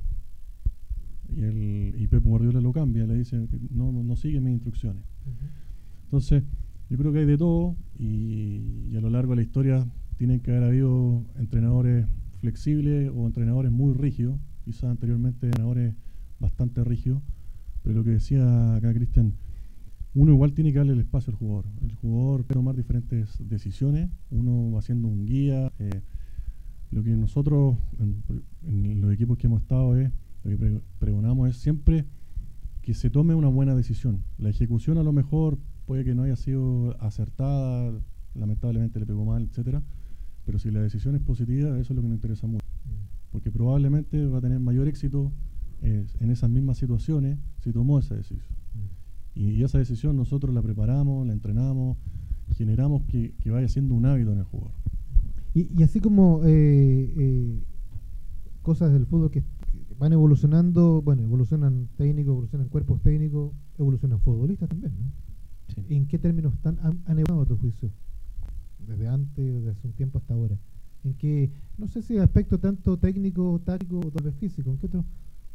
Y, 1.29 1.43
el, 1.43 1.95
y 1.99 2.07
Pep 2.07 2.23
Guardiola 2.23 2.61
lo 2.61 2.73
cambia, 2.73 3.07
le 3.07 3.15
dice 3.15 3.47
que 3.49 3.59
no, 3.71 3.91
no 3.93 4.17
sigue 4.17 4.41
mis 4.41 4.53
instrucciones. 4.53 5.03
Entonces, 6.05 6.45
yo 6.91 6.99
creo 6.99 7.13
que 7.13 7.21
hay 7.21 7.27
de 7.27 7.39
todo 7.39 7.77
y, 7.99 8.95
a 8.97 9.01
lo 9.01 9.11
largo 9.11 9.33
de 9.33 9.37
la 9.37 9.43
historia 9.43 9.87
tienen 10.17 10.41
que 10.41 10.51
haber 10.51 10.65
habido 10.65 11.25
entrenadores 11.37 12.07
flexibles 12.41 13.11
o 13.15 13.27
entrenadores 13.27 13.73
muy 13.73 13.95
rígidos, 13.95 14.39
quizás 14.65 14.85
anteriormente 14.85 15.47
entrenadores 15.47 15.95
bastante 16.39 16.85
rígidos, 16.85 17.23
pero 17.85 17.99
lo 17.99 18.05
que 18.05 18.11
decía 18.11 18.75
acá 18.75 18.93
Cristian, 18.95 19.35
uno 20.15 20.33
igual 20.33 20.55
tiene 20.55 20.73
que 20.73 20.79
darle 20.79 20.95
el 20.95 21.01
espacio 21.01 21.33
al 21.33 21.37
jugador. 21.37 21.67
El 21.83 21.95
jugador 21.97 22.45
puede 22.45 22.59
tomar 22.59 22.75
diferentes 22.75 23.37
decisiones, 23.47 24.11
uno 24.31 24.73
va 24.73 24.81
siendo 24.81 25.07
un 25.07 25.27
guía. 25.27 25.71
Eh, 25.79 26.01
lo 26.91 27.03
que 27.03 27.11
nosotros 27.11 27.77
en, 27.99 29.01
los 29.01 29.13
equipos 29.13 29.37
que 29.37 29.49
hemos 29.49 29.61
estado 29.61 29.97
es, 29.97 30.11
lo 30.45 30.57
que 30.57 30.81
pregonamos 30.99 31.51
es 31.51 31.57
siempre 31.57 32.07
que 32.81 32.95
se 32.95 33.11
tome 33.11 33.35
una 33.35 33.49
buena 33.49 33.75
decisión. 33.75 34.25
La 34.39 34.49
ejecución 34.49 34.97
a 34.97 35.03
lo 35.03 35.13
mejor 35.13 35.59
puede 35.85 36.05
que 36.05 36.15
no 36.15 36.23
haya 36.23 36.37
sido 36.37 36.99
acertada, 37.03 37.93
lamentablemente 38.35 38.99
le 38.99 39.07
pegó 39.07 39.27
mal, 39.27 39.43
etcétera, 39.43 39.83
pero 40.47 40.59
si 40.59 40.71
la 40.71 40.81
decisión 40.81 41.17
es 41.17 41.21
positiva, 41.21 41.79
eso 41.79 41.93
es 41.93 41.97
lo 41.97 42.03
que 42.03 42.09
nos 42.09 42.17
interesa 42.17 42.47
mucho, 42.47 42.65
mm. 42.85 43.31
porque 43.31 43.51
probablemente 43.51 44.27
va 44.27 44.39
a 44.39 44.41
tener 44.41 44.61
mayor 44.61 44.89
éxito 44.89 45.33
eh, 45.87 46.07
en 46.19 46.31
esas 46.31 46.49
mismas 46.49 46.79
situaciones 46.79 47.39
si 47.63 47.71
tomó 47.71 47.99
esa 47.99 48.15
decisión. 48.15 48.57
Mm. 48.75 49.39
Y, 49.39 49.63
esa 49.63 49.77
decisión 49.77 50.17
nosotros 50.17 50.55
la 50.55 50.63
preparamos, 50.63 51.27
la 51.27 51.35
entrenamos, 51.35 51.99
generamos 52.57 53.03
que, 53.05 53.35
vaya 53.45 53.69
siendo 53.69 53.95
un 53.95 54.07
hábito 54.07 54.33
en 54.33 54.39
el 54.39 54.45
jugador. 54.45 54.73
Y, 55.53 55.83
así 55.83 56.01
como 56.01 56.41
eh, 56.45 57.13
eh, 57.17 57.63
cosas 58.63 58.95
del 58.95 59.05
fútbol 59.05 59.31
que, 59.31 59.45
van 59.99 60.15
evolucionando, 60.15 61.03
bueno, 61.03 61.23
evolucionan 61.23 61.89
técnicos, 61.97 62.33
evolucionan 62.33 62.69
cuerpos 62.69 63.03
técnicos, 63.03 63.53
evolucionan 63.79 64.21
futbolistas 64.21 64.71
también, 64.71 64.93
¿no? 64.99 65.85
¿En 65.91 66.07
qué 66.07 66.19
términos 66.19 66.55
están, 66.55 66.79
han, 66.83 67.19
evolucionado 67.19 67.43
a 67.43 67.47
tu 67.47 67.57
juicio? 67.59 67.91
Desde 68.87 69.07
antes, 69.07 69.55
desde 69.55 69.71
hace 69.71 69.87
un 69.87 69.93
tiempo 69.93 70.17
hasta 70.17 70.33
ahora. 70.33 70.57
¿En 71.05 71.13
qué, 71.15 71.51
no 71.77 71.89
sé 71.89 72.01
si 72.01 72.17
aspecto 72.17 72.59
tanto 72.59 72.97
técnico, 72.97 73.61
táctico 73.65 73.99
o 73.99 74.11
tal 74.11 74.25
vez 74.25 74.35
físico? 74.37 74.71
¿En 74.71 74.79
qué 74.79 74.87
otro, 74.87 75.05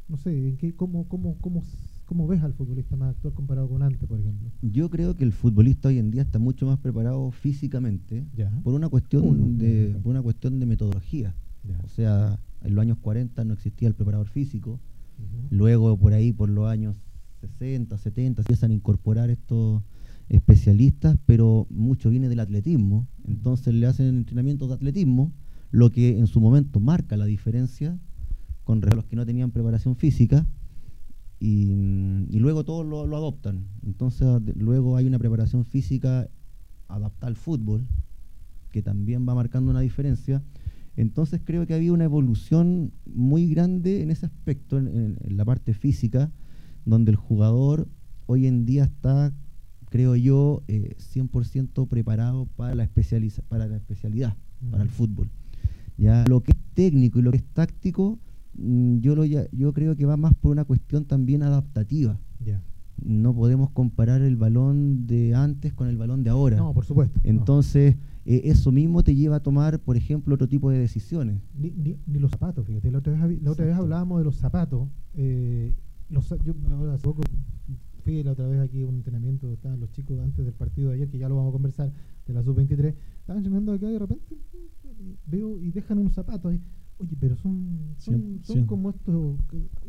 no 0.10 0.18
sé, 0.18 0.50
en 0.50 0.58
qué, 0.58 0.74
cómo, 0.74 1.08
cómo, 1.08 1.38
cómo, 1.40 1.64
cómo 2.06 2.28
ves 2.28 2.42
al 2.42 2.54
futbolista 2.54 2.96
más 2.96 3.12
actual 3.12 3.34
comparado 3.34 3.70
con 3.70 3.84
antes, 3.84 4.08
por 4.08 4.20
ejemplo? 4.20 4.50
Yo 4.62 4.90
creo 4.90 5.16
que 5.16 5.24
el 5.24 5.32
futbolista 5.32 5.90
hoy 5.90 6.00
en 6.00 6.10
día 6.10 6.24
está 6.24 6.40
mucho 6.40 6.66
más 6.66 6.80
preparado 6.80 7.30
físicamente 7.32 8.26
por 8.64 8.74
una 8.74 8.90
cuestión 8.90 9.58
de 9.58 9.96
por 10.02 10.12
una 10.12 10.22
cuestión 10.22 10.60
de 10.60 10.66
metodología. 10.66 11.36
O 11.84 11.90
sea, 11.90 12.40
en 12.64 12.76
los 12.76 12.82
años 12.82 12.98
40 12.98 13.44
no 13.46 13.54
existía 13.54 13.88
el 13.88 13.94
preparador 13.94 14.28
físico. 14.28 14.80
Luego 15.52 15.98
por 15.98 16.14
ahí 16.14 16.34
por 16.34 16.50
los 16.50 16.68
años 16.68 16.96
60, 17.42 17.98
70 17.98 18.42
empiezan 18.42 18.72
a 18.72 18.74
incorporar 18.74 19.30
estos 19.30 19.84
especialistas, 20.30 21.18
pero 21.26 21.68
mucho 21.70 22.10
viene 22.10 22.30
del 22.30 22.40
atletismo. 22.40 23.08
Entonces 23.28 23.74
le 23.74 23.86
hacen 23.86 24.08
entrenamientos 24.08 24.70
de 24.70 24.76
atletismo, 24.76 25.32
lo 25.72 25.92
que 25.92 26.18
en 26.18 26.26
su 26.26 26.42
momento 26.42 26.80
marca 26.80 27.18
la 27.18 27.26
diferencia 27.26 28.00
con 28.70 28.82
los 28.82 29.06
que 29.06 29.16
no 29.16 29.26
tenían 29.26 29.50
preparación 29.50 29.96
física. 29.96 30.46
Y, 31.40 32.38
luego 32.38 32.64
todos 32.64 32.86
lo, 32.86 33.02
adoptan. 33.18 33.66
Entonces 33.84 34.28
luego 34.56 34.96
hay 34.96 35.08
una 35.08 35.18
preparación 35.18 35.66
física 35.66 36.30
adaptada 36.88 37.30
al 37.30 37.36
fútbol, 37.36 37.88
que 38.72 38.84
también 38.84 39.28
va 39.28 39.34
marcando 39.34 39.72
una 39.72 39.80
diferencia. 39.80 40.44
Entonces 40.96 41.42
creo 41.44 41.66
que 41.66 41.74
había 41.74 41.92
una 41.92 42.04
evolución 42.04 42.92
muy 43.08 43.50
grande 43.50 44.04
en 44.04 44.12
ese 44.12 44.28
aspecto, 44.28 44.78
en 44.78 45.18
la 45.36 45.46
parte 45.46 45.74
física, 45.74 46.32
donde 46.86 47.10
el 47.10 47.18
jugador 47.18 47.88
hoy 48.28 48.46
en 48.46 48.68
día 48.68 48.84
está 48.84 49.34
creo 49.90 50.16
yo, 50.16 50.62
eh, 50.68 50.96
100% 51.00 51.88
preparado 51.88 52.46
para 52.46 52.76
la, 52.76 52.84
especializa 52.84 53.42
para 53.50 53.66
la 53.66 53.78
especialidad, 53.78 54.38
para 54.70 54.84
el 54.84 54.90
fútbol. 54.90 55.32
Ya 55.98 56.24
lo 56.28 56.42
que 56.42 56.52
es 56.52 56.58
técnico 56.76 57.18
y 57.18 57.24
lo 57.24 57.32
que 57.32 57.38
es 57.38 57.46
táctico, 57.46 58.20
yo, 59.02 59.16
lo 59.16 59.26
yo 59.26 59.74
creo 59.74 59.96
que 59.96 60.06
va 60.06 60.18
más 60.18 60.34
por 60.36 60.52
una 60.52 60.66
cuestión 60.66 61.06
también 61.06 61.44
adaptativa. 61.44 62.20
No 63.02 63.34
podemos 63.34 63.70
comparar 63.70 64.22
el 64.22 64.36
balón 64.36 65.08
de 65.08 65.34
antes 65.34 65.74
con 65.74 65.88
el 65.88 65.96
balón 65.96 66.22
de 66.24 66.32
ahora. 66.32 66.58
No, 66.58 66.74
por 66.74 66.84
supuesto. 66.84 67.18
Entonces, 67.24 67.96
eh, 68.26 68.42
eso 68.44 68.74
mismo 68.74 69.04
te 69.04 69.16
lleva 69.16 69.38
a 69.38 69.40
tomar, 69.40 69.80
por 69.80 69.96
ejemplo, 69.96 70.36
otro 70.36 70.50
tipo 70.50 70.70
de 70.70 70.80
decisiones. 70.80 71.40
Ni, 71.56 71.72
ni, 71.72 72.20
los 72.20 72.32
zapatos, 72.32 72.68
fíjate. 72.68 72.92
La 72.92 72.98
otra 72.98 73.26
vez, 73.26 73.42
la 73.42 73.52
otra 73.52 73.66
vez 73.66 73.76
hablábamos 73.76 74.20
de 74.20 74.26
los 74.26 74.36
zapatos. 74.36 74.90
Eh, 75.16 75.74
los, 76.10 76.28
yo 76.44 76.54
ahora 76.72 76.96
hace 76.96 77.04
poco 77.04 77.22
fui 78.04 78.24
la 78.24 78.32
otra 78.32 78.48
vez 78.48 78.60
aquí 78.60 78.82
a 78.82 78.88
un 78.88 78.96
entrenamiento, 78.96 79.52
estaban 79.54 79.80
los 79.80 79.92
chicos 79.92 80.20
antes 80.20 80.44
del 80.44 80.54
partido 80.54 80.90
de 80.90 80.96
ayer, 80.96 81.10
que 81.10 81.18
ya 81.18 81.30
lo 81.30 81.36
vamos 81.36 81.50
a 81.50 81.54
conversar, 81.54 81.92
de 82.26 82.34
la 82.34 82.44
sub-23, 82.44 82.94
estaban 83.20 83.38
entrenando 83.38 83.74
acá 83.74 83.88
y 83.88 83.94
de 83.94 84.00
repente 84.00 84.38
veo 85.26 85.60
y 85.60 85.72
dejan 85.72 86.00
unos 86.00 86.14
zapatos 86.14 86.52
ahí. 86.52 86.62
Oye, 87.00 87.16
pero 87.20 87.36
son, 87.38 87.96
son, 87.98 88.40
son 88.44 88.66
como 88.66 88.90
estos, 88.90 89.38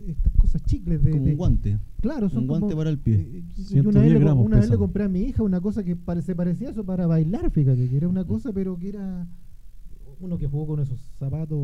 estas 0.06 0.32
cosas 0.34 0.62
chicles 0.62 1.02
de... 1.02 1.10
Como 1.10 1.24
un 1.24 1.36
guante. 1.36 1.78
Claro, 2.00 2.28
son 2.28 2.42
un 2.42 2.46
guante 2.46 2.76
para 2.76 2.90
el 2.90 2.98
pie. 2.98 3.14
Eh, 3.14 3.44
yo 3.74 3.88
una 3.88 4.00
vez, 4.00 4.12
le, 4.12 4.32
una 4.32 4.60
vez 4.60 4.70
le 4.70 4.76
compré 4.76 5.04
a 5.04 5.08
mi 5.08 5.22
hija 5.22 5.42
una 5.42 5.60
cosa 5.60 5.82
que 5.82 5.96
parece, 5.96 6.36
parecía 6.36 6.70
eso 6.70 6.84
para 6.84 7.06
bailar, 7.06 7.50
fíjate, 7.50 7.88
que 7.88 7.96
era 7.96 8.08
una 8.08 8.24
cosa, 8.24 8.52
pero 8.52 8.78
que 8.78 8.90
era 8.90 9.26
uno 10.20 10.38
que 10.38 10.46
jugó 10.46 10.68
con 10.68 10.80
esos 10.80 11.00
zapatos, 11.18 11.58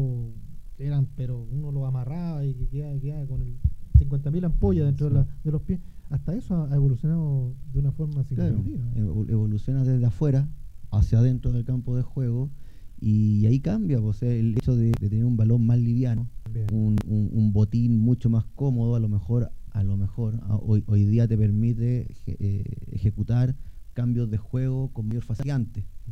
eran, 0.78 1.06
pero 1.16 1.46
uno 1.50 1.70
los 1.70 1.86
amarraba 1.86 2.44
y 2.44 2.54
que 2.54 2.66
quedaba, 2.66 2.98
quedaba 2.98 3.26
con 3.26 3.42
el 3.42 3.56
50.000 3.98 4.44
ampollas 4.44 4.86
dentro 4.86 5.08
de, 5.10 5.24
de 5.44 5.52
los 5.52 5.62
pies 5.62 5.80
hasta 6.10 6.34
eso 6.34 6.68
ha 6.70 6.74
evolucionado 6.74 7.54
de 7.72 7.80
una 7.80 7.92
forma 7.92 8.22
significativa. 8.24 8.84
evoluciona 8.94 9.84
desde 9.84 10.06
afuera 10.06 10.48
hacia 10.90 11.18
adentro 11.18 11.52
del 11.52 11.64
campo 11.64 11.96
de 11.96 12.02
juego 12.02 12.50
y 12.98 13.46
ahí 13.46 13.60
cambia, 13.60 14.00
pues, 14.00 14.16
o 14.16 14.18
sea, 14.18 14.32
el 14.32 14.56
hecho 14.56 14.74
de, 14.74 14.92
tener 14.92 15.24
un 15.24 15.36
balón 15.36 15.66
más 15.66 15.78
liviano, 15.78 16.28
un, 16.72 17.52
botín 17.52 17.98
mucho 17.98 18.30
más 18.30 18.44
cómodo, 18.54 18.94
a 18.94 19.00
lo 19.00 19.08
mejor 19.08 19.50
a 19.72 19.82
lo 19.82 19.98
mejor 19.98 20.40
hoy, 20.62 20.82
hoy 20.86 21.04
día 21.04 21.28
te 21.28 21.36
permite 21.36 22.08
eh, 22.26 22.64
ejecutar 22.92 23.54
cambios 23.92 24.30
de 24.30 24.38
juego 24.38 24.88
con 24.94 25.08
mayor 25.08 25.22
facilidad. 25.22 25.60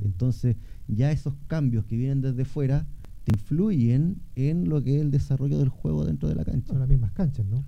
Entonces, 0.03 0.57
ya 0.87 1.11
esos 1.13 1.35
cambios 1.47 1.87
que 1.87 1.97
vienen 1.97 2.21
desde 2.21 2.45
fuera 2.45 2.87
te 3.25 3.33
influyen 3.35 4.21
en 4.35 4.69
lo 4.69 4.83
que 4.83 4.97
es 4.97 5.01
el 5.01 5.11
desarrollo 5.11 5.59
del 5.59 5.71
juego 5.71 6.05
dentro 6.05 6.29
de 6.29 6.35
la 6.35 6.45
cancha. 6.45 6.69
Son 6.69 6.79
las 6.79 6.89
mismas 6.89 7.13
canchas, 7.13 7.47
¿no? 7.47 7.65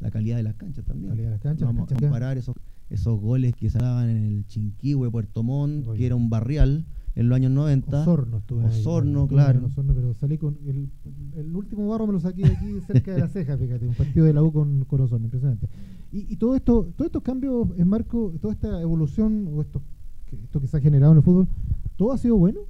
La 0.00 0.10
calidad 0.10 0.36
de 0.36 0.42
las 0.42 0.54
canchas 0.54 0.84
también. 0.84 1.10
calidad 1.10 1.28
de 1.28 1.32
las 1.32 1.40
canchas, 1.40 1.66
Vamos 1.66 1.92
a 1.92 1.94
comparar 1.94 2.36
esos, 2.36 2.56
esos 2.90 3.20
goles 3.20 3.54
que 3.54 3.70
se 3.70 3.78
daban 3.78 4.10
en 4.10 4.16
el 4.16 4.46
Chinquihue, 4.46 5.08
Puerto 5.10 5.44
Montt, 5.44 5.92
que 5.94 6.06
era 6.06 6.16
un 6.16 6.30
barrial 6.30 6.84
en 7.18 7.28
los 7.28 7.34
años 7.34 7.50
90. 7.50 8.02
Osorno 8.02 8.38
estuve 8.38 8.64
Osorno, 8.64 9.26
claro. 9.26 9.66
Osorno, 9.66 9.92
pero 9.92 10.14
salí 10.14 10.38
con 10.38 10.56
el, 10.64 10.88
el, 11.34 11.56
último 11.56 11.88
barro 11.88 12.06
me 12.06 12.12
lo 12.12 12.20
saqué 12.20 12.46
aquí 12.46 12.80
cerca 12.86 13.12
de 13.12 13.18
la 13.18 13.28
ceja, 13.28 13.58
fíjate, 13.58 13.88
un 13.88 13.94
partido 13.94 14.24
de 14.24 14.32
la 14.32 14.42
U 14.42 14.52
con, 14.52 14.84
con 14.84 15.00
Osorno, 15.00 15.26
impresionante. 15.26 15.68
Y, 16.12 16.32
y, 16.32 16.36
todo 16.36 16.54
esto, 16.54 16.92
todos 16.96 17.06
estos 17.06 17.22
cambios, 17.22 17.70
en 17.76 17.88
marco, 17.88 18.32
toda 18.40 18.54
esta 18.54 18.80
evolución 18.80 19.48
o 19.52 19.60
esto 19.60 19.82
que, 20.26 20.36
esto 20.36 20.60
que 20.60 20.68
se 20.68 20.76
ha 20.76 20.80
generado 20.80 21.10
en 21.10 21.18
el 21.18 21.24
fútbol, 21.24 21.48
todo 21.96 22.12
ha 22.12 22.18
sido 22.18 22.36
bueno, 22.36 22.60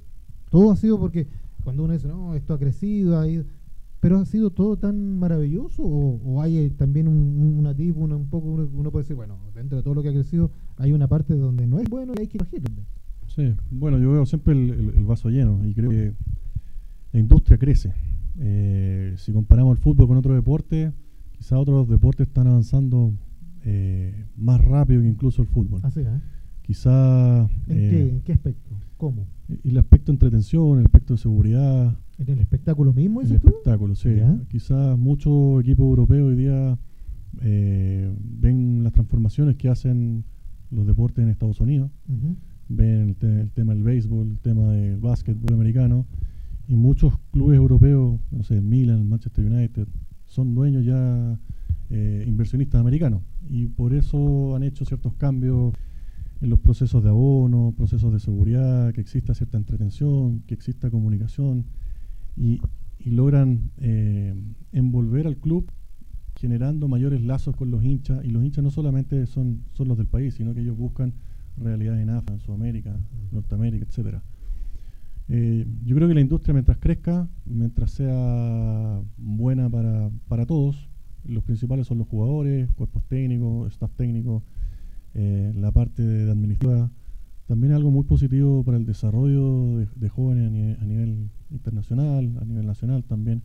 todo 0.49 0.71
ha 0.71 0.75
sido 0.75 0.99
porque 0.99 1.27
cuando 1.63 1.83
uno 1.83 1.93
dice, 1.93 2.07
no, 2.07 2.33
esto 2.33 2.55
ha 2.55 2.57
crecido, 2.57 3.19
ha 3.19 3.27
ido, 3.27 3.43
pero 3.99 4.17
ha 4.17 4.25
sido 4.25 4.49
todo 4.49 4.77
tan 4.77 5.19
maravilloso 5.19 5.83
o, 5.83 6.41
hay 6.41 6.57
eh, 6.57 6.69
también 6.71 7.07
un, 7.07 7.55
una 7.59 7.75
tip, 7.75 7.95
un 7.97 8.27
poco, 8.31 8.47
uno, 8.47 8.91
puede 8.91 9.03
decir, 9.03 9.15
bueno, 9.15 9.37
dentro 9.53 9.77
de 9.77 9.83
todo 9.83 9.93
lo 9.93 10.01
que 10.01 10.09
ha 10.09 10.13
crecido 10.13 10.49
hay 10.77 10.91
una 10.91 11.07
parte 11.07 11.35
donde 11.35 11.67
no 11.67 11.79
es 11.79 11.87
bueno 11.87 12.13
y 12.17 12.21
hay 12.21 12.27
que 12.27 12.39
corregir. 12.39 12.63
Sí, 13.29 13.53
bueno, 13.69 13.99
yo 13.99 14.11
veo 14.11 14.25
siempre 14.25 14.53
el, 14.53 15.03
vaso 15.05 15.29
lleno 15.29 15.65
y 15.65 15.73
creo 15.73 15.89
que 15.89 16.13
la 17.13 17.19
industria 17.19 17.57
crece. 17.57 17.93
Eh, 18.39 19.13
si 19.17 19.31
comparamos 19.31 19.77
el 19.77 19.83
fútbol 19.83 20.07
con 20.07 20.17
otros 20.17 20.35
deportes, 20.35 20.91
quizás 21.31 21.53
otros 21.53 21.87
deportes 21.87 22.27
están 22.27 22.47
avanzando 22.47 23.13
eh, 23.63 24.25
más 24.35 24.61
rápido 24.61 25.01
que 25.01 25.07
incluso 25.07 25.41
el 25.41 25.47
fútbol. 25.47 25.81
Así 25.83 26.01
¿eh? 26.01 26.07
Quizá... 26.63 27.41
¿En, 27.41 27.49
qué, 27.67 28.09
¿En 28.09 28.21
qué 28.21 28.33
aspecto? 28.33 28.75
¿Cómo? 28.97 29.27
El 29.63 29.77
aspecto 29.77 30.11
de 30.11 30.15
entretención, 30.15 30.79
el 30.79 30.85
aspecto 30.85 31.13
de 31.13 31.19
seguridad. 31.19 31.97
¿En 32.17 32.29
el 32.29 32.39
espectáculo 32.39 32.93
mismo? 32.93 33.21
En 33.21 33.27
el 33.27 33.35
espectáculo, 33.35 33.95
sí. 33.95 34.09
Quizás 34.49 34.97
muchos 34.97 35.61
equipos 35.61 35.85
europeos 35.85 36.29
hoy 36.29 36.35
día 36.35 36.77
ven 37.41 38.83
las 38.83 38.93
transformaciones 38.93 39.55
que 39.55 39.69
hacen 39.69 40.25
los 40.71 40.85
deportes 40.85 41.23
en 41.23 41.29
Estados 41.29 41.59
Unidos 41.61 41.89
ven 42.69 43.17
el, 43.19 43.51
tema 43.51 43.73
del 43.73 43.83
béisbol, 43.83 44.31
el 44.31 44.39
tema 44.39 44.71
del 44.71 44.97
básquetbol 44.97 45.53
americano, 45.53 46.05
y 46.67 46.75
muchos 46.75 47.17
clubes 47.31 47.57
europeos, 47.57 48.19
no 48.31 48.43
sé, 48.43 48.61
Milan, 48.61 49.09
Manchester 49.09 49.43
United, 49.45 49.87
son 50.27 50.53
dueños 50.53 50.85
ya 50.85 51.39
eh, 51.89 52.23
inversionistas 52.27 52.79
americanos, 52.79 53.23
y 53.49 53.67
por 53.67 53.93
eso 53.93 54.55
han 54.55 54.63
hecho 54.63 54.85
ciertos 54.85 55.15
cambios 55.15 55.73
en 56.41 56.49
los 56.49 56.59
procesos 56.59 57.03
de 57.03 57.09
abono, 57.09 57.73
procesos 57.75 58.13
de 58.13 58.19
seguridad, 58.19 58.93
que 58.93 59.01
exista 59.01 59.33
cierta 59.33 59.57
entretención, 59.57 60.41
que 60.45 60.53
exista 60.53 60.89
comunicación, 60.89 61.65
y, 62.37 62.61
logran 63.05 63.71
eh, 63.77 64.35
envolver 64.73 65.25
al 65.25 65.37
club 65.37 65.71
generando 66.35 66.89
mayores 66.89 67.21
lazos 67.21 67.55
con 67.55 67.71
los 67.71 67.83
hinchas, 67.83 68.23
y 68.23 68.29
los 68.29 68.43
hinchas 68.43 68.63
no 68.63 68.69
solamente 68.69 69.25
son, 69.25 69.63
son 69.73 69.87
los 69.87 69.97
del 69.97 70.07
país, 70.07 70.35
sino 70.35 70.53
que 70.53 70.61
ellos 70.61 70.77
buscan 70.77 71.13
realidad 71.59 71.99
en 71.99 72.09
África, 72.09 72.33
en 72.33 72.39
Sudamérica, 72.39 72.99
Norteamérica, 73.31 73.85
etcétera. 73.85 74.23
Eh, 75.31 75.67
yo 75.85 75.95
creo 75.95 76.07
que 76.07 76.15
la 76.15 76.21
industria 76.21 76.53
mientras 76.53 76.77
crezca, 76.77 77.29
mientras 77.45 77.91
sea 77.91 79.01
buena 79.17 79.69
para, 79.69 80.09
para 80.27 80.47
todos, 80.47 80.89
los 81.23 81.43
principales 81.43 81.85
son 81.85 81.99
los 81.99 82.07
jugadores, 82.07 82.69
cuerpos 82.71 83.03
técnicos, 83.07 83.71
staff 83.71 83.91
técnico, 83.95 84.43
eh, 85.13 85.53
la 85.55 85.71
parte 85.71 86.01
de, 86.01 86.31
administrativa, 86.31 86.89
también 87.45 87.71
es 87.71 87.77
algo 87.77 87.91
muy 87.91 88.05
positivo 88.05 88.63
para 88.63 88.77
el 88.77 88.85
desarrollo 88.85 89.77
de, 89.95 90.09
jóvenes 90.09 90.79
a 90.79 90.85
nivel, 90.85 91.29
internacional, 91.51 92.37
a 92.41 92.45
nivel 92.45 92.65
nacional 92.65 93.03
también. 93.03 93.43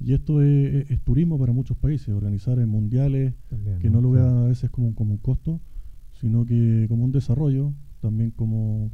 Y 0.00 0.12
esto 0.12 0.42
es, 0.42 1.00
turismo 1.02 1.38
para 1.38 1.52
muchos 1.52 1.76
países, 1.76 2.08
organizar 2.10 2.64
mundiales, 2.66 3.34
que 3.80 3.90
no, 3.90 4.00
lo 4.00 4.12
vean 4.12 4.38
a 4.38 4.44
veces 4.44 4.70
como, 4.70 4.94
como 4.94 5.12
un 5.12 5.18
costo, 5.18 5.60
sino 6.20 6.44
que 6.44 6.86
como 6.88 7.04
un 7.04 7.12
desarrollo, 7.12 7.72
también 8.00 8.30
como, 8.32 8.90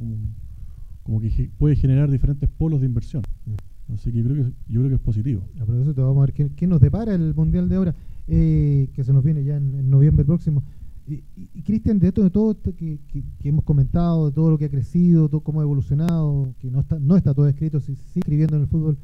como, 1.03 1.19
que 1.21 1.49
puede 1.57 1.75
generar 1.75 2.09
diferentes 2.09 2.49
polos 2.49 2.81
de 2.81 2.87
inversión. 2.87 3.23
Mm. 3.45 3.93
Así 3.93 4.11
que 4.11 4.17
yo 4.17 4.25
creo 4.25 4.45
que, 4.45 4.51
yo 4.67 4.79
creo 4.79 4.89
que 4.89 4.95
es 4.95 5.01
positivo. 5.01 5.43
A 5.59 5.65
propósito, 5.65 6.05
vamos 6.05 6.23
a 6.23 6.31
ver 6.31 6.51
qué, 6.55 6.67
nos 6.67 6.81
depara 6.81 7.13
el 7.13 7.35
Mundial 7.35 7.69
de 7.69 7.75
ahora, 7.75 7.95
eh, 8.27 8.89
que 8.93 9.03
se 9.03 9.13
nos 9.13 9.23
viene 9.23 9.43
ya 9.43 9.57
en, 9.57 9.89
noviembre 9.89 10.25
próximo. 10.25 10.63
Y, 11.07 11.21
Cristian, 11.61 11.99
de 11.99 12.07
esto 12.07 12.23
de 12.23 12.31
todo 12.31 12.57
que, 12.59 12.99
que, 13.07 13.23
hemos 13.43 13.63
comentado, 13.63 14.29
de 14.29 14.31
todo 14.31 14.49
lo 14.49 14.57
que 14.57 14.65
ha 14.65 14.69
crecido, 14.69 15.29
todo 15.29 15.41
cómo 15.41 15.59
ha 15.59 15.63
evolucionado, 15.63 16.51
que 16.59 16.71
no 16.71 16.79
está, 16.79 16.97
no 16.99 17.15
está 17.15 17.33
todo 17.35 17.47
escrito, 17.47 17.79
si 17.79 17.95
sigue 17.95 18.19
escribiendo 18.21 18.55
en 18.55 18.63
el 18.63 18.67
fútbol, 18.67 18.97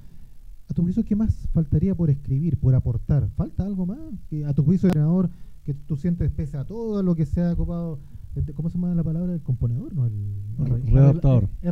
¿a 0.68 0.74
tu 0.74 0.82
juicio 0.82 1.06
qué 1.06 1.16
más 1.16 1.48
faltaría 1.54 1.94
por 1.94 2.10
escribir, 2.10 2.58
por 2.58 2.74
aportar? 2.74 3.30
¿Falta 3.36 3.64
algo 3.64 3.86
más? 3.86 4.00
que 4.32 4.46
¿A 4.46 4.54
tu 4.54 4.64
juicio, 4.64 4.88
entrenador, 4.88 5.30
que 5.64 5.74
tú 5.74 5.96
sientes 5.96 6.32
pese 6.32 6.58
a 6.58 6.66
todo 6.66 7.04
lo 7.04 7.16
que 7.16 7.26
se 7.26 7.42
ha 7.42 7.54
ocupado, 7.54 8.00
este, 8.36 8.54
¿cómo 8.54 8.70
se 8.70 8.78
llama 8.78 8.96
la 8.96 9.04
palabra? 9.04 9.34
El 9.34 9.42
componedor, 9.42 9.94
¿no? 9.94 10.06
El, 10.06 10.14
readaptador. 10.88 11.50
El, 11.62 11.72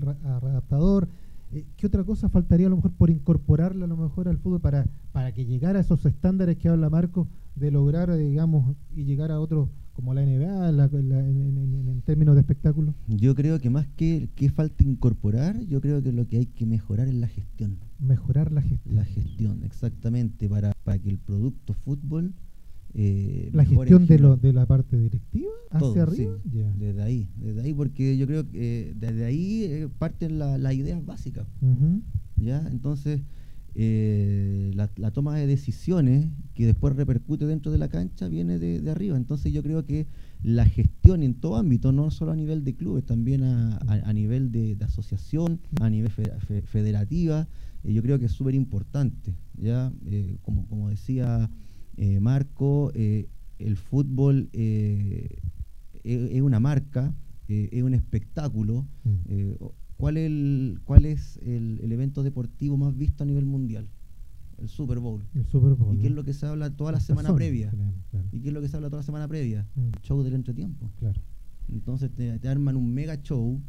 readaptador. 0.00 1.08
Eh, 1.52 1.64
¿Qué 1.76 1.86
otra 1.86 2.04
cosa 2.04 2.28
faltaría 2.28 2.66
a 2.66 2.70
lo 2.70 2.76
mejor 2.76 2.92
por 2.92 3.10
incorporarle 3.10 3.84
a 3.84 3.88
lo 3.88 3.96
mejor 3.96 4.28
al 4.28 4.38
fútbol 4.38 4.60
para, 4.60 4.86
para 5.12 5.32
que 5.32 5.44
llegara 5.44 5.78
a 5.78 5.82
esos 5.82 6.04
estándares 6.06 6.56
que 6.56 6.68
habla 6.68 6.90
Marco 6.90 7.28
de 7.54 7.70
lograr, 7.70 8.16
digamos, 8.16 8.74
y 8.94 9.04
llegar 9.04 9.30
a 9.30 9.40
otros 9.40 9.68
como 9.94 10.12
la 10.12 10.22
NBA 10.24 10.68
en, 10.70 12.02
términos 12.04 12.34
de 12.34 12.40
espectáculo? 12.40 12.94
Yo 13.06 13.34
creo 13.34 13.60
que 13.60 13.70
más 13.70 13.86
que, 13.96 14.28
que 14.34 14.50
falta 14.50 14.82
incorporar, 14.82 15.60
yo 15.66 15.80
creo 15.80 16.02
que 16.02 16.12
lo 16.12 16.26
que 16.26 16.38
hay 16.38 16.46
que 16.46 16.66
mejorar 16.66 17.08
es 17.08 17.14
la 17.14 17.28
gestión. 17.28 17.78
Mejorar 18.00 18.50
la 18.50 18.60
gestión. 18.60 18.96
La 18.96 19.04
gestión, 19.04 19.62
exactamente, 19.62 20.48
para, 20.48 20.72
para 20.82 20.98
que 20.98 21.10
el 21.10 21.18
producto 21.18 21.74
fútbol 21.74 22.34
eh, 22.96 23.50
la 23.52 23.64
gestión 23.64 24.06
de, 24.06 24.20
lo, 24.20 24.36
de 24.36 24.52
la 24.52 24.66
parte 24.66 24.96
directiva 24.96 25.50
hacia 25.70 26.04
arriba. 26.04 26.38
Desde 26.44 27.02
ahí, 27.02 27.28
desde 27.36 27.62
ahí, 27.62 27.74
porque 27.74 28.16
yo 28.16 28.26
creo 28.26 28.48
que 28.48 28.90
eh, 28.90 28.94
desde 28.96 29.24
ahí 29.24 29.64
eh, 29.64 29.88
parten 29.98 30.38
las 30.38 30.74
ideas 30.74 31.04
básicas. 31.04 31.46
¿ya? 32.36 32.64
Entonces, 32.70 33.20
la, 33.74 35.10
toma 35.12 35.36
de 35.36 35.48
decisiones 35.48 36.28
que 36.54 36.66
después 36.66 36.94
repercute 36.94 37.46
dentro 37.46 37.72
de 37.72 37.78
la 37.78 37.88
cancha 37.88 38.28
viene 38.28 38.60
de, 38.60 38.88
arriba. 38.88 39.16
Entonces, 39.16 39.52
yo 39.52 39.64
creo 39.64 39.84
que 39.84 40.06
la 40.44 40.64
gestión 40.64 41.24
en 41.24 41.34
todo 41.34 41.56
ámbito, 41.56 41.90
no 41.90 42.12
solo 42.12 42.30
a 42.30 42.36
nivel 42.36 42.62
de 42.62 42.76
clubes, 42.76 43.04
también 43.04 43.42
a, 43.42 44.12
nivel 44.12 44.52
de, 44.52 44.76
asociación, 44.84 45.58
a 45.80 45.90
nivel 45.90 46.10
federativa, 46.10 47.48
yo 47.82 48.02
creo 48.02 48.20
que 48.20 48.26
es 48.26 48.32
súper 48.32 48.54
importante. 48.54 49.34
¿ya? 49.56 49.92
como, 50.42 50.68
como 50.68 50.90
decía 50.90 51.50
eh, 51.96 52.20
Marco, 52.20 52.90
eh, 52.94 53.28
el 53.58 53.76
fútbol 53.76 54.48
eh, 54.52 55.38
es, 56.02 56.42
una 56.42 56.60
marca, 56.60 57.14
es 57.48 57.82
un 57.82 57.94
espectáculo. 57.94 58.86
Mm. 59.04 59.52
¿cuál, 59.96 60.16
el, 60.16 60.80
¿Cuál 60.84 61.06
es 61.06 61.38
el, 61.38 61.90
evento 61.92 62.22
deportivo 62.22 62.76
más 62.76 62.96
visto 62.96 63.22
a 63.22 63.26
nivel 63.26 63.46
mundial? 63.46 63.88
El 64.58 64.68
Super 64.68 64.98
Bowl. 64.98 65.22
¿Y 65.34 65.98
qué 65.98 66.06
es 66.08 66.12
lo 66.12 66.24
que 66.24 66.32
se 66.32 66.46
habla 66.46 66.70
toda 66.70 66.92
la 66.92 67.00
semana 67.00 67.34
previa? 67.34 67.72
¿Y 68.32 68.40
qué 68.40 68.48
es 68.48 68.54
lo 68.54 68.60
que 68.60 68.68
se 68.68 68.76
habla 68.76 68.88
toda 68.88 69.00
la 69.00 69.06
semana 69.06 69.28
previa? 69.28 69.66
Mm. 69.74 69.90
Show 70.02 70.22
del 70.22 70.34
entretiempo. 70.34 70.90
Claro. 70.98 71.20
Entonces 71.68 72.10
te, 72.12 72.48
arman 72.48 72.76
un 72.76 72.92
mega 72.92 73.22
show 73.22 73.60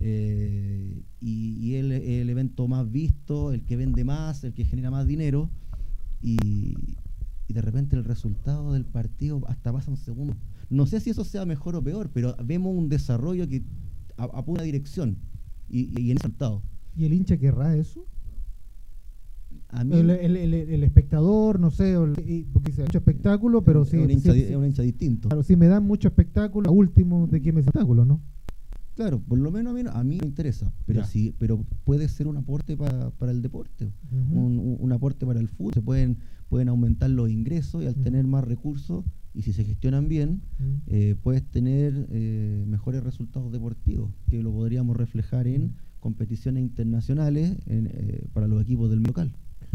y, 0.00 1.04
y 1.20 1.74
el, 1.74 1.92
el 1.92 2.30
evento 2.30 2.68
más 2.68 2.90
visto, 2.90 3.52
el 3.52 3.64
que 3.64 3.76
vende 3.76 4.04
más, 4.04 4.44
el 4.44 4.54
que 4.54 4.64
genera 4.64 4.90
más 4.90 5.06
dinero. 5.06 5.50
Y, 6.22 6.74
y 7.48 7.54
de 7.54 7.62
repente 7.62 7.96
el 7.96 8.04
resultado 8.04 8.74
del 8.74 8.84
partido 8.84 9.40
hasta 9.48 9.72
pasa 9.72 9.90
un 9.90 9.96
segundo. 9.96 10.36
No 10.70 10.86
sé 10.86 11.00
si 11.00 11.10
eso 11.10 11.24
sea 11.24 11.46
mejor 11.46 11.74
o 11.76 11.82
peor, 11.82 12.10
pero 12.12 12.36
vemos 12.44 12.76
un 12.76 12.88
desarrollo 12.88 13.48
que 13.48 13.64
apunta 14.18 14.38
a 14.38 14.42
una 14.52 14.62
dirección 14.62 15.16
y, 15.68 16.00
y 16.00 16.10
en 16.10 16.18
resultado. 16.18 16.62
¿Y 16.94 17.06
el 17.06 17.14
hincha 17.14 17.38
querrá 17.38 17.74
eso? 17.76 18.04
el, 19.82 20.10
el, 20.10 20.82
espectador, 20.82 21.60
no 21.60 21.70
sé, 21.70 21.94
porque 22.52 22.72
se 22.72 22.82
mucho 22.82 22.98
espectáculo, 22.98 23.62
pero 23.62 23.84
sí. 23.84 23.96
Es 23.96 24.02
un 24.02 24.10
hincha, 24.10 24.34
es 24.34 24.56
un 24.56 24.64
hincha 24.64 24.82
distinto. 24.82 25.28
Claro, 25.28 25.42
si 25.42 25.56
me 25.56 25.68
dan 25.68 25.86
mucho 25.86 26.08
espectáculo, 26.08 26.72
último 26.72 27.26
de 27.26 27.40
quién 27.40 27.54
me 27.54 27.60
espectáculo, 27.60 28.04
¿no? 28.04 28.20
Claro, 28.98 29.20
por 29.20 29.38
lo 29.38 29.52
menos 29.52 29.70
a 29.70 29.74
mí, 29.74 29.88
a 29.88 30.02
mí 30.02 30.18
me 30.18 30.26
interesa, 30.26 30.72
pero 30.84 31.04
sí, 31.04 31.32
pero 31.38 31.64
puede 31.84 32.08
ser 32.08 32.26
un 32.26 32.36
aporte 32.36 32.76
para, 32.76 33.10
para 33.10 33.30
el 33.30 33.42
deporte, 33.42 33.92
un, 34.10 34.76
un, 34.80 34.92
aporte 34.92 35.24
para 35.24 35.38
el 35.38 35.46
fútbol. 35.46 35.72
Se 35.72 35.80
pueden 35.80 36.18
pueden 36.48 36.68
aumentar 36.68 37.08
los 37.08 37.30
ingresos 37.30 37.84
y 37.84 37.86
al 37.86 37.94
tener 37.94 38.26
más 38.26 38.42
recursos, 38.42 39.04
y 39.34 39.42
si 39.42 39.52
se 39.52 39.64
gestionan 39.64 40.08
bien, 40.08 40.40
eh, 40.88 41.14
puedes 41.22 41.44
tener 41.44 42.08
eh, 42.10 42.64
mejores 42.66 43.04
resultados 43.04 43.52
deportivos, 43.52 44.10
que 44.28 44.42
lo 44.42 44.50
podríamos 44.50 44.96
reflejar 44.96 45.46
en 45.46 45.74
competiciones 46.00 46.62
internacionales 46.64 47.56
eh, 47.66 48.26
para 48.32 48.48
los 48.48 48.60
equipos 48.60 48.90
del 48.90 49.04
local. 49.04 49.32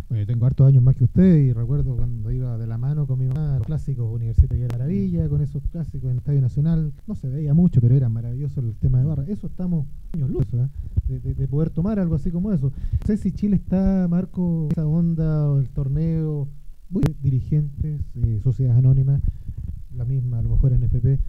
Bueno, 0.10 0.26
tengo 0.26 0.46
hartos 0.46 0.68
años 0.68 0.84
más 0.84 0.96
que 0.96 1.06
usted 1.06 1.38
y 1.38 1.54
recuerdo 1.54 1.96
cuando 1.96 2.32
iba 2.32 2.58
de 2.58 2.68
la 2.68 2.78
mano 2.78 3.08
con 3.08 3.20
mi 3.20 3.26
mamá 3.26 3.56
a 3.56 3.58
los 3.58 3.68
clásicos 3.68 4.12
universitarios 4.14 4.68
de 4.68 4.78
maravilla, 4.78 5.28
con 5.28 5.42
esos 5.42 5.64
clásicos 5.72 6.12
en 6.12 6.18
Estadio 6.18 6.42
Nacional. 6.42 6.94
No 7.08 7.16
se 7.16 7.30
veía 7.30 7.54
mucho, 7.54 7.82
pero 7.82 7.96
era 7.96 8.10
maravilloso 8.10 8.60
el 8.60 8.76
tema 8.76 9.00
de 9.00 9.06
barra. 9.06 9.24
Eso 9.28 9.48
estamos 9.48 9.88
años 10.14 10.30
luz, 10.30 10.46
¿eh? 10.54 10.68
de, 11.08 11.34
de, 11.34 11.48
poder 11.48 11.70
tomar 11.70 12.00
algo 12.00 12.16
así 12.16 12.32
como 12.32 12.52
eso. 12.52 12.72
No 13.02 13.08
sé 13.08 13.18
si 13.18 13.32
Chile 13.32 13.56
está, 13.56 14.08
Marco, 14.10 14.68
esa 14.72 14.86
onda 14.86 15.50
o 15.50 15.60
el 15.60 15.70
torneo, 15.70 16.48
dirigentes, 17.22 18.02
eh, 18.16 18.40
sociedades 18.44 18.78
anónimas, 18.78 19.22
la 19.96 20.06
misma, 20.06 20.40
a 20.40 20.42
lo 20.42 20.50
mejor 20.50 20.78
NFP 20.78 21.20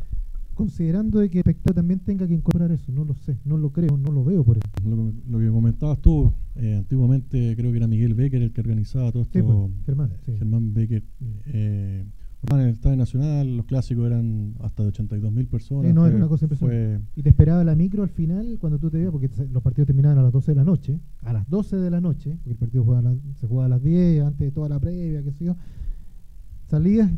considerando 0.55 1.19
de 1.19 1.29
que 1.29 1.39
el 1.39 1.41
espectador 1.41 1.75
también 1.75 2.01
tenga 2.01 2.27
que 2.27 2.35
incorporar 2.35 2.71
eso, 2.73 2.93
no 2.93 3.05
lo 3.05 3.15
sé, 3.15 3.39
no 3.45 3.57
lo 3.57 3.71
creo, 3.71 3.97
no 3.97 4.13
lo 4.13 4.25
veo 4.25 4.45
por 4.45 4.59
eso. 4.59 4.67
Lo, 4.85 5.39
que 5.39 5.49
comentabas 5.49 5.99
tú, 6.01 6.33
eh, 6.57 6.77
antiguamente 6.79 7.55
creo 7.57 7.71
que 7.71 7.79
era 7.79 7.87
Miguel 7.87 8.15
Becker 8.15 8.43
el 8.43 8.53
que 8.53 8.61
organizaba 8.61 9.13
todo 9.13 9.23
esto. 9.23 9.45
Pues, 9.45 9.87
Germán, 9.87 10.11
Germán 10.27 10.75
Becker. 10.75 11.03
Eh, 11.47 12.05
en 12.53 12.61
el 12.61 12.69
Estadio 12.71 12.97
Nacional 12.97 13.57
los 13.57 13.67
clásicos 13.67 14.07
eran 14.07 14.55
hasta 14.61 14.83
de 14.83 14.91
82 14.91 15.33
mil 15.33 15.47
personas. 15.47 15.95
no, 15.95 16.07
era 16.07 16.17
una 16.17 16.29
cosa 16.29 16.45
impresionante. 16.45 17.01
y 17.17 17.23
te 17.23 17.31
esperaba 17.31 17.65
la 17.65 17.75
micro 17.75 18.03
al 18.03 18.11
final 18.11 18.59
cuando 18.61 18.79
tú 18.79 18.91
te 18.91 18.99
veías, 18.99 19.13
porque 19.13 19.31
los 19.51 19.63
partidos 19.63 19.87
terminaban 19.87 20.19
a 20.19 20.23
las 20.23 20.33
12 20.33 20.53
de 20.53 20.57
la 20.57 20.65
noche, 20.65 21.01
a 21.23 21.33
las 21.33 21.49
12 21.49 21.77
de 21.77 21.91
la 21.91 22.01
noche, 22.01 22.37
porque 22.37 22.51
el 22.51 22.57
partido 22.57 22.85
se 23.35 23.47
jugaba 23.47 23.67
a 23.67 23.69
las 23.69 23.83
10, 23.83 24.25
antes 24.25 24.41
de 24.41 24.51
toda 24.51 24.69
la 24.69 24.79
previa, 24.79 25.23
qué 25.23 25.33
sé 25.33 25.45
yo. 25.47 25.57
Salías 26.69 27.11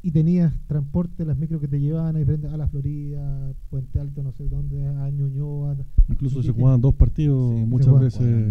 y 0.00 0.12
tenías 0.12 0.52
transporte, 0.66 1.24
las 1.24 1.36
micros 1.36 1.60
que 1.60 1.68
te 1.68 1.80
llevaban 1.80 2.16
a, 2.16 2.54
a 2.54 2.56
la 2.56 2.68
Florida, 2.68 3.52
Puente 3.68 3.98
Alto, 3.98 4.22
no 4.22 4.32
sé 4.32 4.48
dónde, 4.48 4.86
a 4.86 5.10
Ñuñoa. 5.10 5.76
Incluso 6.08 6.42
se 6.42 6.52
jugaban 6.52 6.80
dos 6.80 6.94
partidos 6.94 7.54
muchas 7.66 7.98
veces. 7.98 8.48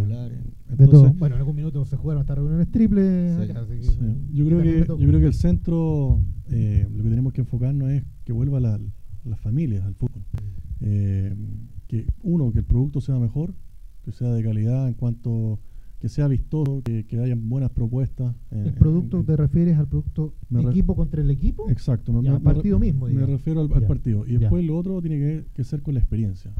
Bueno, 1.18 1.36
en 1.36 1.41
algún 1.41 1.56
minuto 1.56 1.86
se 1.86 1.95
jugaron 1.95 2.22
hasta 2.22 2.36
reuniones 2.36 2.70
triples. 2.70 3.38
yo, 4.32 4.45
creo 4.45 4.62
que, 4.62 4.86
yo 4.88 5.08
creo 5.08 5.20
que 5.20 5.28
el 5.28 5.34
centro, 5.34 6.22
eh, 6.50 6.86
lo 6.91 7.04
que 7.04 7.10
tenemos 7.10 7.34
que 7.34 7.41
enfocarnos 7.41 7.89
es 7.91 8.04
que 8.26 8.34
vuelva 8.34 8.60
la, 8.60 8.80
las 9.24 9.39
familias 9.39 9.86
al 9.86 9.95
fútbol. 9.95 10.24
Eh, 10.82 11.34
que 11.88 12.06
uno, 12.24 12.52
que 12.52 12.60
el 12.60 12.66
producto 12.66 13.00
sea 13.00 13.18
mejor, 13.20 13.54
que 14.04 14.12
sea 14.12 14.34
de 14.34 14.43
calidad 14.43 14.88
en 14.89 14.95
cuanto 14.95 15.60
que 16.00 16.10
sea 16.10 16.28
vistoso, 16.28 16.82
que, 16.84 17.06
que 17.06 17.20
hayan 17.20 17.50
buenas 17.50 17.72
propuestas. 17.72 18.36
¿El 18.52 18.74
producto 18.74 19.24
te 19.24 19.36
refieres 19.36 19.78
al 19.78 19.88
producto 19.88 20.34
equipo 20.70 20.95
contra 20.95 21.22
el 21.22 21.32
equipo? 21.32 21.70
Exacto. 21.70 22.14
Me, 22.14 22.30
al 22.30 22.41
partido 22.41 22.78
mismo. 22.78 23.08
Me 23.08 23.26
refiero 23.26 23.62
al, 23.62 23.70
partido. 23.70 24.26
Y 24.28 24.38
después 24.38 24.64
lo 24.64 24.78
otro 24.78 25.02
tiene 25.02 25.45
que, 25.54 25.64
ser 25.64 25.82
con 25.82 25.95
la 25.95 26.00
experiencia. 26.00 26.54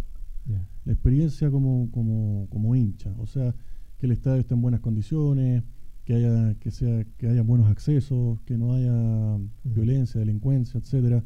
La 0.86 0.94
experiencia 0.94 1.52
como, 1.52 1.90
como, 1.92 2.48
como 2.50 2.76
hincha. 2.76 3.14
O 3.20 3.28
sea, 3.28 3.54
que 4.00 4.06
el 4.06 4.14
estadio 4.14 4.40
esté 4.40 4.54
en 4.54 4.62
buenas 4.62 4.80
condiciones, 4.80 5.64
que 6.06 6.14
haya, 6.14 6.56
que 6.56 6.72
sea, 6.72 7.06
que 7.18 7.28
haya 7.28 7.42
buenos 7.44 7.70
accesos, 7.70 8.40
que 8.46 8.58
no 8.58 8.74
haya 8.74 9.38
violencia, 9.66 10.20
delincuencia, 10.20 10.80
etcétera. 10.80 11.24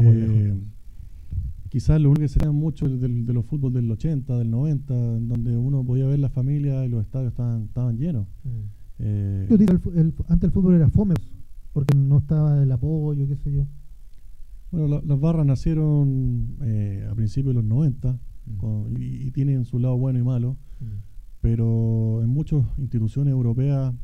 Eh, 0.00 0.54
quizás 1.72 1.98
lo 1.98 2.10
único 2.10 2.20
que 2.20 2.28
se 2.28 2.38
da 2.38 2.52
mucho 2.52 2.86
de, 2.86 3.08
de, 3.08 3.32
los 3.32 3.46
fútbol 3.46 3.72
del 3.72 3.90
80, 3.90 4.36
del 4.36 4.50
90, 4.50 4.92
en 5.16 5.26
donde 5.26 5.56
uno 5.56 5.82
podía 5.82 6.06
ver 6.06 6.18
la 6.18 6.28
familia 6.28 6.84
y 6.84 6.90
los 6.90 7.00
estadios 7.00 7.32
estaban, 7.32 7.62
estaban 7.62 7.96
llenos. 7.96 8.26
Mm. 8.44 8.48
Eh, 8.98 9.46
el, 9.48 10.14
antes 10.28 10.48
el 10.48 10.50
fútbol 10.50 10.74
era 10.74 10.90
fome, 10.90 11.14
porque 11.72 11.96
no 11.96 12.18
estaba 12.18 12.62
el 12.62 12.70
apoyo, 12.70 13.26
qué 13.26 13.36
sé 13.36 13.54
yo. 13.54 13.66
Bueno, 14.70 15.00
las 15.02 15.18
barras 15.18 15.46
nacieron 15.46 16.58
eh, 16.60 17.08
a 17.10 17.14
principios 17.14 17.54
de 17.54 17.62
los 17.62 17.64
90 17.64 18.20
mm. 18.44 18.96
y, 18.98 19.30
tienen 19.30 19.64
su 19.64 19.78
lado 19.78 19.96
bueno 19.96 20.18
y 20.18 20.22
malo, 20.22 20.58
mm. 20.78 20.84
pero 21.40 22.20
en 22.22 22.28
muchas 22.28 22.66
instituciones 22.76 23.32
europeas 23.32 23.94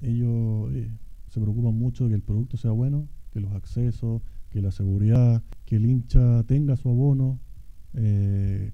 ellos 0.00 0.72
eh, 0.72 0.90
se 1.26 1.40
preocupan 1.42 1.74
mucho 1.74 2.04
de 2.04 2.08
que 2.08 2.16
el 2.16 2.22
producto 2.22 2.56
sea 2.56 2.70
bueno, 2.70 3.06
que 3.32 3.40
los 3.40 3.52
accesos, 3.52 4.22
que 4.50 4.62
la 4.62 4.70
seguridad, 4.70 5.42
que 5.64 5.76
el 5.76 5.86
hincha 5.86 6.42
tenga 6.44 6.76
su 6.76 6.88
abono. 6.88 7.38
Eh, 7.94 8.72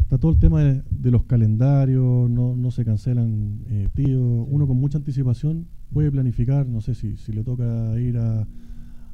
está 0.00 0.18
todo 0.18 0.32
el 0.32 0.38
tema 0.38 0.62
de, 0.62 1.10
los 1.10 1.24
calendarios, 1.24 2.30
no, 2.30 2.54
no 2.56 2.70
se 2.70 2.84
cancelan 2.84 3.60
eh, 3.68 3.88
tíos. 3.94 4.46
Uno 4.48 4.66
con 4.66 4.76
mucha 4.76 4.98
anticipación 4.98 5.66
puede 5.92 6.10
planificar, 6.10 6.66
no 6.66 6.80
sé 6.80 6.94
si, 6.94 7.16
si 7.16 7.32
le 7.32 7.42
toca 7.42 7.98
ir 8.00 8.18
a, 8.18 8.46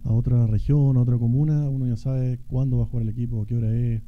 a 0.05 0.13
otra 0.13 0.47
región, 0.47 0.97
a 0.97 1.01
otra 1.01 1.19
comuna, 1.19 1.69
uno 1.69 1.87
ya 1.87 1.97
sabe 1.97 2.39
cuándo 2.47 2.79
va 2.79 2.85
a 2.85 2.87
jugar 2.87 3.03
el 3.03 3.09
equipo, 3.09 3.47
qué 3.47 3.57
hora 3.57 3.75
es. 3.75 4.03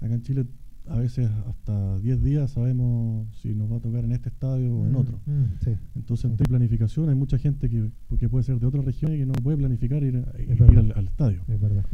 Acá 0.00 0.14
en 0.14 0.22
Chile 0.22 0.46
a 0.88 0.96
veces 0.96 1.30
hasta 1.48 1.98
10 1.98 2.22
días 2.22 2.50
sabemos 2.50 3.28
si 3.40 3.54
nos 3.54 3.70
va 3.70 3.76
a 3.76 3.80
tocar 3.80 4.04
en 4.04 4.12
este 4.12 4.28
estadio 4.28 4.76
o 4.76 4.86
en 4.86 4.92
mm, 4.92 4.96
otro. 4.96 5.20
Mm, 5.26 5.68
Entonces, 5.94 6.30
en 6.30 6.36
planificación 6.36 7.08
hay 7.08 7.14
mucha 7.14 7.38
gente 7.38 7.68
que, 7.68 7.90
que 8.18 8.28
puede 8.28 8.44
ser 8.44 8.58
de 8.58 8.66
otra 8.66 8.82
región 8.82 9.14
y 9.14 9.18
que 9.18 9.26
no 9.26 9.32
puede 9.32 9.56
planificar 9.56 10.02
ir, 10.02 10.16
al, 10.16 11.04
estadio. 11.06 11.42
Es 11.48 11.60
verdad. 11.60 11.84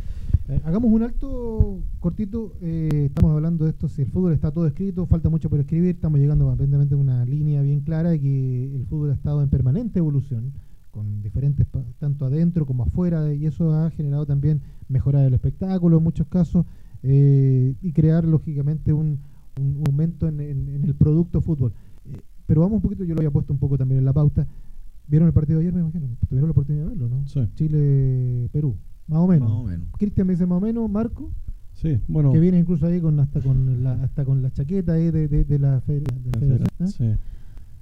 Eh, 0.48 0.60
hagamos 0.64 0.90
un 0.90 1.02
alto 1.02 1.82
cortito. 2.00 2.54
Eh, 2.62 3.06
estamos 3.06 3.32
hablando 3.32 3.64
de 3.64 3.70
esto. 3.70 3.88
Si 3.88 4.02
el 4.02 4.08
fútbol 4.08 4.32
está 4.32 4.50
todo 4.50 4.66
escrito, 4.66 5.06
falta 5.06 5.28
mucho 5.28 5.50
por 5.50 5.60
escribir. 5.60 5.96
Estamos 5.96 6.18
llegando 6.18 6.50
aparentemente 6.50 6.94
a 6.94 6.98
una 6.98 7.24
línea 7.26 7.60
bien 7.60 7.80
clara 7.80 8.10
de 8.10 8.20
que 8.20 8.74
el 8.74 8.86
fútbol 8.86 9.10
ha 9.10 9.14
estado 9.14 9.42
en 9.42 9.50
permanente 9.50 9.98
evolución, 9.98 10.54
con 10.90 11.20
diferentes, 11.20 11.66
tanto 11.98 12.24
adentro 12.24 12.64
como 12.64 12.84
afuera, 12.84 13.34
y 13.34 13.44
eso 13.44 13.74
ha 13.74 13.90
generado 13.90 14.24
también 14.24 14.62
mejorar 14.88 15.26
el 15.26 15.34
espectáculo 15.34 15.98
en 15.98 16.04
muchos 16.04 16.26
casos 16.28 16.64
eh, 17.02 17.74
y 17.80 17.92
crear 17.92 18.24
lógicamente 18.24 18.92
un, 18.92 19.20
aumento 19.86 20.28
en, 20.28 20.40
el 20.40 20.94
producto 20.94 21.40
fútbol. 21.40 21.72
Eh, 22.04 22.20
pero 22.46 22.60
vamos 22.60 22.76
un 22.76 22.82
poquito, 22.82 23.04
yo 23.04 23.14
lo 23.14 23.20
había 23.20 23.30
puesto 23.30 23.52
un 23.52 23.58
poco 23.58 23.76
también 23.76 23.98
en 23.98 24.04
la 24.04 24.12
pauta. 24.12 24.46
¿Vieron 25.06 25.26
el 25.26 25.34
partido 25.34 25.58
de 25.58 25.66
ayer, 25.66 25.74
me 25.74 25.80
imagino? 25.80 26.06
Tuvieron 26.28 26.48
la 26.48 26.52
oportunidad 26.52 26.84
de 26.84 26.90
verlo, 26.90 27.08
¿no? 27.08 27.24
Chile-Perú, 27.54 28.76
más 29.06 29.18
o 29.20 29.26
menos. 29.26 29.70
Cristian 29.98 30.26
me 30.26 30.34
dice 30.34 30.46
más 30.46 30.58
o 30.58 30.60
menos, 30.60 30.90
Marco. 30.90 31.30
Sí, 31.72 31.98
bueno. 32.08 32.32
Que 32.32 32.40
viene 32.40 32.58
incluso 32.58 32.86
ahí 32.86 33.00
con 33.00 33.18
hasta 33.20 33.40
con 33.40 33.82
la, 33.82 33.92
hasta 34.02 34.24
con 34.24 34.42
la 34.42 34.50
chaqueta 34.50 34.94
ahí 34.94 35.10
de, 35.10 35.28
de, 35.28 35.58
la, 35.58 35.80
federación. 35.80 37.12
¿eh? 37.12 37.16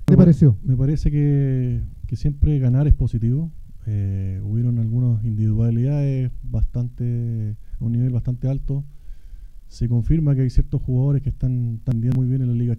¿Te 0.05 0.17
pareció? 0.17 0.57
Me 0.63 0.77
parece 0.77 1.11
que, 1.11 1.81
que 2.07 2.17
siempre 2.17 2.59
ganar 2.59 2.87
es 2.87 2.95
positivo. 2.95 3.51
Eh, 3.87 4.41
hubieron 4.45 4.79
algunas 4.79 5.25
individualidades 5.25 6.31
bastante 6.43 7.57
a 7.81 7.85
un 7.85 7.93
nivel 7.93 8.13
bastante 8.13 8.49
alto 8.49 8.85
se 9.69 9.89
confirma 9.89 10.35
que 10.35 10.43
hay 10.43 10.51
ciertos 10.51 10.83
jugadores 10.83 11.23
que 11.23 11.31
están 11.31 11.81
también 11.85 12.15
muy 12.17 12.27
bien 12.27 12.43
en 12.43 12.49
la 12.49 12.55
Liga 12.55 12.77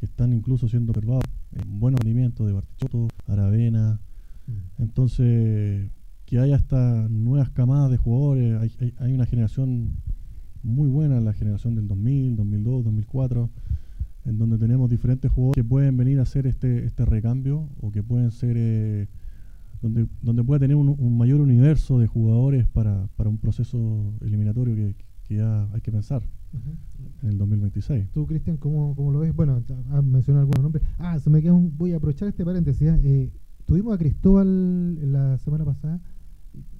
que 0.00 0.06
están 0.06 0.32
incluso 0.32 0.66
siendo 0.66 0.92
observados 0.92 1.24
en 1.52 1.78
buenos 1.78 2.00
rendimientos 2.00 2.46
de 2.46 2.54
Bartichotto, 2.54 3.08
Aravena. 3.26 4.00
Mm. 4.46 4.82
Entonces, 4.82 5.90
que 6.24 6.38
haya 6.38 6.56
estas 6.56 7.10
nuevas 7.10 7.50
camadas 7.50 7.90
de 7.90 7.98
jugadores, 7.98 8.74
hay, 8.98 9.12
una 9.12 9.26
generación 9.26 9.96
muy 10.62 10.88
buena, 10.88 11.20
la 11.20 11.34
generación 11.34 11.74
del 11.74 11.86
2000, 11.86 12.36
2002, 12.36 12.84
2004, 12.84 13.50
en 14.24 14.38
donde 14.38 14.56
tenemos 14.56 14.88
diferentes 14.88 15.30
jugadores 15.30 15.62
que 15.62 15.68
pueden 15.68 15.96
venir 15.96 16.18
a 16.18 16.22
hacer 16.22 16.46
este, 16.46 16.84
este 16.86 17.04
recambio 17.04 17.68
o 17.80 17.90
que 17.90 18.02
pueden 18.02 18.30
ser, 18.30 18.56
eh, 18.56 19.08
donde, 19.82 20.06
donde 20.22 20.44
pueda 20.44 20.60
tener 20.60 20.76
un, 20.76 21.18
mayor 21.18 21.40
universo 21.40 21.98
de 21.98 22.06
jugadores 22.06 22.66
para, 22.68 23.08
para 23.16 23.28
un 23.28 23.38
proceso 23.38 24.14
eliminatorio 24.20 24.74
que, 24.76 24.94
que 25.30 25.36
ya 25.36 25.68
hay 25.72 25.80
que 25.80 25.92
pensar 25.92 26.22
en 27.22 27.28
el 27.28 27.38
2026. 27.38 28.10
¿Tú, 28.10 28.26
Cristian, 28.26 28.56
cómo, 28.56 28.96
cómo, 28.96 29.12
lo 29.12 29.20
ves? 29.20 29.32
Bueno, 29.32 29.62
has 29.92 30.02
mencionado 30.02 30.40
algunos 30.40 30.60
nombres. 30.60 30.82
Ah, 30.98 31.20
se 31.20 31.30
me 31.30 31.40
queda 31.40 31.52
un, 31.52 31.72
voy 31.78 31.92
a 31.92 31.98
aprovechar 31.98 32.26
este 32.26 32.44
paréntesis. 32.44 32.82
¿eh? 32.82 33.00
eh, 33.04 33.30
tuvimos 33.64 33.94
a 33.94 33.98
Cristóbal 33.98 35.12
la 35.12 35.38
semana 35.38 35.64
pasada. 35.64 36.00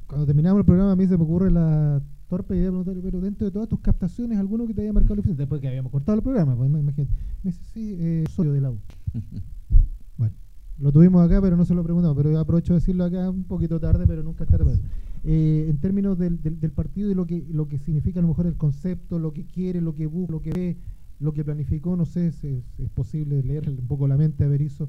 Cuando 0.08 0.26
terminamos 0.26 0.58
el 0.58 0.64
programa, 0.64 0.90
a 0.90 0.96
mí 0.96 1.06
se 1.06 1.16
me 1.16 1.22
ocurre 1.22 1.52
la 1.52 2.02
torpe 2.26 2.56
idea 2.56 2.64
de 2.64 2.70
preguntarle, 2.70 3.02
pero 3.02 3.20
dentro 3.20 3.44
de 3.44 3.52
todas 3.52 3.68
tus 3.68 3.78
captaciones, 3.78 4.36
¿alguno 4.36 4.66
que 4.66 4.74
te 4.74 4.82
haya 4.82 4.92
marcado 4.92 5.14
la 5.14 5.22
Después 5.22 5.60
que 5.60 5.68
habíamos 5.68 5.92
cortado 5.92 6.18
el 6.18 6.24
programa, 6.24 6.56
pues 6.56 6.68
imagínate. 6.68 7.06
Me 7.44 7.52
dice, 7.52 7.62
sí, 7.72 7.96
eh, 8.00 8.24
soy 8.34 8.48
de 8.48 8.60
la 8.60 8.72
U. 8.72 8.78
bueno, 10.18 10.34
lo 10.80 10.90
tuvimos 10.90 11.24
acá, 11.24 11.40
pero 11.40 11.56
no 11.56 11.64
se 11.64 11.74
lo 11.76 11.84
preguntamos. 11.84 12.16
Pero 12.16 12.36
aprovecho 12.36 12.72
de 12.72 12.80
decirlo 12.80 13.04
acá 13.04 13.30
un 13.30 13.44
poquito 13.44 13.78
tarde, 13.78 14.08
pero 14.08 14.24
nunca 14.24 14.42
es 14.42 14.50
tarde. 14.50 14.80
Eh, 15.22 15.66
en 15.68 15.76
términos 15.78 16.18
del, 16.18 16.40
del, 16.42 16.70
partido 16.70 17.10
y 17.10 17.14
lo 17.14 17.26
que, 17.26 17.44
lo 17.50 17.68
que 17.68 17.78
significa 17.78 18.20
a 18.20 18.22
lo 18.22 18.28
mejor 18.28 18.46
el 18.46 18.56
concepto, 18.56 19.18
lo 19.18 19.34
que 19.34 19.44
quiere, 19.44 19.82
lo 19.82 19.94
que 19.94 20.06
busca, 20.06 20.32
lo 20.32 20.40
que 20.40 20.50
ve, 20.50 20.76
lo 21.18 21.34
que 21.34 21.44
planificó, 21.44 21.94
no 21.94 22.06
sé, 22.06 22.32
si 22.32 22.62
es, 22.78 22.90
posible 22.90 23.42
leer 23.42 23.68
un 23.68 23.86
poco 23.86 24.08
la 24.08 24.16
mente 24.16 24.44
a 24.44 24.48
Berizzo. 24.48 24.88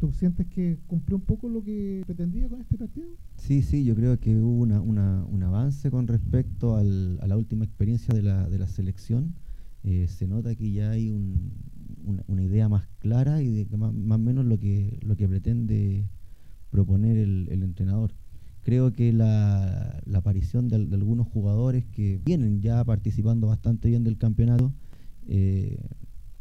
¿Tú 0.00 0.10
sientes 0.12 0.46
que 0.46 0.78
cumplió 0.86 1.16
un 1.16 1.22
poco 1.22 1.48
lo 1.48 1.62
que 1.62 2.02
pretendía 2.06 2.48
con 2.48 2.60
este 2.60 2.78
partido? 2.78 3.06
Sí, 3.36 3.62
sí, 3.62 3.84
yo 3.84 3.94
creo 3.94 4.18
que 4.18 4.34
hubo 4.36 4.62
una, 4.62 4.80
una, 4.80 5.24
un 5.26 5.42
avance 5.42 5.90
con 5.90 6.06
respecto 6.08 6.76
al, 6.76 7.18
a 7.20 7.26
la 7.26 7.36
última 7.36 7.64
experiencia 7.64 8.14
de 8.14 8.22
la, 8.22 8.48
de 8.48 8.58
la 8.58 8.66
selección. 8.66 9.34
Eh, 9.82 10.06
se 10.08 10.26
nota 10.26 10.54
que 10.54 10.72
ya 10.72 10.90
hay 10.90 11.10
un, 11.10 11.52
una, 12.26 12.42
idea 12.42 12.70
más 12.70 12.86
clara 12.98 13.42
y 13.42 13.50
de 13.50 13.76
más 13.76 13.90
o 13.92 14.18
menos 14.18 14.46
lo 14.46 14.58
que, 14.58 14.98
lo 15.02 15.16
que 15.16 15.28
pretende 15.28 16.08
proponer 16.70 17.18
el, 17.18 17.48
el 17.50 17.62
entrenador 17.62 18.12
creo 18.64 18.92
que 18.92 19.12
la, 19.12 20.02
aparición 20.14 20.68
de, 20.68 20.76
algunos 20.76 21.28
jugadores 21.28 21.84
que 21.84 22.20
vienen 22.24 22.60
ya 22.60 22.82
participando 22.84 23.46
bastante 23.46 23.88
bien 23.88 24.02
del 24.02 24.16
campeonato 24.16 24.72
eh, 25.28 25.78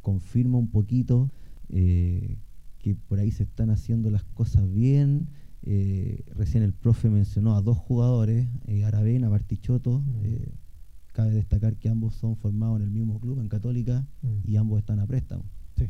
confirma 0.02 0.58
un 0.58 0.70
poquito 0.70 1.30
eh, 1.70 2.38
que 2.80 2.96
por 2.96 3.20
ahí 3.20 3.32
se 3.32 3.44
están 3.44 3.70
haciendo 3.70 4.10
las 4.10 4.24
cosas 4.24 4.72
bien. 4.72 5.28
Eh, 5.64 6.24
recién 6.36 6.64
el 6.64 6.74
profe 6.74 7.10
mencionó 7.10 7.56
a 7.56 7.62
dos 7.62 7.78
jugadores, 7.78 8.48
eh, 8.68 8.84
Aravena, 8.84 9.30
Bartichotto. 9.30 10.00
Mm. 10.00 11.14
Cabe 11.14 11.32
destacar 11.32 11.78
que 11.78 11.90
ambos 11.90 12.16
son 12.16 12.36
formados 12.36 12.80
en 12.80 12.84
el 12.84 12.92
mismo 12.92 13.20
club, 13.20 13.40
en 13.40 13.48
Católica, 13.48 14.06
Mm. 14.22 14.50
y 14.50 14.56
ambos 14.56 14.80
están 14.80 15.00
a 15.00 15.08
préstamo. 15.08 15.46
Sí. 15.78 15.88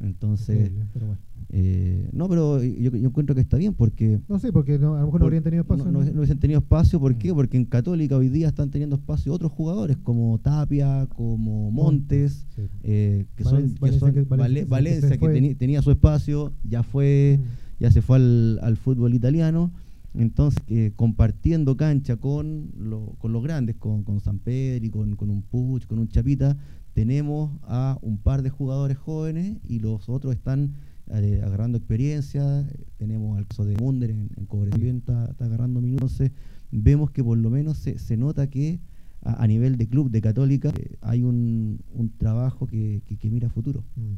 Entonces, 0.00 0.56
Increíble, 0.56 0.86
pero 0.92 1.06
bueno. 1.06 1.20
eh, 1.50 2.08
no, 2.12 2.28
pero 2.28 2.62
yo, 2.62 2.90
yo 2.92 3.08
encuentro 3.08 3.34
que 3.34 3.40
está 3.40 3.56
bien 3.56 3.74
porque 3.74 4.20
No 4.28 4.38
sé, 4.38 4.52
porque 4.52 4.78
no- 4.78 4.94
a 4.94 5.00
lo 5.00 5.06
mejor 5.06 5.20
no 5.20 5.26
habrían 5.26 5.42
tenido 5.42 5.62
espacio. 5.62 5.86
No, 5.86 5.90
no- 5.90 6.02
en- 6.02 6.12
no 6.12 6.20
hubiesen 6.20 6.38
tenido 6.38 6.60
espacio, 6.60 7.00
¿por 7.00 7.16
qué? 7.16 7.32
Mm. 7.32 7.36
Porque 7.36 7.56
en 7.56 7.64
Católica 7.64 8.16
hoy 8.16 8.28
día 8.28 8.46
están 8.48 8.70
teniendo 8.70 8.96
espacio 8.96 9.32
otros 9.32 9.50
jugadores 9.50 9.96
como 9.96 10.38
Tapia, 10.38 11.06
como 11.16 11.70
Montes, 11.72 12.46
Sí. 12.54 12.62
eh, 12.84 13.26
que 13.34 13.42
son, 13.44 13.54
Valencia- 13.80 13.80
que 13.90 13.98
son 13.98 14.12
que- 14.12 14.22
Valencia 14.22 14.36
Vale- 14.36 14.60
que 14.60 14.66
Valencia, 14.66 15.18
que 15.18 15.26
teni- 15.26 15.56
tenía 15.58 15.82
su 15.82 15.90
espacio, 15.90 16.52
ya 16.62 16.82
fue, 16.84 17.40
Mm. 17.40 17.82
ya 17.82 17.90
se 17.90 18.02
fue 18.02 18.16
al, 18.18 18.60
al 18.62 18.76
fútbol 18.76 19.14
italiano. 19.14 19.72
Entonces, 20.14 20.62
eh, 20.68 20.92
compartiendo 20.96 21.76
cancha 21.76 22.16
con, 22.16 22.70
lo- 22.78 23.14
con 23.18 23.32
los 23.32 23.42
grandes, 23.42 23.76
con, 23.76 24.04
con 24.04 24.20
San 24.20 24.38
Pedro 24.38 24.86
y 24.86 24.90
con, 24.90 25.16
con 25.16 25.28
un 25.30 25.42
Puch, 25.42 25.86
con 25.86 25.98
un 25.98 26.08
Chapita, 26.08 26.56
tenemos 26.98 27.52
a 27.62 27.96
un 28.02 28.18
par 28.18 28.42
de 28.42 28.50
jugadores 28.50 28.96
jóvenes 28.98 29.58
y 29.62 29.78
los 29.78 30.08
otros 30.08 30.34
están 30.34 30.72
eh, 31.06 31.40
agarrando 31.44 31.78
experiencia. 31.78 32.66
Tenemos 32.96 33.38
al 33.38 33.46
caso 33.46 33.64
de 33.64 33.76
Munder 33.76 34.10
en, 34.10 34.30
en 34.36 34.46
Cobre 34.46 34.72
está, 34.90 35.26
agarrando 35.38 35.80
minutos. 35.80 36.10
Entonces, 36.20 36.32
vemos 36.72 37.12
que 37.12 37.22
por 37.22 37.38
lo 37.38 37.50
menos 37.50 37.78
se, 37.78 38.00
se 38.00 38.16
nota 38.16 38.50
que 38.50 38.80
a, 39.22 39.46
nivel 39.46 39.76
de 39.76 39.86
club 39.86 40.10
de 40.10 40.20
Católica 40.20 40.70
eh, 40.76 40.96
hay 41.00 41.22
un, 41.22 41.78
un 41.94 42.10
trabajo 42.18 42.66
que, 42.66 43.00
que- 43.06 43.30
mira 43.30 43.48
futuro. 43.48 43.84
Mm. 43.94 44.14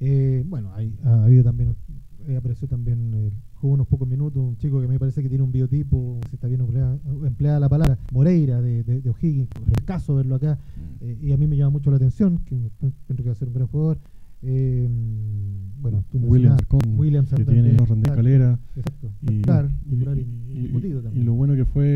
Eh, 0.00 0.42
bueno, 0.46 0.72
ha 0.72 1.24
habido 1.24 1.44
también, 1.44 1.76
eh, 2.26 2.36
apareció 2.36 2.66
también, 2.68 3.12
eh, 3.14 3.30
jugó 3.54 3.74
unos 3.74 3.86
pocos 3.86 4.06
minutos, 4.08 4.42
un 4.42 4.56
chico 4.56 4.80
que 4.80 4.88
me 4.88 4.98
parece 4.98 5.22
que 5.22 5.28
tiene 5.28 5.44
un 5.44 5.52
biotipo, 5.52 6.18
si 6.28 6.34
está 6.36 6.48
bien 6.48 6.60
empleada, 6.60 6.98
empleada 7.24 7.60
la 7.60 7.68
palabra, 7.68 7.98
Moreira 8.12 8.60
de, 8.60 8.82
de, 8.82 9.00
de 9.00 9.10
O'Higgins, 9.10 9.48
es 9.66 9.72
el 9.78 9.84
caso 9.84 10.14
verlo 10.16 10.34
acá, 10.36 10.58
eh, 11.00 11.18
y 11.22 11.32
a 11.32 11.36
mí 11.36 11.46
me 11.46 11.56
llama 11.56 11.70
mucho 11.70 11.90
la 11.90 11.96
atención, 11.96 12.38
que 12.44 12.70
creo 12.78 13.16
que 13.16 13.22
va 13.24 13.32
a 13.32 13.34
ser 13.34 13.48
un 13.48 13.54
gran 13.54 13.66
jugador. 13.68 13.98
Eh, 14.42 14.88
bueno, 15.80 16.04
tú 16.10 16.18
Williams, 16.18 16.62
con, 16.66 16.80
Williams 16.98 17.30
que 17.32 17.44
tiene 17.44 17.76
Randy 17.76 18.10
Calera. 18.10 18.58
Exacto, 18.76 19.10
Y, 19.22 19.26
titular, 19.26 19.70
y- 20.18 21.22
lo 21.24 21.34
bueno 21.34 21.54
que 21.54 21.64
fue, 21.64 21.94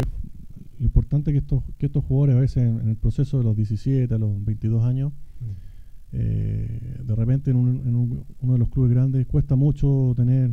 lo 0.79 0.85
importante 0.87 1.33
que 1.33 1.39
estos, 1.39 1.63
que 1.79 1.87
estos 1.87 2.03
jugadores 2.05 2.37
a 2.37 2.41
veces 2.41 2.63
en, 2.65 2.81
en 2.81 2.89
el 2.89 2.97
proceso 2.97 3.39
de 3.39 3.45
los 3.45 3.57
17 3.57 4.13
a 4.15 4.19
los 4.19 4.43
22 4.45 4.85
años, 4.85 5.13
Mm. 5.41 5.70
Eh, 6.13 6.97
de 7.05 7.15
repente 7.15 7.51
en, 7.51 7.57
un- 7.57 7.87
en 7.87 7.95
un- 7.97 8.25
uno 8.41 8.53
de 8.55 8.59
los 8.59 8.69
clubes 8.69 8.91
grandes 8.91 9.27
cuesta 9.27 9.57
mucho 9.57 10.13
tener 10.17 10.51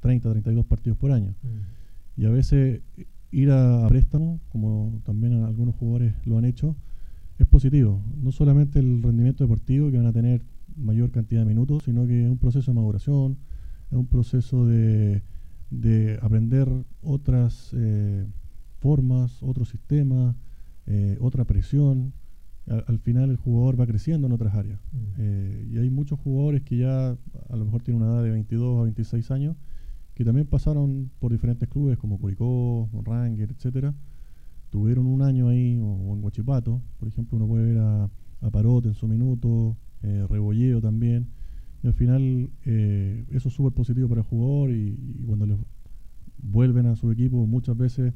30, 0.00 0.30
32 0.30 0.64
partidos 0.66 0.98
por 0.98 1.12
año. 1.12 1.34
Mm. 1.42 2.20
Y 2.20 2.24
a 2.24 2.30
veces 2.30 2.80
ir 3.30 3.50
a, 3.50 3.86
préstamo, 3.88 4.40
como 4.48 5.00
también 5.04 5.42
algunos 5.44 5.74
jugadores 5.74 6.14
lo 6.24 6.38
han 6.38 6.44
hecho, 6.44 6.76
es 7.38 7.46
positivo. 7.46 8.00
No 8.22 8.32
solamente 8.32 8.78
el 8.78 9.02
rendimiento 9.02 9.44
deportivo, 9.44 9.90
que 9.90 9.98
van 9.98 10.06
a 10.06 10.12
tener 10.12 10.42
mayor 10.76 11.10
cantidad 11.10 11.42
de 11.42 11.46
minutos, 11.46 11.82
sino 11.84 12.06
que 12.06 12.24
es 12.24 12.30
un 12.30 12.38
proceso 12.38 12.70
de 12.70 12.76
maduración, 12.76 13.36
es 13.90 13.96
un 13.98 14.06
proceso 14.06 14.64
de, 14.66 15.22
de 15.70 16.18
aprender 16.22 16.68
otras 17.02 17.72
eh, 17.76 18.26
formas, 18.80 19.42
otros 19.42 19.68
sistemas, 19.68 20.34
eh, 20.86 21.18
otra 21.20 21.44
presión. 21.44 22.12
Al, 22.68 22.84
al 22.86 22.98
final 22.98 23.30
el 23.30 23.36
jugador 23.36 23.80
va 23.80 23.86
creciendo 23.86 24.26
en 24.26 24.32
otras 24.32 24.54
áreas. 24.54 24.80
Mm. 24.92 24.96
Eh, 25.18 25.68
y 25.72 25.78
hay 25.78 25.90
muchos 25.90 26.18
jugadores 26.18 26.62
que 26.62 26.78
ya 26.78 27.10
a 27.10 27.56
lo 27.56 27.64
mejor 27.64 27.82
tienen 27.82 28.02
una 28.02 28.12
edad 28.14 28.22
de 28.24 28.30
22 28.30 28.80
a 28.80 28.82
26 28.84 29.30
años 29.30 29.56
que 30.16 30.24
también 30.24 30.46
pasaron 30.46 31.10
por 31.18 31.30
diferentes 31.30 31.68
clubes 31.68 31.98
como 31.98 32.18
Curicó, 32.18 32.88
Ranger, 33.04 33.50
etcétera. 33.50 33.94
Tuvieron 34.70 35.06
un 35.06 35.20
año 35.20 35.48
ahí, 35.48 35.78
o, 35.78 35.84
o 35.84 36.14
en 36.14 36.24
Huachipato, 36.24 36.80
por 36.98 37.06
ejemplo, 37.06 37.36
uno 37.36 37.46
puede 37.46 37.66
ver 37.66 37.78
a, 37.78 38.10
a 38.40 38.50
Parot 38.50 38.86
en 38.86 38.94
su 38.94 39.06
minuto, 39.08 39.76
eh, 40.02 40.26
Rebolleo 40.26 40.80
también. 40.80 41.28
Y 41.82 41.86
al 41.86 41.92
final 41.92 42.48
eh, 42.64 43.26
eso 43.30 43.48
es 43.50 43.54
súper 43.54 43.72
positivo 43.74 44.08
para 44.08 44.22
el 44.22 44.26
jugador 44.26 44.70
y, 44.70 44.98
y 45.20 45.24
cuando 45.26 45.44
le 45.44 45.58
vuelven 46.42 46.86
a 46.86 46.96
su 46.96 47.10
equipo 47.12 47.46
muchas 47.46 47.76
veces, 47.76 48.14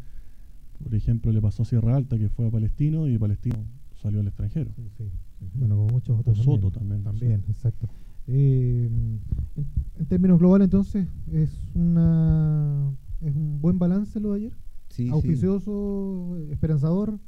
por 0.83 0.95
ejemplo, 0.95 1.31
le 1.33 1.43
pasó 1.43 1.65
a 1.65 1.67
Sierra 1.67 1.97
Alta 1.97 2.17
que 2.17 2.31
fue 2.31 2.47
a 2.47 2.51
Palestino 2.51 3.09
y 3.09 3.19
Palestino 3.19 3.59
salió 4.01 4.21
al 4.21 4.27
extranjero. 4.29 4.71
Sí. 4.97 5.05
Bueno, 5.55 5.77
como 5.77 5.89
muchos 5.89 6.19
otros. 6.21 6.39
O 6.41 6.43
Soto 6.43 6.71
también, 6.71 7.03
También, 7.03 7.43
sí. 7.45 7.51
exacto. 7.51 7.89
Eh, 8.27 8.87
en, 8.91 9.21
en 9.99 10.07
términos 10.07 10.39
globales, 10.39 10.67
entonces, 10.67 11.07
es 11.33 11.51
una 11.75 12.93
es 13.23 13.35
un 13.35 13.61
buen 13.61 13.79
balance 13.79 14.19
lo 14.21 14.33
de 14.33 14.37
ayer. 14.41 14.53
Sí, 14.89 15.05
sí. 15.05 15.11
Auspicioso, 15.11 16.37
esperanzador. 16.51 17.19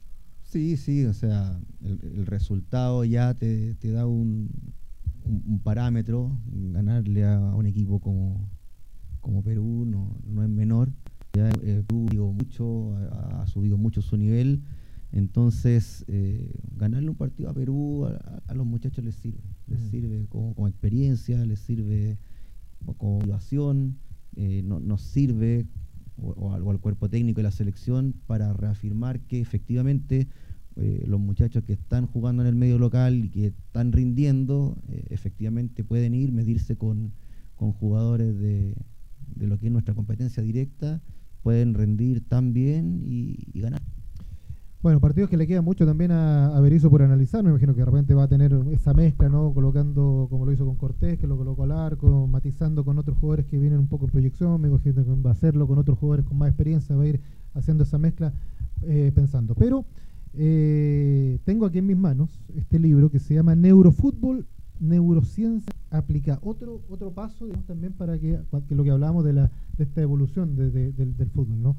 Sí, 0.42 0.76
sí, 0.76 1.04
o 1.06 1.12
sea, 1.14 1.58
el, 1.82 1.98
el 2.02 2.26
resultado 2.26 3.04
ya 3.04 3.34
te, 3.34 3.74
te 3.76 3.90
da 3.90 4.06
un, 4.06 4.50
un- 5.24 5.42
un 5.46 5.58
parámetro. 5.60 6.36
Ganarle 6.52 7.24
a 7.24 7.38
un 7.54 7.66
equipo 7.66 8.00
como, 8.00 8.48
como 9.20 9.42
Perú 9.42 9.84
no, 9.86 10.16
no 10.26 10.42
es 10.42 10.48
menor. 10.48 10.90
Ya 11.34 11.48
eh, 11.62 11.82
Perú 11.86 12.06
digo, 12.10 12.32
mucho, 12.32 12.94
ha, 13.12 13.42
ha 13.42 13.46
subido 13.46 13.78
mucho 13.78 14.02
su 14.02 14.16
nivel. 14.16 14.62
Entonces, 15.12 16.04
eh, 16.08 16.50
ganarle 16.76 17.10
un 17.10 17.16
partido 17.16 17.50
a 17.50 17.54
Perú 17.54 18.06
a, 18.06 18.42
a 18.46 18.54
los 18.54 18.66
muchachos 18.66 19.04
les 19.04 19.14
sirve. 19.14 19.42
Les 19.66 19.80
Mm. 19.80 19.90
sirve 19.90 20.26
como, 20.28 20.54
como 20.54 20.68
experiencia, 20.68 21.44
les 21.44 21.60
sirve 21.60 22.18
como 22.96 23.18
motivación, 23.18 23.98
eh, 24.36 24.62
no- 24.64 24.80
nos 24.80 25.02
sirve 25.02 25.66
o, 26.16 26.30
o 26.30 26.52
al, 26.52 26.62
o 26.62 26.70
al 26.70 26.80
cuerpo 26.80 27.08
técnico 27.08 27.38
de 27.38 27.44
la 27.44 27.50
selección 27.50 28.14
para 28.26 28.52
reafirmar 28.54 29.20
que 29.20 29.40
efectivamente 29.40 30.28
eh, 30.76 31.04
los 31.06 31.20
muchachos 31.20 31.62
que 31.64 31.74
están 31.74 32.06
jugando 32.06 32.42
en 32.42 32.48
el 32.48 32.54
medio 32.56 32.78
local 32.78 33.26
y 33.26 33.28
que 33.28 33.46
están 33.48 33.92
rindiendo, 33.92 34.78
eh, 34.88 35.04
efectivamente 35.10 35.84
pueden 35.84 36.14
ir, 36.14 36.32
medirse 36.32 36.76
con, 36.76 37.12
con 37.56 37.72
jugadores 37.72 38.38
de, 38.38 38.74
de 39.36 39.46
lo 39.46 39.58
que 39.58 39.66
es 39.66 39.72
nuestra 39.72 39.94
competencia 39.94 40.42
directa, 40.42 41.02
pueden 41.42 41.74
rendir 41.74 42.26
tan 42.26 42.54
bien 42.54 43.02
y, 43.04 43.36
y 43.52 43.60
ganar. 43.60 43.82
Bueno, 44.82 44.98
partidos 44.98 45.30
que 45.30 45.36
le 45.36 45.46
queda 45.46 45.62
mucho 45.62 45.86
también 45.86 46.10
a, 46.10 46.56
a 46.56 46.60
Berizzo 46.60 46.90
por 46.90 47.02
analizar. 47.02 47.44
Me 47.44 47.50
imagino 47.50 47.72
que 47.72 47.80
de 47.80 47.84
repente 47.84 48.14
va 48.14 48.24
a 48.24 48.28
tener 48.28 48.52
esa 48.72 48.92
mezcla, 48.92 49.28
¿no? 49.28 49.54
Colocando, 49.54 50.26
como 50.28 50.44
lo 50.44 50.50
hizo 50.50 50.66
con 50.66 50.74
Cortés, 50.74 51.18
que 51.18 51.28
lo 51.28 51.36
colocó 51.36 51.62
al 51.62 51.70
arco, 51.70 52.26
matizando 52.26 52.84
con 52.84 52.98
otros 52.98 53.16
jugadores 53.18 53.46
que 53.46 53.58
vienen 53.60 53.78
un 53.78 53.86
poco 53.86 54.06
en 54.06 54.10
proyección. 54.10 54.60
Me 54.60 54.66
imagino 54.68 55.04
que 55.04 55.10
va 55.22 55.30
a 55.30 55.34
hacerlo 55.34 55.68
con 55.68 55.78
otros 55.78 55.98
jugadores 55.98 56.26
con 56.26 56.36
más 56.36 56.48
experiencia, 56.48 56.96
va 56.96 57.04
a 57.04 57.06
ir 57.06 57.20
haciendo 57.54 57.84
esa 57.84 57.96
mezcla 57.98 58.32
eh, 58.82 59.12
pensando. 59.14 59.54
Pero 59.54 59.84
eh, 60.34 61.38
tengo 61.44 61.64
aquí 61.66 61.78
en 61.78 61.86
mis 61.86 61.96
manos 61.96 62.40
este 62.56 62.80
libro 62.80 63.08
que 63.08 63.20
se 63.20 63.34
llama 63.34 63.54
Neurofútbol, 63.54 64.46
Neurociencia 64.80 65.72
aplica. 65.90 66.40
Otro 66.42 66.80
otro 66.88 67.12
paso, 67.12 67.44
digamos, 67.44 67.66
también 67.66 67.92
para 67.92 68.18
que, 68.18 68.40
lo 68.70 68.82
que 68.82 68.90
hablábamos 68.90 69.24
de, 69.24 69.32
de 69.32 69.48
esta 69.78 70.02
evolución 70.02 70.56
de- 70.56 70.72
de- 70.72 70.90
del, 70.90 71.16
del 71.16 71.30
fútbol, 71.30 71.62
¿no? 71.62 71.76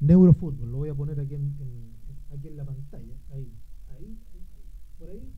Neurofútbol, 0.00 0.72
lo 0.72 0.78
voy 0.78 0.88
a 0.88 0.94
poner 0.94 1.20
aquí 1.20 1.36
en, 1.36 1.42
en- 1.60 1.91
aquí 2.32 2.48
en 2.48 2.56
la 2.56 2.64
pantalla, 2.64 3.14
ahí, 3.30 3.52
ahí, 3.90 4.18
ahí, 4.34 4.46
por 4.98 5.10
ahí, 5.10 5.32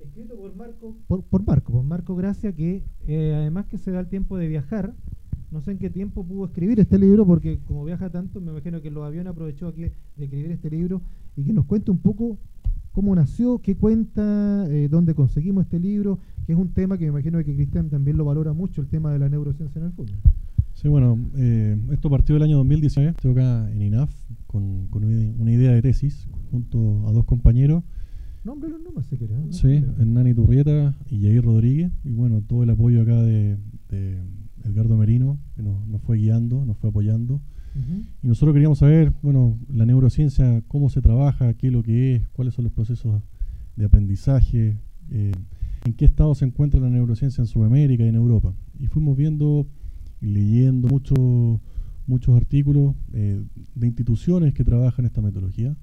escrito 0.00 0.36
por 0.36 0.54
Marco, 0.56 0.96
por, 1.06 1.22
por 1.24 1.46
Marco, 1.46 1.72
por 1.72 1.84
Marco 1.84 2.16
Gracia, 2.16 2.52
que 2.52 2.82
eh, 3.06 3.34
además 3.34 3.66
que 3.66 3.78
se 3.78 3.90
da 3.90 4.00
el 4.00 4.08
tiempo 4.08 4.36
de 4.36 4.48
viajar, 4.48 4.94
no 5.50 5.60
sé 5.60 5.72
en 5.72 5.78
qué 5.78 5.90
tiempo 5.90 6.24
pudo 6.24 6.46
escribir 6.46 6.80
este 6.80 6.98
libro, 6.98 7.26
porque 7.26 7.60
como 7.66 7.84
viaja 7.84 8.10
tanto, 8.10 8.40
me 8.40 8.50
imagino 8.50 8.80
que 8.80 8.90
los 8.90 9.04
aviones 9.04 9.30
aprovechó 9.30 9.68
aquí 9.68 9.82
de 9.82 9.92
escribir 10.16 10.50
este 10.50 10.70
libro 10.70 11.02
y 11.36 11.44
que 11.44 11.52
nos 11.52 11.66
cuente 11.66 11.90
un 11.90 11.98
poco 11.98 12.38
cómo 12.92 13.14
nació, 13.14 13.58
qué 13.58 13.76
cuenta, 13.76 14.66
eh, 14.68 14.88
dónde 14.90 15.14
conseguimos 15.14 15.64
este 15.64 15.78
libro, 15.78 16.18
que 16.46 16.52
es 16.52 16.58
un 16.58 16.72
tema 16.72 16.96
que 16.96 17.04
me 17.04 17.10
imagino 17.10 17.38
que 17.44 17.54
Cristian 17.54 17.90
también 17.90 18.16
lo 18.16 18.24
valora 18.24 18.52
mucho, 18.52 18.80
el 18.80 18.88
tema 18.88 19.12
de 19.12 19.18
la 19.18 19.28
neurociencia 19.28 19.78
en 19.78 19.86
el 19.86 19.92
fútbol. 19.92 20.16
Sí, 20.74 20.88
bueno, 20.88 21.18
eh, 21.36 21.76
esto 21.92 22.10
partió 22.10 22.34
del 22.34 22.44
año 22.44 22.56
2019. 22.56 23.10
Estoy 23.10 23.32
acá 23.32 23.70
en 23.70 23.82
INAF 23.82 24.10
con, 24.52 24.86
con 24.88 25.04
una 25.04 25.14
ide- 25.16 25.34
una 25.38 25.50
idea 25.52 25.72
de 25.72 25.82
tesis 25.82 26.28
junto 26.50 27.08
a 27.08 27.12
dos 27.12 27.24
compañeros. 27.24 27.82
Nómbralo 28.44 28.78
nomás 28.78 29.06
si 29.06 29.16
querés. 29.16 29.38
¿no? 29.38 29.46
No 29.46 29.52
Sí, 29.52 29.66
hay 29.68 29.80
problema. 29.80 30.00
Hernani 30.02 30.34
Turrieta 30.34 30.96
y 31.10 31.22
Jair 31.22 31.42
Rodríguez. 31.42 31.90
Y 32.04 32.12
bueno, 32.12 32.42
todo 32.42 32.62
el 32.62 32.70
apoyo 32.70 33.02
acá 33.02 33.22
de, 33.22 33.56
de 33.88 34.20
Edgardo 34.64 34.96
Merino, 34.96 35.38
que 35.56 35.62
nos, 35.62 35.86
nos 35.86 36.02
fue 36.02 36.18
guiando, 36.18 36.64
nos 36.64 36.76
fue 36.76 36.90
apoyando. 36.90 37.34
Ujú. 37.74 38.02
Y 38.22 38.26
nosotros 38.26 38.52
queríamos 38.52 38.78
saber, 38.78 39.12
bueno, 39.22 39.58
la 39.72 39.86
neurociencia, 39.86 40.62
cómo 40.68 40.90
se 40.90 41.00
trabaja, 41.00 41.54
qué 41.54 41.68
es 41.68 41.72
lo 41.72 41.82
que 41.82 42.16
es, 42.16 42.28
cuáles 42.28 42.54
son 42.54 42.64
los 42.64 42.72
procesos 42.72 43.22
de 43.76 43.84
aprendizaje, 43.86 44.76
eh, 45.10 45.32
en 45.84 45.92
qué 45.94 46.04
estado 46.04 46.34
se 46.34 46.44
encuentra 46.44 46.80
la 46.80 46.90
neurociencia 46.90 47.40
en 47.42 47.46
Sudamérica 47.46 48.04
y 48.04 48.08
en 48.08 48.14
Europa. 48.16 48.54
Y 48.78 48.86
fuimos 48.88 49.16
viendo 49.16 49.66
y 50.20 50.26
leyendo 50.26 50.88
mucho- 50.88 51.60
muchos 52.06 52.36
artículos 52.36 52.94
eh, 53.12 53.42
de 53.74 53.86
instituciones 53.86 54.54
que 54.54 54.64
trabajan 54.64 55.04
esta 55.04 55.20
metodología, 55.22 55.76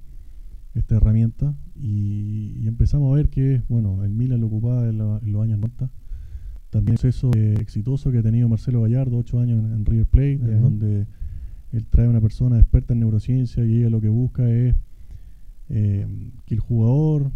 esta 0.76 0.96
herramienta, 0.96 1.56
y, 1.76 2.54
y 2.60 2.68
empezamos 2.68 3.12
a 3.12 3.16
ver 3.16 3.30
que, 3.30 3.62
bueno, 3.70 4.04
el 4.04 4.12
Milan 4.12 4.42
lo 4.42 4.48
ocupaba 4.48 4.88
en, 4.90 4.98
la- 4.98 5.20
en 5.24 5.32
los 5.32 5.44
años 5.44 5.60
90, 5.60 5.90
también 6.70 6.94
el 6.94 7.00
proceso 7.00 7.32
exitoso 7.34 8.12
que 8.12 8.20
ha 8.20 8.24
tenido 8.24 8.48
Marcelo 8.48 8.82
Gallardo, 8.84 9.18
ocho 9.18 9.40
años 9.40 9.64
en, 9.64 9.86
River 9.86 10.06
Plate, 10.06 10.34
en 10.34 10.62
donde 10.62 11.08
él 11.72 11.86
trae 11.90 12.06
a 12.06 12.10
una 12.10 12.22
persona 12.22 12.60
experta 12.60 12.94
en 12.94 13.00
neurociencia 13.00 13.66
y 13.66 13.78
ella 13.78 13.90
lo 13.90 14.02
que 14.02 14.10
busca 14.10 14.50
es 14.50 14.76
eh, 15.70 16.06
que 16.46 16.54
el 16.56 16.60
jugador 16.60 17.32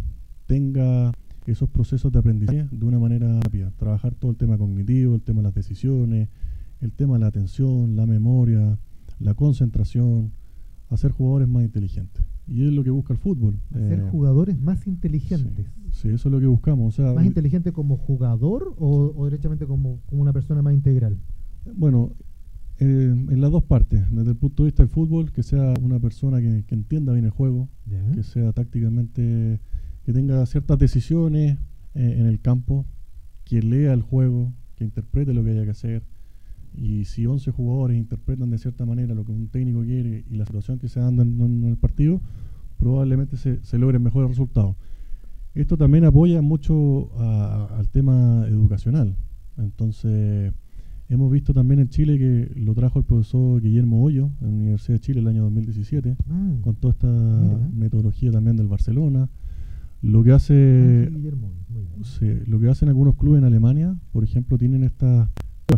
tenga 0.46 1.12
esos 1.46 1.68
procesos 1.68 2.10
de 2.12 2.18
aprendizaje 2.18 2.66
de 2.70 2.84
una 2.86 2.98
manera 2.98 3.40
rápida, 3.40 3.70
trabajar 3.76 4.14
todo 4.14 4.30
el 4.30 4.36
tema 4.36 4.56
cognitivo, 4.56 5.14
el 5.14 5.22
tema 5.22 5.40
de 5.40 5.44
las 5.44 5.54
decisiones, 5.54 6.28
el 6.84 6.92
tema 6.92 7.14
de 7.14 7.20
la 7.20 7.26
atención, 7.26 7.96
la 7.96 8.06
memoria, 8.06 8.78
la 9.18 9.34
concentración, 9.34 10.32
hacer 10.90 11.12
jugadores 11.12 11.48
más 11.48 11.64
inteligentes. 11.64 12.24
Y 12.46 12.66
es 12.66 12.72
lo 12.72 12.84
que 12.84 12.90
busca 12.90 13.14
el 13.14 13.18
fútbol. 13.18 13.58
Hacer 13.70 14.00
eh, 14.00 14.08
jugadores 14.10 14.60
más 14.60 14.86
inteligentes. 14.86 15.66
Sí, 15.92 16.08
eso 16.08 16.28
es 16.28 16.32
lo 16.32 16.40
que 16.40 16.46
buscamos. 16.46 16.98
¿Más 16.98 17.24
inteligente 17.24 17.72
como 17.72 17.96
jugador 17.96 18.74
o, 18.78 19.12
o 19.16 19.24
derechamente 19.24 19.66
como, 19.66 20.00
como, 20.06 20.20
una 20.20 20.32
persona 20.32 20.60
más 20.60 20.74
integral? 20.74 21.16
Bueno, 21.74 22.12
eh, 22.80 22.84
en 22.84 23.40
las 23.40 23.50
dos 23.50 23.64
partes. 23.64 24.02
Desde 24.10 24.30
el 24.30 24.36
punto 24.36 24.62
de 24.62 24.68
vista 24.68 24.82
del 24.82 24.90
fútbol, 24.90 25.32
que 25.32 25.42
sea 25.42 25.72
una 25.80 26.00
persona 26.00 26.40
que, 26.40 26.64
entienda 26.68 27.12
bien 27.12 27.24
el 27.24 27.30
juego, 27.30 27.68
que 28.14 28.22
sea 28.22 28.52
tácticamente, 28.52 29.60
que 30.04 30.12
tenga 30.12 30.44
ciertas 30.46 30.78
decisiones 30.78 31.58
eh, 31.94 32.16
en 32.18 32.26
el 32.26 32.40
campo, 32.40 32.84
que 33.44 33.62
lea 33.62 33.94
el 33.94 34.02
juego, 34.02 34.52
que 34.74 34.84
interprete 34.84 35.32
lo 35.32 35.44
que 35.44 35.50
haya 35.50 35.64
que 35.64 35.70
hacer, 35.70 36.02
y 36.76 37.04
si 37.04 37.26
11 37.26 37.50
jugadores 37.50 37.96
interpretan 37.96 38.50
de 38.50 38.58
cierta 38.58 38.84
manera 38.84 39.14
lo 39.14 39.24
que 39.24 39.32
un 39.32 39.48
técnico 39.48 39.82
quiere 39.82 40.24
y 40.28 40.36
la 40.36 40.44
situación 40.44 40.78
que 40.78 40.88
se 40.88 41.00
anda 41.00 41.22
en, 41.22 41.64
el 41.64 41.76
partido, 41.76 42.20
probablemente 42.78 43.36
se, 43.36 43.62
se 43.64 43.78
logren 43.78 44.02
mejores 44.02 44.28
resultados. 44.28 44.76
Esto 45.54 45.76
también 45.76 46.04
apoya 46.04 46.42
mucho 46.42 47.10
al 47.18 47.88
tema 47.88 48.44
educacional. 48.48 49.16
Entonces, 49.56 50.52
hemos 51.08 51.30
visto 51.30 51.54
también 51.54 51.78
en 51.78 51.88
Chile 51.88 52.18
que 52.18 52.50
lo 52.56 52.74
trajo 52.74 52.98
el 52.98 53.04
profesor 53.04 53.62
Guillermo 53.62 54.02
Hoyo 54.02 54.30
en 54.40 54.48
la 54.48 54.56
Universidad 54.56 54.94
de 54.94 55.00
Chile 55.00 55.20
el 55.20 55.28
año 55.28 55.44
2017, 55.44 56.16
mm. 56.26 56.60
con 56.60 56.74
toda 56.74 56.92
esta 56.92 57.08
metodología 57.72 58.32
también 58.32 58.56
del 58.56 58.66
Barcelona. 58.66 59.28
Lo 60.02 60.22
que 60.24 60.32
hace, 60.32 61.08
ah, 61.08 62.24
lo 62.46 62.60
que 62.60 62.68
hacen 62.68 62.88
algunos 62.88 63.14
clubes 63.14 63.38
en 63.38 63.44
Alemania, 63.44 63.96
por 64.12 64.24
ejemplo, 64.24 64.58
tienen 64.58 64.82
estas 64.82 65.30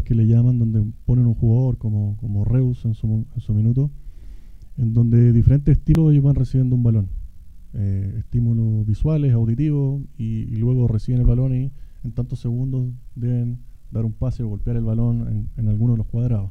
que 0.07 0.15
le 0.15 0.27
llaman, 0.27 0.59
donde 0.59 0.85
ponen 1.05 1.27
un 1.27 1.35
jugador 1.35 1.79
como, 1.79 2.17
como 2.19 2.45
Reus 2.45 2.85
en 2.85 2.95
su, 2.95 3.27
en 3.35 3.41
su 3.41 3.53
minuto, 3.55 3.91
en 4.79 4.95
donde 4.95 5.33
diferentes 5.33 5.77
estilos 5.77 6.13
ellos 6.13 6.25
van 6.25 6.37
recibiendo 6.37 6.77
un 6.77 6.83
balón. 6.83 7.09
Eh, 7.75 8.15
estímulos 8.21 8.87
visuales, 8.87 9.33
auditivos, 9.33 10.03
y, 10.17 10.45
luego 10.57 10.89
reciben 10.89 11.21
el 11.21 11.27
balón 11.27 11.55
y 11.55 11.73
en 12.05 12.13
tantos 12.13 12.39
segundos 12.41 12.89
deben 13.15 13.59
dar 13.91 14.05
un 14.05 14.13
pase 14.13 14.43
o 14.43 14.49
golpear 14.49 14.77
el 14.77 14.85
balón 14.85 15.29
en, 15.29 15.49
en 15.57 15.69
alguno 15.69 15.93
de 15.93 15.99
los 15.99 16.07
cuadrados. 16.07 16.51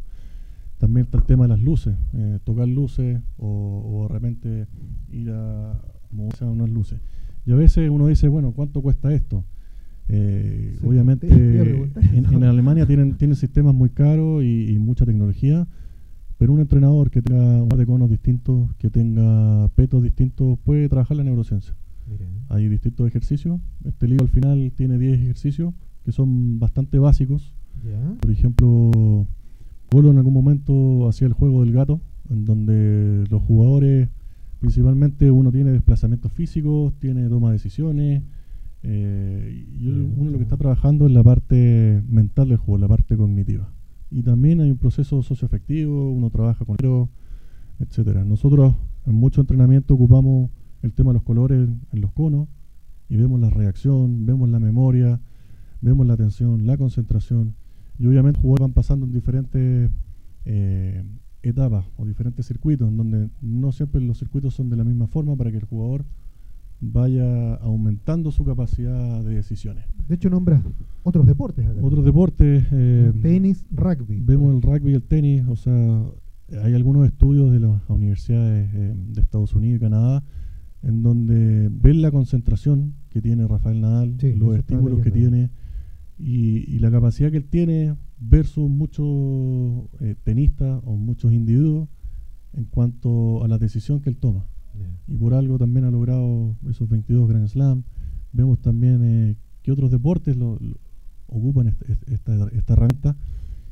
También 0.78 1.06
está 1.06 1.18
el 1.18 1.24
tema 1.24 1.46
de 1.46 1.50
las 1.50 1.62
luces, 1.62 1.96
eh, 2.14 2.40
tocar 2.44 2.68
luces 2.68 3.22
o, 3.38 3.82
o, 3.86 4.04
de 4.04 4.14
repente 4.14 4.68
ir 5.12 5.32
a 5.32 5.82
moverse 6.12 6.44
a 6.44 6.50
unas 6.50 6.70
luces. 6.70 7.00
Y 7.46 7.52
a 7.52 7.56
veces 7.56 7.90
uno 7.90 8.08
dice, 8.08 8.28
bueno, 8.28 8.52
¿cuánto 8.52 8.82
cuesta 8.82 9.14
esto? 9.14 9.46
Eh, 10.08 10.78
obviamente 10.84 11.28
en, 11.28 12.44
Alemania 12.44 12.86
tienen, 12.86 13.18
tienen 13.18 13.36
sistemas 13.36 13.74
muy 13.74 13.90
caros 13.90 14.44
y, 14.44 14.78
mucha 14.80 15.06
tecnología, 15.06 15.68
pero 16.38 16.54
un 16.54 16.60
entrenador 16.60 17.10
que 17.10 17.22
tenga 17.22 17.64
un 17.64 17.70
par 17.70 17.80
de 17.80 17.86
conos 17.86 18.10
distintos, 18.10 18.74
que 18.76 18.90
tenga 18.90 19.68
petos 19.70 20.04
distintos, 20.04 20.60
puede 20.64 20.88
trabajar 20.90 21.18
la 21.18 21.24
neurociencia. 21.24 21.76
Hay 22.50 22.68
distintos 22.68 23.08
ejercicios. 23.08 23.60
Este 23.84 24.08
libro 24.08 24.26
al 24.26 24.30
final 24.30 24.72
tiene 24.76 25.00
10 25.00 25.22
ejercicios 25.22 25.74
que 26.04 26.12
son 26.12 26.60
bastante 26.60 27.00
básicos. 27.00 27.54
Por 28.22 28.32
ejemplo, 28.32 29.28
Polo 29.90 30.12
en 30.12 30.18
algún 30.18 30.34
momento 30.34 31.08
hacía 31.08 31.28
el 31.28 31.34
juego 31.34 31.64
del 31.64 31.74
gato, 31.74 32.00
en 32.30 32.46
donde 32.46 33.26
los 33.30 33.42
jugadores, 33.44 34.10
principalmente 34.60 35.32
uno 35.32 35.52
tiene 35.52 35.72
desplazamientos 35.72 36.32
físicos, 36.32 36.94
tiene 37.00 37.28
toma 37.28 37.50
de 37.50 37.54
decisiones, 37.54 38.24
eh, 38.88 39.66
y 39.80 39.88
uno 39.88 40.30
lo 40.30 40.38
que 40.38 40.44
está 40.44 40.58
trabajando 40.58 41.08
es 41.08 41.12
la 41.12 41.24
parte 41.24 42.04
mental 42.08 42.50
del 42.50 42.58
juego, 42.58 42.78
la 42.78 42.88
parte 42.88 43.18
cognitiva. 43.18 43.74
Y 44.12 44.22
también 44.22 44.62
hay 44.62 44.70
un 44.70 44.78
proceso 44.78 45.24
socioafectivo, 45.24 46.12
uno 46.12 46.30
trabaja 46.30 46.66
con 46.66 46.78
el 46.80 47.08
etcétera. 47.80 48.24
Nosotros 48.24 48.76
en 49.08 49.16
mucho 49.16 49.42
entrenamiento 49.42 49.96
ocupamos 49.96 50.52
el 50.84 50.94
tema 50.94 51.10
de 51.10 51.14
los 51.16 51.24
colores 51.24 51.68
en 51.92 52.02
los 52.02 52.12
conos 52.12 52.48
y 53.10 53.18
vemos 53.18 53.40
la 53.40 53.50
reacción, 53.50 54.28
vemos 54.28 54.50
la 54.50 54.60
memoria, 54.60 55.20
vemos 55.82 56.06
la 56.06 56.14
atención, 56.14 56.68
la 56.68 56.78
concentración. 56.78 57.56
Y 57.98 58.06
obviamente 58.06 58.38
los 58.38 58.44
jugadores 58.44 58.68
van 58.68 58.74
pasando 58.74 59.08
en 59.08 59.14
diferentes 59.14 59.90
eh, 60.46 61.04
etapas 61.42 61.86
o 61.98 62.06
diferentes 62.06 62.46
circuitos, 62.46 62.88
en 62.88 62.98
donde 62.98 63.30
no 63.42 63.72
siempre 63.72 64.00
los 64.00 64.20
circuitos 64.20 64.54
son 64.54 64.70
de 64.70 64.78
la 64.78 64.84
misma 64.84 65.08
forma 65.08 65.36
para 65.36 65.50
que 65.50 65.58
el 65.58 65.66
jugador 65.66 66.06
vaya 66.80 67.56
aumentando 67.56 68.32
su 68.32 68.44
capacidad 68.44 69.24
de 69.24 69.36
decisiones. 69.36 69.86
De 70.08 70.16
hecho, 70.16 70.30
nombra 70.30 70.64
otros 71.04 71.26
deportes. 71.26 71.66
Otros 71.82 72.06
deportes. 72.06 72.66
Eh, 72.72 73.14
tenis, 73.22 73.66
rugby. 73.72 74.20
Vemos 74.22 74.56
el 74.56 74.62
rugby 74.62 74.92
y 74.92 74.96
el 74.96 75.04
tenis. 75.04 75.44
O 75.48 75.56
sea, 75.56 76.04
hay 76.64 76.74
algunos 76.74 77.06
estudios 77.06 77.52
de 77.52 77.60
las 77.60 77.82
universidades 77.90 78.70
eh, 78.74 78.94
de 78.96 79.22
Estados 79.22 79.54
Unidos 79.56 79.78
y 79.78 79.80
Canadá 79.80 80.24
en 80.86 81.02
donde 81.02 81.70
ven 81.72 82.02
la 82.02 82.12
concentración 82.12 82.94
que 83.10 83.20
tiene 83.20 83.48
Rafael 83.48 83.82
Nadal, 83.82 84.18
los 84.36 84.56
estímulos 84.56 85.02
que 85.02 85.10
tiene 85.10 85.50
y, 86.18 86.78
la 86.80 86.92
capacidad 86.92 87.32
que 87.32 87.38
él 87.38 87.46
tiene 87.46 87.96
versus 88.20 88.70
muchos 88.70 89.90
eh, 90.00 90.16
tenistas 90.24 90.82
o 90.86 90.96
muchos 90.96 91.34
individuos 91.34 91.90
en 92.54 92.66
cuanto 92.66 93.44
a 93.44 93.48
la 93.48 93.58
decisión 93.58 94.00
que 94.00 94.10
él 94.10 94.18
toma. 94.18 94.46
Y 95.08 95.18
por 95.18 95.34
algo 95.34 95.58
también 95.58 95.86
ha 95.86 95.92
logrado 95.92 96.56
esos 96.70 96.90
22 96.90 97.28
Grand 97.30 97.48
Slam. 97.48 97.84
Vemos 98.32 98.60
también 98.60 99.02
eh, 99.04 99.36
que 99.62 99.72
otros 99.72 99.92
deportes 99.92 100.36
lo, 100.36 100.60
ocupan 101.28 101.68
esta, 101.68 102.50
esta, 102.52 102.74
herramienta. 102.74 103.16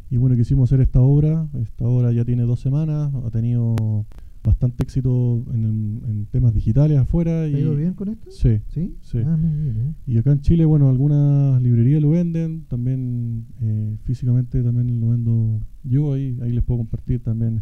Y 0.10 0.18
bueno, 0.18 0.36
quisimos 0.36 0.70
hacer 0.70 0.82
esta 0.82 1.02
obra. 1.02 1.48
Esta 1.62 1.86
obra 1.86 2.12
ya 2.12 2.24
tiene 2.24 2.44
dos 2.44 2.60
semanas, 2.60 3.14
ha 3.14 3.32
tenido 3.32 4.06
bastante 4.44 4.84
éxito 4.84 5.44
en, 5.54 6.28
temas 6.32 6.54
digitales 6.54 6.98
afuera. 6.98 7.48
¿Te 7.50 7.56
ha 7.56 7.60
ido 7.60 7.76
bien 7.76 7.94
con 7.94 8.10
esto? 8.10 8.30
Sí. 8.32 8.60
¿Sí? 8.70 9.20
Ah, 9.26 9.38
muy 9.38 9.58
bien, 9.62 9.78
¿eh? 9.78 9.94
Y 10.06 10.18
acá 10.18 10.32
en 10.32 10.42
Chile, 10.42 10.66
bueno, 10.66 10.90
algunas 10.90 11.62
librerías 11.62 12.02
lo 12.02 12.10
venden, 12.10 12.66
también 12.66 13.46
eh, 13.62 13.98
físicamente 14.04 14.62
también 14.64 15.00
lo 15.00 15.10
vendo 15.10 15.62
yo, 15.84 16.14
ahí, 16.14 16.38
ahí 16.42 16.52
les 16.52 16.64
puedo 16.64 16.80
compartir 16.80 17.22
también 17.22 17.62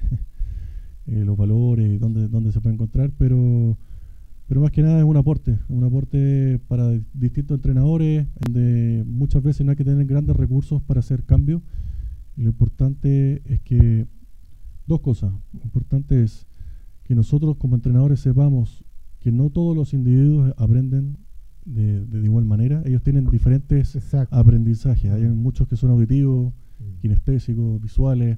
Eh, 1.08 1.26
los 1.26 1.36
valores, 1.36 2.00
dónde, 2.00 2.28
dónde 2.28 2.52
se 2.52 2.62
puede 2.62 2.76
encontrar, 2.76 3.12
pero, 3.18 3.76
pero 4.48 4.62
más 4.62 4.72
que 4.72 4.84
nada 4.84 5.00
es 5.00 5.04
un 5.04 5.18
aporte, 5.18 5.58
un 5.68 5.84
aporte 5.84 6.60
para 6.68 6.92
distintos 7.14 7.56
entrenadores, 7.56 8.28
donde 8.40 9.04
muchas 9.08 9.42
veces 9.42 9.66
no 9.66 9.72
hay 9.72 9.78
que 9.78 9.84
tener 9.84 10.06
grandes 10.06 10.36
recursos 10.36 10.82
para 10.84 11.00
hacer 11.00 11.24
cambios. 11.24 11.62
lo 12.38 12.50
importante 12.50 13.42
es 13.46 13.62
que, 13.62 14.06
dos 14.86 15.02
cosas, 15.02 15.34
lo 15.54 15.64
importante 15.64 16.22
es 16.22 16.46
que 17.04 17.16
nosotros 17.16 17.58
como 17.58 17.76
entrenadores 17.76 18.20
sepamos 18.20 18.84
que 19.20 19.32
no 19.32 19.50
todos 19.50 19.76
los 19.76 19.94
individuos 19.94 20.54
aprenden 20.58 21.18
de, 21.66 22.06
de 22.06 22.24
igual 22.24 22.46
manera, 22.46 22.84
ellos 22.86 23.02
tienen 23.02 23.26
diferentes 23.26 23.98
aprendizajes, 24.30 25.12
hay 25.12 25.24
muchos 25.24 25.68
que 25.68 25.78
son 25.78 25.92
auditivos, 25.92 26.54
mm. 26.80 27.02
kinestésicos, 27.02 27.82
visuales, 27.82 28.38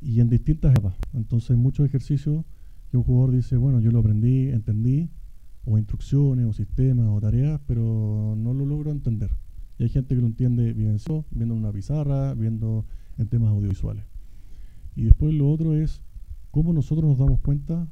y 0.00 0.20
en 0.20 0.28
distintas 0.28 0.72
etapas. 0.72 0.94
Entonces, 1.12 1.56
muchos 1.56 1.86
ejercicios 1.86 2.44
que 2.90 2.96
un 2.96 3.02
jugador 3.02 3.34
dice, 3.34 3.56
bueno, 3.56 3.80
yo 3.80 3.90
lo 3.90 4.00
aprendí, 4.00 4.48
entendí, 4.48 5.10
o 5.64 5.78
instrucciones, 5.78 6.46
o 6.46 6.52
sistemas, 6.52 7.08
o 7.08 7.20
tareas, 7.20 7.60
pero 7.66 8.34
no 8.36 8.54
lo 8.54 8.66
logro 8.66 8.90
entender. 8.90 9.30
Y 9.78 9.84
hay 9.84 9.88
gente 9.88 10.14
que 10.14 10.20
lo 10.20 10.26
entiende 10.26 10.72
viendo 10.72 11.24
viendo 11.30 11.54
una 11.54 11.72
pizarra, 11.72 12.34
viendo 12.34 12.84
en 13.18 13.28
temas 13.28 13.50
audiovisuales. 13.50 14.04
Y 14.96 15.04
después 15.04 15.32
lo 15.34 15.50
otro 15.50 15.74
es 15.74 16.02
cómo 16.50 16.72
nosotros 16.72 17.08
nos 17.08 17.18
damos 17.18 17.40
cuenta, 17.40 17.88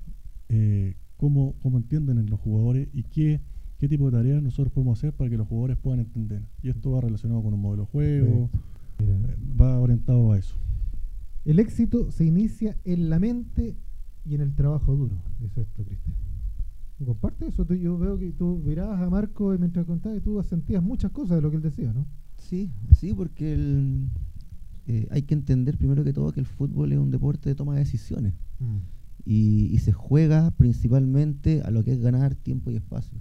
eh, 0.49 0.97
cómo, 1.17 1.55
cómo, 1.63 1.79
entienden 1.79 2.27
los 2.29 2.41
jugadores 2.41 2.89
y 2.93 3.05
qué, 3.05 3.41
qué 3.79 3.89
tipo 3.89 4.11
de 4.11 4.17
tareas 4.17 4.43
nosotros 4.43 4.73
podemos 4.73 4.99
hacer 4.99 5.13
para 5.13 5.31
que 5.31 5.37
los 5.37 5.47
jugadores 5.47 5.77
puedan 5.77 6.01
entender. 6.01 6.43
Y 6.63 6.71
esto 6.71 6.91
va 6.91 7.01
relacionado 7.01 7.43
con 7.43 7.55
un 7.55 7.61
modelo 7.61 7.85
de 7.85 7.89
juego, 7.89 8.51
eh, 8.99 9.37
va 9.59 9.79
orientado 9.79 10.33
a 10.33 10.39
eso. 10.39 10.57
El 11.49 11.61
éxito 11.61 12.11
se 12.11 12.27
inicia 12.27 12.77
en 12.85 13.09
la 13.09 13.19
mente 13.19 13.75
y 14.27 14.35
en 14.35 14.43
el 14.43 14.55
trabajo 14.55 14.95
duro, 14.95 15.17
dice 15.41 15.63
esto, 15.63 15.83
Cristian. 15.83 16.15
comparte 17.07 17.47
eso? 17.47 17.65
yo 17.73 17.97
veo 17.97 18.19
que 18.19 18.33
tú 18.33 18.63
mirabas 18.63 19.01
a 19.01 19.09
Marco 19.09 19.55
y 19.55 19.59
mientras 19.59 19.87
contabas 19.87 20.19
y 20.19 20.21
tú 20.21 20.43
sentías 20.43 20.83
muchas 20.83 21.11
cosas 21.11 21.39
de 21.39 21.41
lo 21.41 21.49
que 21.49 21.57
él 21.57 21.63
decía, 21.63 21.91
¿no? 21.95 22.05
Sí, 22.37 22.71
sí, 22.95 23.15
porque 23.15 23.57
eh, 24.89 25.09
hay 25.11 25.23
que 25.23 25.33
entender 25.33 25.79
primero 25.79 26.05
que 26.05 26.13
todo 26.13 26.33
que 26.33 26.41
el 26.41 26.45
fútbol 26.45 26.93
es 26.93 26.99
un 26.99 27.11
deporte 27.11 27.49
de 27.49 27.55
toma 27.55 27.73
de 27.73 27.79
decisiones. 27.81 28.35
Mm. 28.59 28.77
Y, 29.25 29.79
se 29.79 29.93
juega 29.93 30.51
principalmente 30.51 31.63
a 31.63 31.71
lo 31.71 31.83
que 31.83 31.93
es 31.93 31.99
ganar 31.99 32.35
tiempo 32.35 32.71
y 32.71 32.77
espacio. 32.77 33.19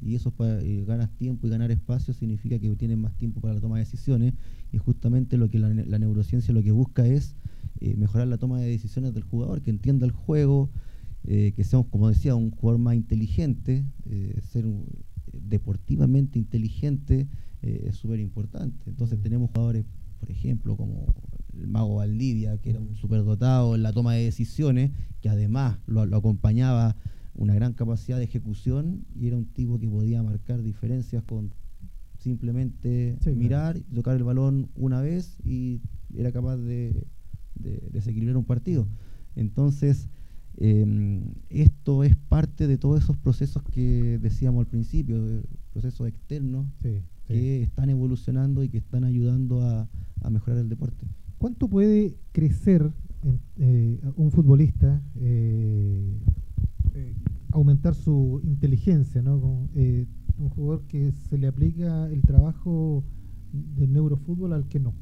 Y 0.00 0.14
eso 0.14 0.30
para, 0.30 0.60
eh, 0.60 0.84
ganas 0.84 1.10
tiempo 1.10 1.46
y 1.46 1.50
ganar 1.50 1.70
espacio 1.70 2.14
significa 2.14 2.58
que 2.58 2.74
tienes 2.76 2.98
más 2.98 3.14
tiempo 3.16 3.40
para 3.40 3.54
la 3.54 3.60
toma 3.60 3.76
de 3.76 3.84
decisiones. 3.84 4.34
Y 4.72 4.78
justamente 4.78 5.36
lo 5.36 5.48
que 5.48 5.58
la, 5.58 5.98
neurociencia 5.98 6.52
lo 6.54 6.62
que 6.62 6.72
busca 6.72 7.06
es 7.06 7.36
eh, 7.80 7.96
mejorar 7.96 8.28
la 8.28 8.38
toma 8.38 8.60
de 8.60 8.68
decisiones 8.68 9.14
del 9.14 9.24
jugador, 9.24 9.62
que 9.62 9.70
entienda 9.70 10.06
el 10.06 10.12
juego, 10.12 10.70
eh, 11.24 11.52
que 11.54 11.64
sea, 11.64 11.82
como 11.82 12.08
decía, 12.08 12.34
un 12.34 12.50
jugador 12.50 12.80
más 12.80 12.94
inteligente, 12.94 13.84
ser 14.50 14.64
deportivamente 15.32 16.38
inteligente 16.38 17.28
es 17.62 17.96
súper 17.96 18.20
importante. 18.20 18.88
Entonces 18.88 19.20
tenemos 19.20 19.50
jugadores, 19.50 19.84
por 20.20 20.30
ejemplo, 20.30 20.76
como 20.76 21.06
el 21.54 21.66
mago 21.66 21.96
Valdivia, 21.96 22.56
que 22.58 22.70
era 22.70 22.80
un 22.80 22.94
superdotado 22.94 23.74
en 23.74 23.82
la 23.82 23.92
toma 23.92 24.14
de 24.14 24.24
decisiones, 24.24 24.92
que 25.20 25.28
además 25.28 25.78
lo, 25.86 26.06
lo 26.06 26.16
acompañaba 26.16 26.96
una 27.38 27.54
gran 27.54 27.72
capacidad 27.72 28.18
de 28.18 28.24
ejecución 28.24 29.06
y 29.14 29.28
era 29.28 29.36
un 29.36 29.46
tipo 29.46 29.78
que 29.78 29.88
podía 29.88 30.22
marcar 30.22 30.60
diferencias 30.62 31.22
con 31.22 31.52
simplemente 32.18 33.16
mirar, 33.36 33.76
y 33.76 33.94
tocar 33.94 34.16
el 34.16 34.24
balón 34.24 34.68
una 34.74 35.00
vez 35.00 35.38
y 35.44 35.80
era 36.14 36.32
capaz 36.32 36.56
de, 36.56 37.06
desequilibrar 37.92 38.36
un 38.36 38.44
partido. 38.44 38.88
Entonces, 39.36 40.08
em, 40.56 41.22
esto 41.48 42.02
es 42.02 42.16
parte 42.16 42.66
de 42.66 42.76
todos 42.76 43.04
esos 43.04 43.16
procesos 43.16 43.62
que 43.70 44.18
decíamos 44.20 44.60
al 44.60 44.66
principio, 44.66 45.16
procesos 45.72 46.08
externos 46.08 46.66
que 46.80 47.62
están 47.62 47.88
evolucionando 47.90 48.64
y 48.64 48.68
que 48.68 48.78
están 48.78 49.04
ayudando 49.04 49.62
a, 49.62 49.88
mejorar 50.28 50.58
el 50.58 50.68
deporte. 50.68 51.06
¿Cuánto 51.38 51.68
puede 51.68 52.16
crecer 52.32 52.92
eh, 53.58 54.00
un 54.16 54.30
futbolista 54.32 55.00
eh, 55.14 56.18
eh, 56.98 57.14
aumentar 57.52 57.94
su 57.94 58.40
inteligencia, 58.44 59.22
¿no? 59.22 59.68
Eh, 59.74 60.06
un 60.38 60.48
jugador 60.50 60.82
que 60.88 61.12
se 61.12 61.38
le 61.38 61.46
aplica 61.46 62.08
el 62.10 62.22
trabajo 62.22 63.04
del 63.52 63.92
neurofútbol 63.92 64.52
al 64.52 64.68
que 64.68 64.80
no. 64.80 64.94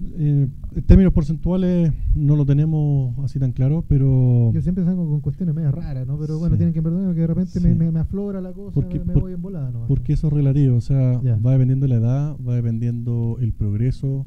Eh, 0.00 0.46
en 0.74 0.82
términos 0.82 1.14
porcentuales 1.14 1.90
no 2.14 2.36
lo 2.36 2.44
tenemos 2.44 3.18
así 3.20 3.38
tan 3.38 3.52
claro, 3.52 3.84
pero... 3.88 4.52
Yo 4.52 4.60
siempre 4.60 4.84
salgo 4.84 5.08
con 5.08 5.20
cuestiones 5.20 5.54
medio 5.54 5.72
raras, 5.72 6.06
¿no? 6.06 6.18
Pero 6.18 6.38
bueno, 6.38 6.56
tienen 6.56 6.74
que 6.74 6.82
perdonarme 6.82 7.14
que 7.14 7.22
de 7.22 7.26
repente 7.26 7.60
me, 7.60 7.98
aflora 7.98 8.40
la 8.42 8.52
cosa, 8.52 8.74
porque, 8.74 9.00
me, 9.00 9.14
voy 9.14 9.32
en 9.32 9.40
volada. 9.40 9.70
¿no? 9.70 9.86
Porque 9.86 10.12
eso 10.12 10.26
es 10.26 10.32
relativo, 10.34 10.76
o 10.76 10.80
sea, 10.82 11.20
va 11.44 11.52
dependiendo 11.52 11.86
la 11.86 11.94
edad, 11.94 12.36
va 12.46 12.54
dependiendo 12.54 13.38
el 13.40 13.52
progreso. 13.54 14.26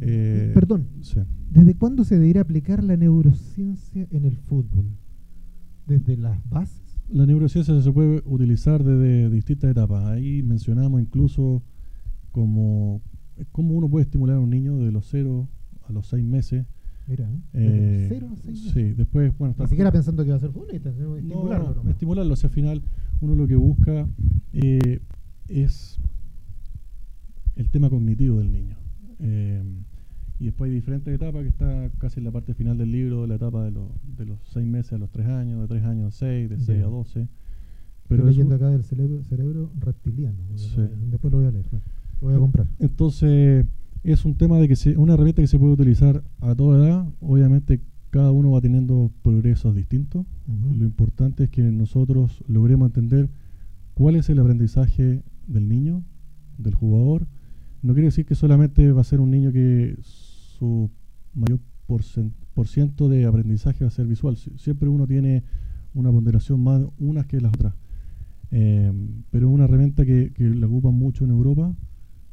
Eh, 0.00 0.52
Perdón, 0.54 0.86
¿desde 1.50 1.74
cuándo 1.74 2.04
se 2.04 2.18
debería 2.18 2.42
aplicar 2.42 2.84
la 2.84 2.96
neurociencia 2.96 4.06
en 4.10 4.24
el 4.24 4.36
fútbol? 4.36 4.86
Desde 5.86 6.16
las 6.16 6.38
bases? 6.48 6.80
La 7.08 7.26
neurociencia 7.26 7.80
se 7.80 7.92
puede 7.92 8.22
utilizar 8.24 8.84
desde 8.84 9.30
distintas 9.30 9.70
etapas. 9.70 10.04
Ahí 10.04 10.42
mencionamos 10.42 11.00
incluso 11.00 11.62
como 12.30 13.02
cómo 13.52 13.74
uno 13.74 13.88
puede 13.88 14.04
estimular 14.04 14.36
a 14.36 14.40
un 14.40 14.50
niño 14.50 14.78
de 14.78 14.92
los 14.92 15.06
0 15.10 15.48
a 15.88 15.92
los 15.92 16.06
6 16.08 16.24
meses. 16.24 16.66
Mira, 17.06 17.28
¿eh? 17.54 17.58
de 17.58 18.06
0 18.08 18.28
a 18.32 18.36
6 18.36 18.46
meses. 18.46 18.72
Sí, 18.72 18.82
después, 18.92 19.36
bueno. 19.36 19.54
Ni 19.58 19.66
siquiera 19.66 19.90
pensando 19.90 20.24
que 20.24 20.30
va 20.30 20.36
a 20.36 20.40
ser 20.40 20.50
futbolista, 20.50 20.90
estimularlo. 20.90 21.82
No, 21.82 21.90
estimularlo. 21.90 22.32
O 22.32 22.36
sea, 22.36 22.48
al 22.48 22.54
final, 22.54 22.82
uno 23.20 23.34
lo 23.34 23.48
que 23.48 23.56
busca 23.56 24.08
eh, 24.52 25.00
es 25.48 25.98
el 27.56 27.70
tema 27.70 27.90
cognitivo 27.90 28.38
del 28.38 28.52
niño. 28.52 28.76
Eh, 29.18 29.62
y 30.40 30.46
después 30.46 30.70
hay 30.70 30.74
diferentes 30.74 31.14
etapas 31.14 31.42
que 31.42 31.48
está 31.48 31.90
casi 31.98 32.18
en 32.18 32.24
la 32.24 32.30
parte 32.30 32.54
final 32.54 32.78
del 32.78 32.90
libro, 32.90 33.26
la 33.26 33.34
etapa 33.34 33.62
de, 33.62 33.72
de 34.16 34.24
los 34.24 34.38
seis 34.50 34.66
meses 34.66 34.94
a 34.94 34.98
los 34.98 35.10
tres 35.10 35.26
años, 35.26 35.60
de 35.60 35.68
tres 35.68 35.84
años 35.84 36.14
a 36.14 36.16
seis, 36.16 36.48
de 36.48 36.58
seis 36.58 36.82
a 36.82 36.86
doce. 36.86 37.28
Pero 38.08 38.22
Estoy 38.22 38.32
leyendo 38.32 38.54
acá 38.54 38.70
del 38.70 38.82
cerebro, 38.82 39.22
cerebro 39.24 39.70
reptiliano. 39.78 40.38
Después 41.10 41.30
lo 41.30 41.38
voy 41.38 41.46
a 41.46 41.50
leer, 41.50 41.66
lo 41.70 41.80
voy 42.28 42.34
a 42.34 42.38
comprar. 42.38 42.66
Entonces, 42.78 43.66
es 44.02 44.24
un 44.24 44.34
tema 44.34 44.58
de 44.58 44.66
que 44.66 44.76
se, 44.76 44.96
una 44.96 45.12
herramienta 45.12 45.42
que 45.42 45.48
se 45.48 45.58
puede 45.58 45.74
utilizar 45.74 46.24
a 46.40 46.54
toda 46.54 46.78
edad. 46.78 47.06
Obviamente, 47.20 47.82
cada 48.08 48.32
uno 48.32 48.52
va 48.52 48.62
teniendo 48.62 49.12
progresos 49.22 49.76
distintos. 49.76 50.26
Lo 50.74 50.84
importante 50.84 51.44
es 51.44 51.50
que 51.50 51.62
nosotros 51.62 52.42
logremos 52.48 52.86
entender 52.88 53.28
cuál 53.92 54.16
es 54.16 54.30
el 54.30 54.38
aprendizaje 54.38 55.22
del 55.46 55.68
niño, 55.68 56.02
del 56.56 56.74
jugador. 56.74 57.26
No 57.82 57.92
quiere 57.92 58.06
decir 58.06 58.24
que 58.24 58.34
solamente 58.34 58.90
va 58.90 59.02
a 59.02 59.04
ser 59.04 59.20
un 59.20 59.30
niño 59.30 59.52
que 59.52 59.96
su 60.60 60.90
mayor 61.32 61.58
por 61.86 62.68
ciento 62.68 63.08
de 63.08 63.24
aprendizaje 63.24 63.82
va 63.82 63.88
a 63.88 63.90
ser 63.90 64.06
visual. 64.06 64.36
Siempre 64.36 64.88
uno 64.88 65.06
tiene 65.06 65.42
una 65.94 66.12
ponderación 66.12 66.62
más 66.62 66.82
unas 66.98 67.26
que 67.26 67.40
las 67.40 67.52
otras. 67.52 67.74
Eh, 68.52 68.92
pero 69.30 69.48
es 69.48 69.54
una 69.54 69.64
herramienta 69.64 70.04
que, 70.04 70.32
la 70.38 70.66
ocupan 70.66 70.94
mucho 70.94 71.24
en 71.24 71.30
Europa 71.30 71.74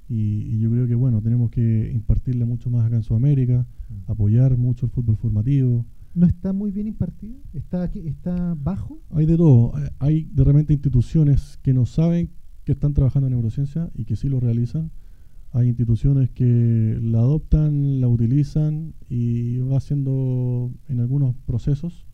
y, 0.10 0.60
yo 0.60 0.70
creo 0.70 0.88
que 0.88 0.96
bueno, 0.96 1.22
tenemos 1.22 1.50
que 1.50 1.92
impartirla 1.94 2.46
mucho 2.46 2.70
más 2.70 2.86
acá 2.86 2.98
en 2.98 3.04
Sudamérica, 3.04 3.66
mm. 3.90 4.12
apoyar 4.12 4.58
mucho 4.58 4.86
el 4.86 4.92
fútbol 4.92 5.16
formativo. 5.18 5.86
¿No 6.14 6.28
está 6.28 6.52
muy 6.52 6.72
bien 6.72 6.88
impartido? 6.88 7.38
¿Está, 7.54 7.84
aquí, 7.84 8.00
¿Está 8.08 8.56
bajo? 8.56 9.00
Hay 9.12 9.26
de 9.26 9.38
todo. 9.38 9.74
Hay 10.00 10.26
de 10.34 10.44
repente 10.44 10.74
instituciones 10.74 11.58
que 11.62 11.74
no 11.74 11.86
saben 11.86 12.32
que 12.64 12.74
están 12.74 12.94
trabajando 12.94 13.28
en 13.28 13.34
neurociencia 13.34 13.90
y 13.96 14.06
que 14.06 14.16
sí 14.16 14.28
lo 14.28 14.40
realizan 14.40 14.92
hay 15.58 15.70
instituciones 15.70 16.30
que 16.30 17.00
la 17.02 17.20
adoptan, 17.20 18.00
la 18.00 18.08
utilizan 18.08 18.94
y 19.10 19.58
va 19.58 19.78
haciendo 19.78 20.72
en 20.88 21.00
algunos 21.00 21.36
procesos. 21.48 22.06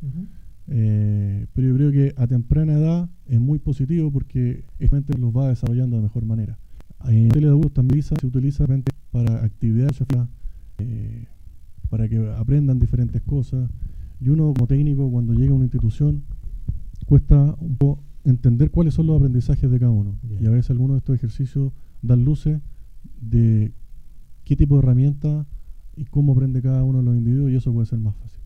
Eh, 0.68 1.46
pero 1.54 1.68
yo 1.68 1.76
creo 1.76 1.92
que 1.92 2.14
a 2.16 2.26
temprana 2.26 2.74
edad 2.74 3.10
es 3.28 3.42
muy 3.42 3.60
positivo 3.60 4.12
porque 4.12 4.64
este 4.80 5.18
los 5.18 5.36
va 5.36 5.50
desarrollando 5.50 5.98
de 5.98 6.04
mejor 6.04 6.26
manera. 6.26 6.58
En 7.06 7.30
el 7.36 7.62
de 7.62 7.70
también 7.72 8.02
se 8.02 8.16
utiliza 8.26 8.66
para 9.12 9.44
actividades 9.44 10.02
eh, 10.78 11.26
para 11.90 12.08
que 12.08 12.32
aprendan 12.38 12.80
diferentes 12.80 13.22
cosas. 13.24 13.70
Y 14.22 14.30
uno 14.30 14.54
como 14.54 14.68
técnico 14.68 15.12
cuando 15.12 15.34
llega 15.34 15.52
a 15.52 15.56
una 15.56 15.66
institución 15.66 16.24
cuesta 17.06 17.58
un 17.60 17.76
poco 17.76 18.02
entender 18.24 18.72
cuáles 18.72 18.94
son 18.94 19.08
los 19.08 19.18
aprendizajes 19.18 19.70
de 19.70 19.80
cada 19.80 19.92
uno. 19.92 20.16
Y 20.40 20.46
a 20.46 20.50
veces 20.50 20.72
algunos 20.72 20.96
de 20.96 21.00
estos 21.00 21.16
ejercicios 21.16 21.74
dan 22.02 22.24
luces 22.24 22.62
de 23.22 23.72
qué 24.44 24.56
tipo 24.56 24.76
de 24.76 24.80
herramienta 24.80 25.46
y 25.96 26.06
cómo 26.06 26.34
aprende 26.34 26.62
cada 26.62 26.84
uno 26.84 27.00
de 27.00 27.06
los 27.06 27.16
individuos 27.16 27.52
y 27.52 27.56
eso 27.56 27.72
puede 27.72 27.86
ser 27.86 28.00
más 28.00 28.16
fácil. 28.16 28.40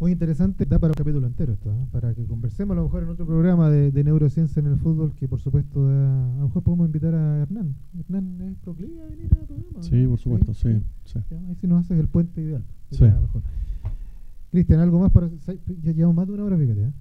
Muy 0.00 0.12
interesante, 0.12 0.66
da 0.66 0.78
para 0.78 0.90
un 0.90 0.96
capítulo 0.96 1.26
entero 1.26 1.52
esto, 1.52 1.72
¿eh? 1.72 1.86
para 1.92 2.12
que 2.14 2.24
conversemos 2.24 2.76
a 2.76 2.80
lo 2.80 2.84
mejor 2.84 3.04
en 3.04 3.10
otro 3.10 3.26
programa 3.26 3.70
de, 3.70 4.04
neurociencia 4.04 4.60
en 4.60 4.66
el 4.66 4.76
fútbol, 4.76 5.14
que 5.14 5.28
por 5.28 5.40
supuesto 5.40 5.86
a 5.86 6.36
lo 6.38 6.48
mejor 6.48 6.62
podemos 6.62 6.86
invitar 6.86 7.14
a 7.14 7.42
Hernán. 7.42 7.74
Hernán 7.98 8.40
es 8.40 8.58
proclive 8.58 9.00
a 9.02 9.06
venir 9.06 9.30
al 9.38 9.46
programa. 9.46 9.82
Sí, 9.82 10.06
por 10.06 10.18
supuesto, 10.18 10.52
sí. 10.52 10.68
ahí 10.68 11.54
sí 11.60 11.66
nos 11.68 11.84
haces 11.84 11.98
el 11.98 12.08
puente 12.08 12.42
ideal. 12.42 12.64
Sí. 12.90 13.04
Cristian, 14.50 14.80
¿algo 14.80 15.00
más 15.00 15.10
para...? 15.10 15.28
Ya 15.82 15.92
llevamos 15.92 16.16
más 16.16 16.26
de 16.26 16.32
una 16.32 16.44
hora, 16.44 16.58
fíjate. 16.58 16.82
¿eh? 16.82 16.92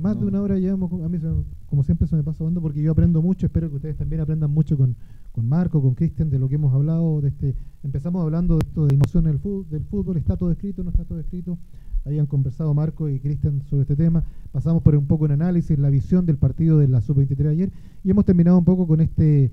Más 0.00 0.18
de 0.18 0.24
una 0.24 0.40
hora 0.40 0.58
llevamos, 0.58 0.90
a 1.04 1.08
mí 1.10 1.18
como 1.66 1.84
siempre 1.84 2.08
se 2.08 2.16
me 2.16 2.22
pasa 2.22 2.42
hablando 2.42 2.62
porque 2.62 2.80
yo 2.80 2.90
aprendo 2.90 3.20
mucho, 3.20 3.44
espero 3.44 3.68
que 3.68 3.76
ustedes 3.76 3.98
también 3.98 4.22
aprendan 4.22 4.50
mucho 4.50 4.78
con, 4.78 4.96
con 5.30 5.46
Marco, 5.46 5.82
con 5.82 5.94
Cristian, 5.94 6.30
de 6.30 6.38
lo 6.38 6.48
que 6.48 6.54
hemos 6.54 6.72
hablado, 6.72 7.20
de 7.20 7.28
este, 7.28 7.54
empezamos 7.82 8.22
hablando 8.22 8.56
de 8.56 8.66
esto 8.66 8.86
de 8.86 8.94
emoción 8.94 9.24
del 9.24 9.38
fútbol, 9.38 9.68
del 9.68 9.84
fútbol, 9.84 10.16
está 10.16 10.38
todo 10.38 10.50
escrito, 10.52 10.82
no 10.82 10.88
está 10.88 11.04
todo 11.04 11.20
escrito, 11.20 11.58
ahí 12.06 12.18
han 12.18 12.24
conversado 12.24 12.72
Marco 12.72 13.10
y 13.10 13.20
Cristian 13.20 13.62
sobre 13.68 13.82
este 13.82 13.94
tema, 13.94 14.24
pasamos 14.52 14.82
por 14.82 14.96
un 14.96 15.06
poco 15.06 15.26
en 15.26 15.32
análisis, 15.32 15.78
la 15.78 15.90
visión 15.90 16.24
del 16.24 16.38
partido 16.38 16.78
de 16.78 16.88
la 16.88 17.02
Sub-23 17.02 17.48
ayer, 17.48 17.70
y 18.02 18.10
hemos 18.10 18.24
terminado 18.24 18.56
un 18.56 18.64
poco 18.64 18.86
con 18.86 19.02
este, 19.02 19.52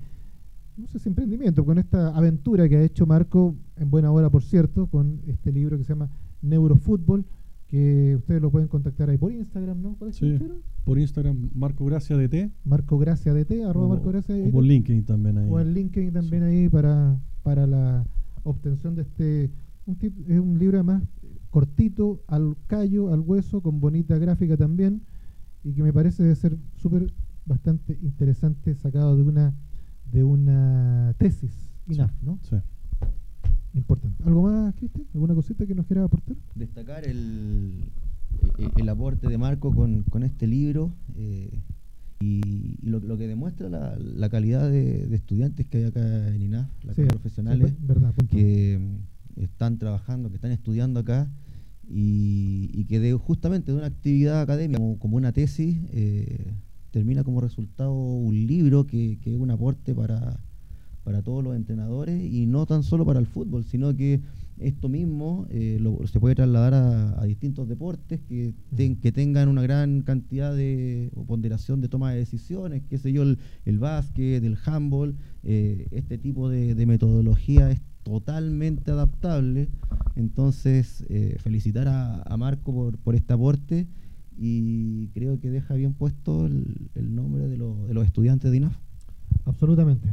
no 0.78 0.86
sé 0.86 0.98
si 0.98 1.10
emprendimiento, 1.10 1.62
con 1.62 1.76
esta 1.76 2.16
aventura 2.16 2.66
que 2.70 2.76
ha 2.78 2.82
hecho 2.82 3.04
Marco, 3.04 3.54
en 3.76 3.90
buena 3.90 4.10
hora 4.10 4.30
por 4.30 4.42
cierto, 4.42 4.86
con 4.86 5.20
este 5.26 5.52
libro 5.52 5.76
que 5.76 5.84
se 5.84 5.92
llama 5.92 6.08
Neurofútbol, 6.40 7.26
que 7.68 8.16
ustedes 8.16 8.40
lo 8.40 8.50
pueden 8.50 8.66
contactar 8.66 9.10
ahí 9.10 9.18
por 9.18 9.30
Instagram, 9.30 9.80
¿no? 9.80 9.94
¿Cuál 9.96 10.10
es 10.10 10.16
sí, 10.16 10.38
por 10.84 10.98
Instagram, 10.98 11.50
Marco 11.54 11.84
Gracia 11.84 12.16
DT. 12.16 12.50
Marco 12.64 12.98
Gracia 12.98 13.34
DT, 13.34 13.64
arroba 13.64 13.88
Marco 13.88 14.08
Gracia 14.08 14.34
O 14.34 14.50
por 14.50 14.64
LinkedIn 14.64 15.04
también 15.04 15.36
ahí. 15.38 15.48
O 15.50 15.60
en 15.60 15.74
LinkedIn 15.74 16.12
también 16.12 16.42
ahí 16.44 16.68
para, 16.68 17.20
para 17.42 17.66
la 17.66 18.06
obtención 18.42 18.94
de 18.94 19.02
este, 19.02 19.50
un 19.84 19.96
tip, 19.96 20.14
es 20.28 20.40
un 20.40 20.58
libro 20.58 20.78
además 20.78 21.02
cortito, 21.50 22.22
al 22.26 22.56
callo, 22.66 23.12
al 23.12 23.20
hueso, 23.20 23.60
con 23.60 23.80
bonita 23.80 24.18
gráfica 24.18 24.56
también, 24.56 25.02
y 25.62 25.74
que 25.74 25.82
me 25.82 25.92
parece 25.92 26.22
de 26.22 26.34
ser 26.34 26.58
súper, 26.76 27.12
bastante 27.44 27.98
interesante, 28.02 28.74
sacado 28.74 29.16
de 29.16 29.22
una, 29.22 29.54
de 30.10 30.24
una 30.24 31.14
tesis, 31.18 31.70
INAF, 31.86 32.12
¿no? 32.22 32.38
Sí. 32.42 32.56
Importante. 33.74 34.22
¿Algo 34.24 34.42
más, 34.42 34.74
Cristian? 34.74 35.06
¿Alguna 35.14 35.34
cosita 35.34 35.66
que 35.66 35.74
nos 35.74 35.86
quiera 35.86 36.04
aportar? 36.04 36.36
Destacar 36.54 37.06
el, 37.06 37.84
el, 38.76 38.88
aporte 38.88 39.28
de 39.28 39.38
Marco 39.38 39.74
con, 39.74 40.02
con 40.04 40.22
este 40.22 40.46
libro 40.46 40.92
eh, 41.16 41.60
y, 42.20 42.76
lo, 42.82 42.98
lo, 43.00 43.16
que 43.16 43.28
demuestra 43.28 43.68
la, 43.68 43.96
la 43.98 44.28
calidad 44.28 44.68
de, 44.68 45.14
estudiantes 45.14 45.66
que 45.66 45.78
hay 45.78 45.84
acá 45.84 46.28
en 46.28 46.42
INAF, 46.42 46.68
las 46.84 46.96
profesionales 46.96 47.74
que 48.30 48.78
mm, 48.78 49.40
están 49.42 49.78
trabajando, 49.78 50.30
que 50.30 50.36
están 50.36 50.52
estudiando 50.52 51.00
acá 51.00 51.30
y, 51.88 52.70
y 52.72 52.84
que 52.84 53.00
de, 53.00 53.12
justamente 53.14 53.72
de 53.72 53.78
una 53.78 53.86
actividad 53.86 54.40
académica 54.40 54.82
como, 54.98 55.16
una 55.16 55.32
tesis 55.32 55.76
eh, 55.92 56.52
termina 56.90 57.22
como 57.22 57.40
resultado 57.40 57.92
un 57.92 58.46
libro 58.46 58.86
que, 58.86 59.18
que 59.20 59.34
es 59.34 59.40
un 59.40 59.50
aporte 59.50 59.94
para, 59.94 60.40
para 61.08 61.22
todos 61.22 61.42
los 61.42 61.56
entrenadores 61.56 62.22
y 62.22 62.44
no 62.44 62.66
tan 62.66 62.82
solo 62.82 63.06
para 63.06 63.18
el 63.18 63.24
fútbol, 63.24 63.64
sino 63.64 63.96
que 63.96 64.20
esto 64.58 64.90
mismo 64.90 65.46
eh, 65.48 65.82
se 66.04 66.20
puede 66.20 66.34
trasladar 66.34 66.74
a, 66.74 67.24
distintos 67.24 67.66
deportes 67.66 68.20
que, 68.28 68.52
que, 68.76 69.10
tengan 69.10 69.48
una 69.48 69.62
gran 69.62 70.02
cantidad 70.02 70.54
de 70.54 71.10
ponderación 71.26 71.80
de 71.80 71.88
toma 71.88 72.12
de 72.12 72.18
decisiones, 72.18 72.82
qué 72.90 72.98
sé 72.98 73.10
yo, 73.10 73.22
el, 73.22 73.78
básquet, 73.78 74.44
el 74.44 74.58
handball, 74.66 75.16
eh, 75.44 75.88
este 75.92 76.18
tipo 76.18 76.50
de, 76.50 76.74
metodología 76.84 77.70
es 77.70 77.80
totalmente 78.02 78.90
adaptable. 78.90 79.68
Entonces, 80.14 81.06
eh, 81.08 81.36
felicitar 81.38 81.88
a, 81.88 82.36
Marco 82.36 82.74
por, 82.74 82.98
por, 82.98 83.14
este 83.14 83.32
aporte 83.32 83.86
y 84.36 85.08
creo 85.14 85.40
que 85.40 85.48
deja 85.48 85.72
bien 85.72 85.94
puesto 85.94 86.44
el, 86.44 87.14
nombre 87.14 87.48
de, 87.48 87.56
de 87.56 87.94
los 87.94 88.04
estudiantes 88.04 88.50
de 88.50 88.58
INAF. 88.58 88.76
Absolutamente. 89.46 90.12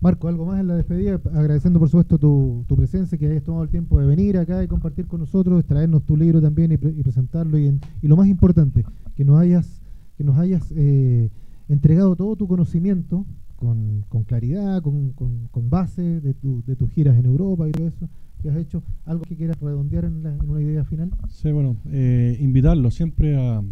Marco, 0.00 0.28
algo 0.28 0.44
más 0.44 0.60
en 0.60 0.68
la 0.68 0.76
despedida, 0.76 1.20
agradeciendo 1.32 1.78
por 1.78 1.88
supuesto 1.88 2.18
tu, 2.18 2.64
presencia, 2.76 3.16
que 3.16 3.26
hayas 3.26 3.44
tomado 3.44 3.64
el 3.64 3.70
tiempo 3.70 3.98
de 3.98 4.06
venir 4.06 4.36
acá 4.36 4.62
y 4.62 4.68
compartir 4.68 5.06
con 5.06 5.20
nosotros, 5.20 5.64
traernos 5.64 6.02
tu 6.04 6.16
libro 6.16 6.40
también 6.40 6.72
y, 6.72 6.76
presentarlo 6.76 7.58
y, 7.58 7.78
lo 8.02 8.16
más 8.16 8.28
importante, 8.28 8.84
que 9.14 9.24
nos 9.24 9.38
hayas, 9.38 9.80
que 10.16 10.24
nos 10.24 10.36
hayas 10.38 10.70
eh, 10.76 11.30
entregado 11.68 12.14
todo 12.14 12.36
tu 12.36 12.46
conocimiento 12.46 13.24
con, 13.56 14.04
claridad, 14.26 14.82
con, 14.82 15.70
base 15.70 16.02
de, 16.20 16.34
de 16.42 16.76
tus 16.76 16.90
giras 16.90 17.16
en 17.16 17.24
Europa 17.24 17.68
y 17.68 17.72
todo 17.72 17.88
eso 17.88 18.08
que 18.42 18.50
has 18.50 18.56
hecho. 18.56 18.82
¿Algo 19.04 19.24
que 19.24 19.36
quieras 19.36 19.58
redondear 19.60 20.04
en, 20.04 20.24
una 20.48 20.60
idea 20.60 20.84
final? 20.84 21.10
Sí, 21.28 21.50
bueno, 21.52 21.76
eh, 21.90 22.36
invitarlos 22.40 22.94
siempre 22.94 23.36
a, 23.36 23.62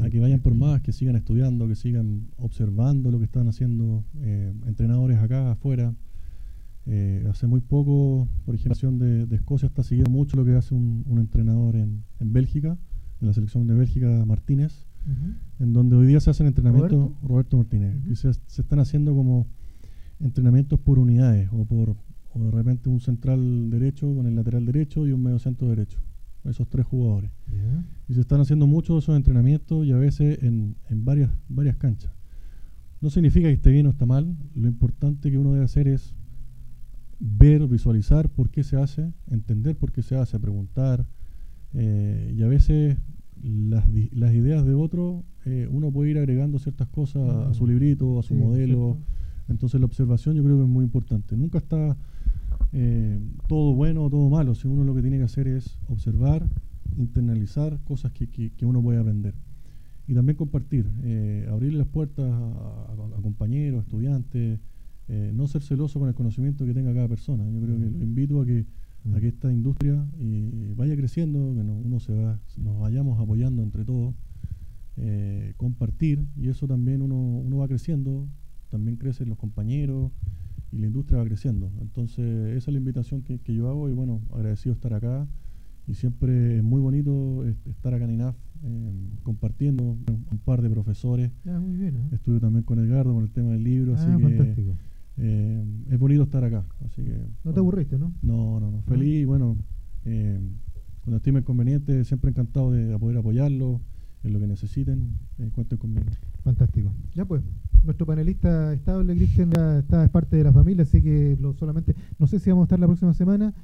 a 0.00 0.10
que 0.10 0.20
vayan 0.20 0.40
por 0.40 0.54
más, 0.54 0.80
que 0.80 0.92
sigan 0.92 1.16
estudiando, 1.16 1.68
que 1.68 1.74
sigan 1.74 2.28
observando 2.36 3.10
lo 3.10 3.18
que 3.18 3.24
están 3.24 3.48
haciendo 3.48 4.04
eh, 4.20 4.52
entrenadores 4.66 5.18
acá 5.18 5.52
afuera. 5.52 5.94
Eh, 6.86 7.26
hace 7.30 7.46
muy 7.46 7.60
poco, 7.60 8.28
por 8.44 8.54
ejemplo, 8.54 8.92
de, 8.92 9.26
de 9.26 9.36
Escocia 9.36 9.66
está 9.66 9.82
siguiendo 9.82 10.10
mucho 10.10 10.36
lo 10.36 10.44
que 10.44 10.54
hace 10.54 10.74
un, 10.74 11.04
entrenador 11.18 11.76
en, 11.76 12.04
en, 12.20 12.32
Bélgica, 12.32 12.76
en 13.20 13.26
la 13.26 13.32
selección 13.32 13.66
de 13.66 13.74
Bélgica, 13.74 14.24
Martínez, 14.26 14.86
en 15.60 15.72
donde 15.72 15.96
hoy 15.96 16.06
día 16.06 16.20
se 16.20 16.30
hacen 16.30 16.46
entrenamientos, 16.46 17.12
Roberto, 17.22 17.56
Martínez, 17.56 17.96
y 18.10 18.16
se, 18.16 18.32
se, 18.32 18.62
están 18.62 18.78
haciendo 18.78 19.14
como 19.14 19.46
entrenamientos 20.20 20.80
por 20.80 20.98
unidades 20.98 21.48
o 21.52 21.64
por 21.64 21.96
o 22.34 22.44
de 22.44 22.50
repente 22.50 22.88
un 22.88 23.00
central 23.00 23.70
derecho 23.70 24.12
con 24.14 24.26
el 24.26 24.34
lateral 24.34 24.66
derecho 24.66 25.06
y 25.06 25.12
un 25.12 25.22
medio 25.22 25.38
centro 25.38 25.68
derecho 25.68 26.00
esos 26.44 26.68
tres 26.68 26.86
jugadores. 26.86 27.30
Y 28.08 28.14
se 28.14 28.20
están 28.20 28.40
haciendo 28.40 28.66
muchos 28.66 29.04
esos 29.04 29.16
entrenamientos 29.16 29.86
y 29.86 29.92
a 29.92 29.96
veces 29.96 30.42
en, 30.42 30.76
en, 30.90 31.04
varias, 31.04 31.30
varias 31.48 31.76
canchas. 31.76 32.12
No 33.00 33.10
significa 33.10 33.48
que 33.48 33.54
esté 33.54 33.70
bien 33.70 33.86
o 33.86 33.90
está 33.90 34.06
mal, 34.06 34.36
lo 34.54 34.68
importante 34.68 35.30
que 35.30 35.38
uno 35.38 35.52
debe 35.52 35.64
hacer 35.64 35.88
es 35.88 36.14
ver, 37.18 37.66
visualizar 37.66 38.28
por 38.28 38.50
qué 38.50 38.62
se 38.64 38.76
hace, 38.76 39.12
entender 39.30 39.76
por 39.76 39.92
qué 39.92 40.02
se 40.02 40.16
hace, 40.16 40.38
preguntar. 40.38 41.06
Eh, 41.72 42.34
y 42.36 42.42
a 42.42 42.48
veces 42.48 42.96
las, 43.42 43.86
las 44.12 44.34
ideas 44.34 44.64
de 44.64 44.74
otro, 44.74 45.24
eh, 45.44 45.68
uno 45.70 45.90
puede 45.90 46.10
ir 46.10 46.18
agregando 46.18 46.58
ciertas 46.58 46.88
cosas 46.88 47.28
a 47.28 47.54
su 47.54 47.66
librito, 47.66 48.18
a 48.18 48.22
su 48.22 48.34
modelo. 48.34 48.98
Entonces 49.48 49.80
la 49.80 49.86
observación 49.86 50.34
yo 50.34 50.42
creo 50.42 50.56
que 50.56 50.62
es 50.62 50.68
muy 50.68 50.84
importante. 50.84 51.36
Nunca 51.36 51.58
está 51.58 51.96
eh, 52.76 53.20
todo 53.46 53.72
bueno 53.72 54.02
o 54.02 54.10
todo 54.10 54.28
malo, 54.28 54.56
si 54.56 54.66
uno 54.66 54.82
lo 54.82 54.96
que 54.96 55.00
tiene 55.00 55.18
que 55.18 55.22
hacer 55.22 55.46
es 55.46 55.78
observar, 55.86 56.44
internalizar 56.96 57.78
cosas 57.84 58.10
que, 58.10 58.26
que, 58.26 58.66
uno 58.66 58.82
puede 58.82 58.98
aprender. 58.98 59.32
Y 60.08 60.14
también 60.14 60.36
compartir, 60.36 60.90
eh, 61.04 61.46
abrir 61.48 61.72
las 61.74 61.86
puertas 61.86 62.26
a, 62.28 63.20
compañeros, 63.22 63.84
estudiantes, 63.84 64.58
eh, 65.06 65.30
no 65.32 65.46
ser 65.46 65.62
celoso 65.62 66.00
con 66.00 66.08
el 66.08 66.16
conocimiento 66.16 66.66
que 66.66 66.74
tenga 66.74 66.92
cada 66.92 67.06
persona. 67.06 67.48
Yo 67.48 67.60
creo 67.60 67.78
que 67.78 67.90
lo 67.90 68.02
invito 68.02 68.40
a 68.40 68.44
que, 68.44 68.66
a 69.14 69.20
que 69.20 69.28
esta 69.28 69.52
industria 69.52 70.04
vaya 70.74 70.96
creciendo, 70.96 71.54
que 71.54 71.60
uno 71.60 72.00
se 72.00 72.12
va, 72.12 72.40
nos 72.58 72.80
vayamos 72.80 73.20
apoyando 73.20 73.62
entre 73.62 73.84
todos, 73.84 74.16
compartir, 75.56 76.26
y 76.36 76.48
eso 76.48 76.66
también 76.66 77.02
uno, 77.02 77.14
uno 77.16 77.58
va 77.58 77.68
creciendo, 77.68 78.26
también 78.68 78.96
crecen 78.96 79.28
los 79.28 79.38
compañeros, 79.38 80.10
y 80.74 80.78
la 80.78 80.86
industria 80.86 81.18
va 81.18 81.24
creciendo. 81.24 81.70
Entonces, 81.80 82.56
esa 82.56 82.70
es 82.70 82.72
la 82.72 82.78
invitación 82.78 83.22
que, 83.22 83.54
yo 83.54 83.68
hago 83.68 83.88
y 83.88 83.92
bueno, 83.92 84.20
agradecido 84.32 84.74
estar 84.74 84.92
acá 84.92 85.26
y 85.86 85.94
siempre 85.94 86.58
es 86.58 86.64
muy 86.64 86.80
bonito 86.80 87.44
estar 87.66 87.94
acá 87.94 88.04
en 88.04 88.10
INAF 88.10 88.36
em, 88.64 89.10
compartiendo 89.22 89.84
un 89.84 90.38
par 90.44 90.62
de 90.62 90.70
profesores. 90.70 91.30
Ah, 91.46 91.60
muy 91.60 91.76
bien, 91.76 91.96
¿eh? 91.96 92.08
Estudio 92.12 92.40
también 92.40 92.64
con 92.64 92.80
Edgardo 92.80 93.14
con 93.14 93.22
el 93.22 93.30
tema 93.30 93.52
del 93.52 93.62
libro, 93.62 93.94
así 93.94 94.06
ah, 94.08 94.16
que 94.16 94.76
em, 95.18 95.84
es 95.92 95.98
bonito 95.98 96.24
estar 96.24 96.42
acá. 96.42 96.64
Así 96.84 97.04
que, 97.04 97.20
no 97.44 97.52
te 97.52 97.60
aburriste, 97.60 97.96
¿no? 97.96 98.12
No, 98.22 98.58
no, 98.58 98.70
no. 98.70 98.82
Feliz 98.82 99.22
y 99.22 99.24
bueno, 99.24 99.56
em, 100.04 100.54
cuando 101.02 101.18
estime 101.18 101.44
conveniente, 101.44 102.02
siempre 102.04 102.30
encantado 102.30 102.72
de 102.72 102.98
poder 102.98 103.18
apoyarlo 103.18 103.80
en 104.24 104.32
lo 104.32 104.40
que 104.40 104.46
necesiten, 104.46 105.18
eh, 105.38 105.50
cuenten 105.54 105.78
conmigo. 105.78 106.06
Fantástico. 106.42 106.92
Ya 107.14 107.24
pues, 107.24 107.42
nuestro 107.84 108.06
panelista 108.06 108.72
estable, 108.72 109.14
Cristian, 109.14 109.50
ya 109.50 109.78
está, 109.78 110.04
es 110.04 110.10
parte 110.10 110.36
de 110.36 110.44
la 110.44 110.52
familia, 110.52 110.82
así 110.82 111.02
que 111.02 111.36
lo 111.40 111.52
solamente, 111.54 111.94
no 112.18 112.26
sé 112.26 112.38
si 112.38 112.50
vamos 112.50 112.64
a 112.64 112.66
estar 112.66 112.80
la 112.80 112.86
próxima 112.86 113.12
semana 113.12 113.54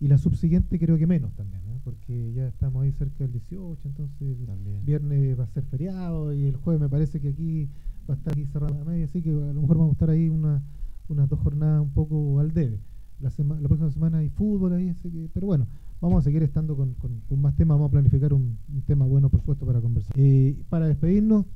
y 0.00 0.08
la 0.08 0.18
subsiguiente 0.18 0.78
creo 0.78 0.96
que 0.96 1.06
menos 1.06 1.32
también, 1.34 1.62
porque 1.84 2.32
ya 2.32 2.48
estamos 2.48 2.82
ahí 2.82 2.92
cerca 2.92 3.24
del 3.24 3.32
18, 3.32 3.80
entonces 3.84 4.36
también. 4.46 4.84
viernes 4.84 5.38
va 5.38 5.44
a 5.44 5.48
ser 5.48 5.64
feriado 5.64 6.32
y 6.32 6.46
el 6.46 6.56
jueves 6.56 6.80
me 6.80 6.88
parece 6.88 7.20
que 7.20 7.28
aquí 7.28 7.68
va 8.08 8.14
a 8.14 8.16
estar 8.16 8.32
aquí 8.32 8.46
cerrada 8.46 8.76
la 8.78 8.84
media, 8.84 9.04
así 9.04 9.22
que 9.22 9.30
a 9.30 9.52
lo 9.52 9.60
mejor 9.60 9.78
vamos 9.78 9.90
a 9.90 9.92
estar 9.92 10.10
ahí 10.10 10.28
una, 10.28 10.62
unas 11.08 11.28
dos 11.28 11.40
jornadas 11.40 11.82
un 11.82 11.90
poco 11.90 12.40
al 12.40 12.52
debe. 12.52 12.80
La, 13.20 13.30
la 13.38 13.68
próxima 13.68 13.90
semana 13.90 14.18
hay 14.18 14.28
fútbol 14.28 14.74
ahí, 14.74 14.90
así 14.90 15.10
que, 15.10 15.28
pero 15.32 15.46
bueno, 15.46 15.66
Vamos 16.00 16.20
a 16.20 16.22
seguir 16.22 16.42
estando 16.42 16.76
con, 16.76 16.94
más 17.40 17.56
temas, 17.56 17.76
vamos 17.76 17.88
a 17.88 17.92
planificar 17.92 18.34
un, 18.34 18.58
tema 18.86 19.06
bueno, 19.06 19.30
por 19.30 19.40
supuesto, 19.40 19.64
para 19.64 19.80
conversar. 19.80 20.12
Eh, 20.18 20.54
para 20.68 20.86
despedirnos, 20.86 21.46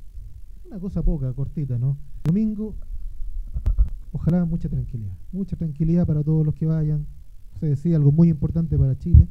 una 0.65 0.79
cosa 0.79 1.03
poca, 1.03 1.31
cortita, 1.33 1.77
¿no? 1.77 1.97
Domingo, 2.23 2.75
ojalá 4.11 4.43
mucha 4.45 4.67
tranquilidad, 4.67 5.13
mucha 5.31 5.55
tranquilidad 5.55 6.07
para 6.07 6.23
todos 6.23 6.43
los 6.43 6.55
que 6.55 6.65
vayan. 6.65 7.05
Se 7.59 7.67
decía 7.67 7.97
algo 7.97 8.11
muy 8.11 8.29
importante 8.29 8.77
para 8.77 8.97
Chile. 8.97 9.27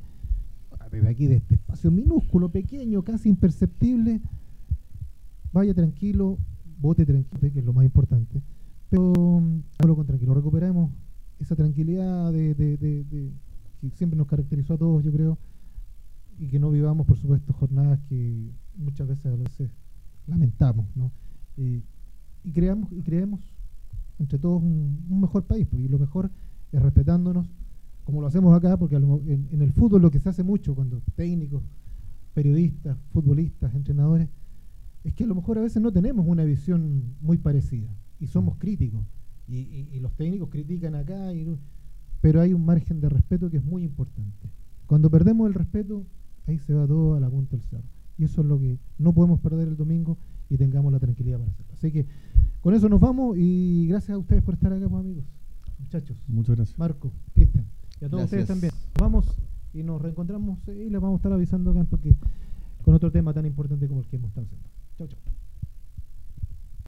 Desde 0.93 1.09
aquí, 1.09 1.27
de 1.27 1.37
este 1.37 1.55
espacio 1.55 1.91
minúsculo, 1.91 2.49
pequeño, 2.49 3.03
casi 3.03 3.29
imperceptible, 3.29 4.21
vaya 5.53 5.73
tranquilo, 5.73 6.37
vote 6.81 7.07
tranquilo, 7.07 7.53
que 7.53 7.59
es 7.59 7.65
lo 7.65 7.73
más 7.73 7.85
importante. 7.85 8.43
Pero, 8.91 9.13
lo 9.87 9.97
con 9.97 10.07
tranquilo, 10.07 10.35
recuperemos 10.35 10.91
esa 11.39 11.55
tranquilidad 11.55 12.33
de 12.33 12.55
que 13.81 13.91
siempre 13.91 14.17
nos 14.17 14.27
caracterizó 14.27 14.75
a 14.75 14.79
todos, 14.79 15.03
yo 15.03 15.13
creo, 15.13 15.39
y 16.39 16.49
que 16.49 16.59
no 16.59 16.71
vivamos, 16.71 17.07
por 17.07 17.19
supuesto, 17.19 17.53
jornadas 17.53 18.01
que 18.09 18.51
muchas 18.77 19.09
veces 19.09 19.27
a 19.27 19.37
veces 19.37 19.71
lamentamos, 20.27 20.87
¿no? 20.95 21.13
Eh, 21.57 21.83
y 22.45 22.53
creamos 22.53 22.91
y 22.93 23.03
creemos 23.03 23.41
entre 24.19 24.39
todos 24.39 24.63
un, 24.63 25.21
mejor 25.21 25.45
país, 25.45 25.67
y 25.73 25.89
lo 25.89 25.99
mejor 25.99 26.31
es 26.73 26.83
respetándonos, 26.83 27.47
como 28.05 28.21
lo 28.21 28.27
hacemos 28.27 28.57
acá, 28.57 28.77
porque 28.77 28.97
en, 28.97 29.49
en, 29.51 29.63
el 29.63 29.73
fútbol 29.73 30.03
lo 30.03 30.11
que 30.11 30.19
se 30.19 30.29
hace 30.29 30.43
mucho 30.43 30.75
cuando 30.75 31.01
técnicos, 31.15 31.63
periodistas, 32.35 32.99
futbolistas, 33.13 33.75
entrenadores, 33.75 34.29
es 35.05 35.15
que 35.15 35.25
a 35.25 35.27
lo 35.27 35.35
mejor 35.35 35.59
a 35.59 35.63
veces 35.63 35.81
no 35.81 35.91
tenemos 35.91 36.27
una 36.27 36.45
visión 36.45 37.17
muy 37.21 37.39
parecida 37.39 37.89
y 38.19 38.27
somos 38.27 38.57
críticos. 38.59 39.03
Y, 39.49 39.89
y 39.91 39.99
los 40.01 40.15
técnicos 40.15 40.49
critican 40.49 40.95
acá 40.95 41.33
y 41.33 41.45
pero 42.21 42.41
hay 42.41 42.53
un 42.53 42.65
margen 42.65 43.01
de 43.01 43.09
respeto 43.09 43.51
que 43.51 43.59
es 43.59 43.65
muy 43.65 43.85
importante. 43.85 44.49
Cuando 44.87 45.11
perdemos 45.11 45.47
el 45.47 45.55
respeto, 45.55 46.05
ahí 46.47 46.59
se 46.59 46.75
va 46.75 46.87
todo 46.87 47.15
a 47.15 47.21
la 47.21 47.31
punta 47.31 47.57
del 47.57 47.63
cerro. 47.63 47.89
Y 48.19 48.25
eso 48.25 48.43
es 48.43 48.47
lo 48.47 48.59
que 48.59 48.79
no 48.99 49.13
podemos 49.13 49.41
perder 49.41 49.69
el 49.69 49.77
domingo 49.77 50.19
y 50.51 50.59
tengamos 50.59 50.93
la 50.93 50.99
tranquilidad 50.99 51.39
para 51.39 51.51
hacerlo. 51.51 51.73
Así 51.73 51.93
que 51.93 52.07
con 52.61 52.75
eso 52.75 52.89
nos 52.89 53.01
vamos 53.01 53.37
y 53.39 53.87
gracias 53.89 54.15
a 54.15 54.19
ustedes 54.19 54.43
por 54.43 54.55
estar 54.55 54.73
acá, 54.73 54.89
pues, 54.89 55.01
amigos. 55.01 55.25
Muchachos. 55.79 56.17
Muchas 56.29 56.57
gracias. 56.57 56.79
Marco, 56.79 57.13
Cristian. 57.35 57.65
Y 58.01 58.05
a 58.05 58.11
todos 58.11 58.25
ustedes 58.25 58.47
también. 58.47 58.73
Vamos 58.99 59.27
y 59.73 59.83
nos 59.83 60.03
reencontramos 60.03 60.59
y 60.69 60.91
les 60.91 61.01
vamos 61.01 61.15
a 61.15 61.17
estar 61.19 61.33
avisando 61.33 61.71
acá 61.71 61.85
porque 61.85 62.15
con 62.85 62.95
otro 62.95 63.11
tema 63.11 63.33
tan 63.33 63.47
importante 63.47 63.89
como 63.89 64.01
el 64.01 64.07
que 64.07 64.17
hemos 64.17 64.29
estado 64.29 64.47
haciendo. 64.47 64.69
Chao, 64.97 65.07
chao. 65.07 65.40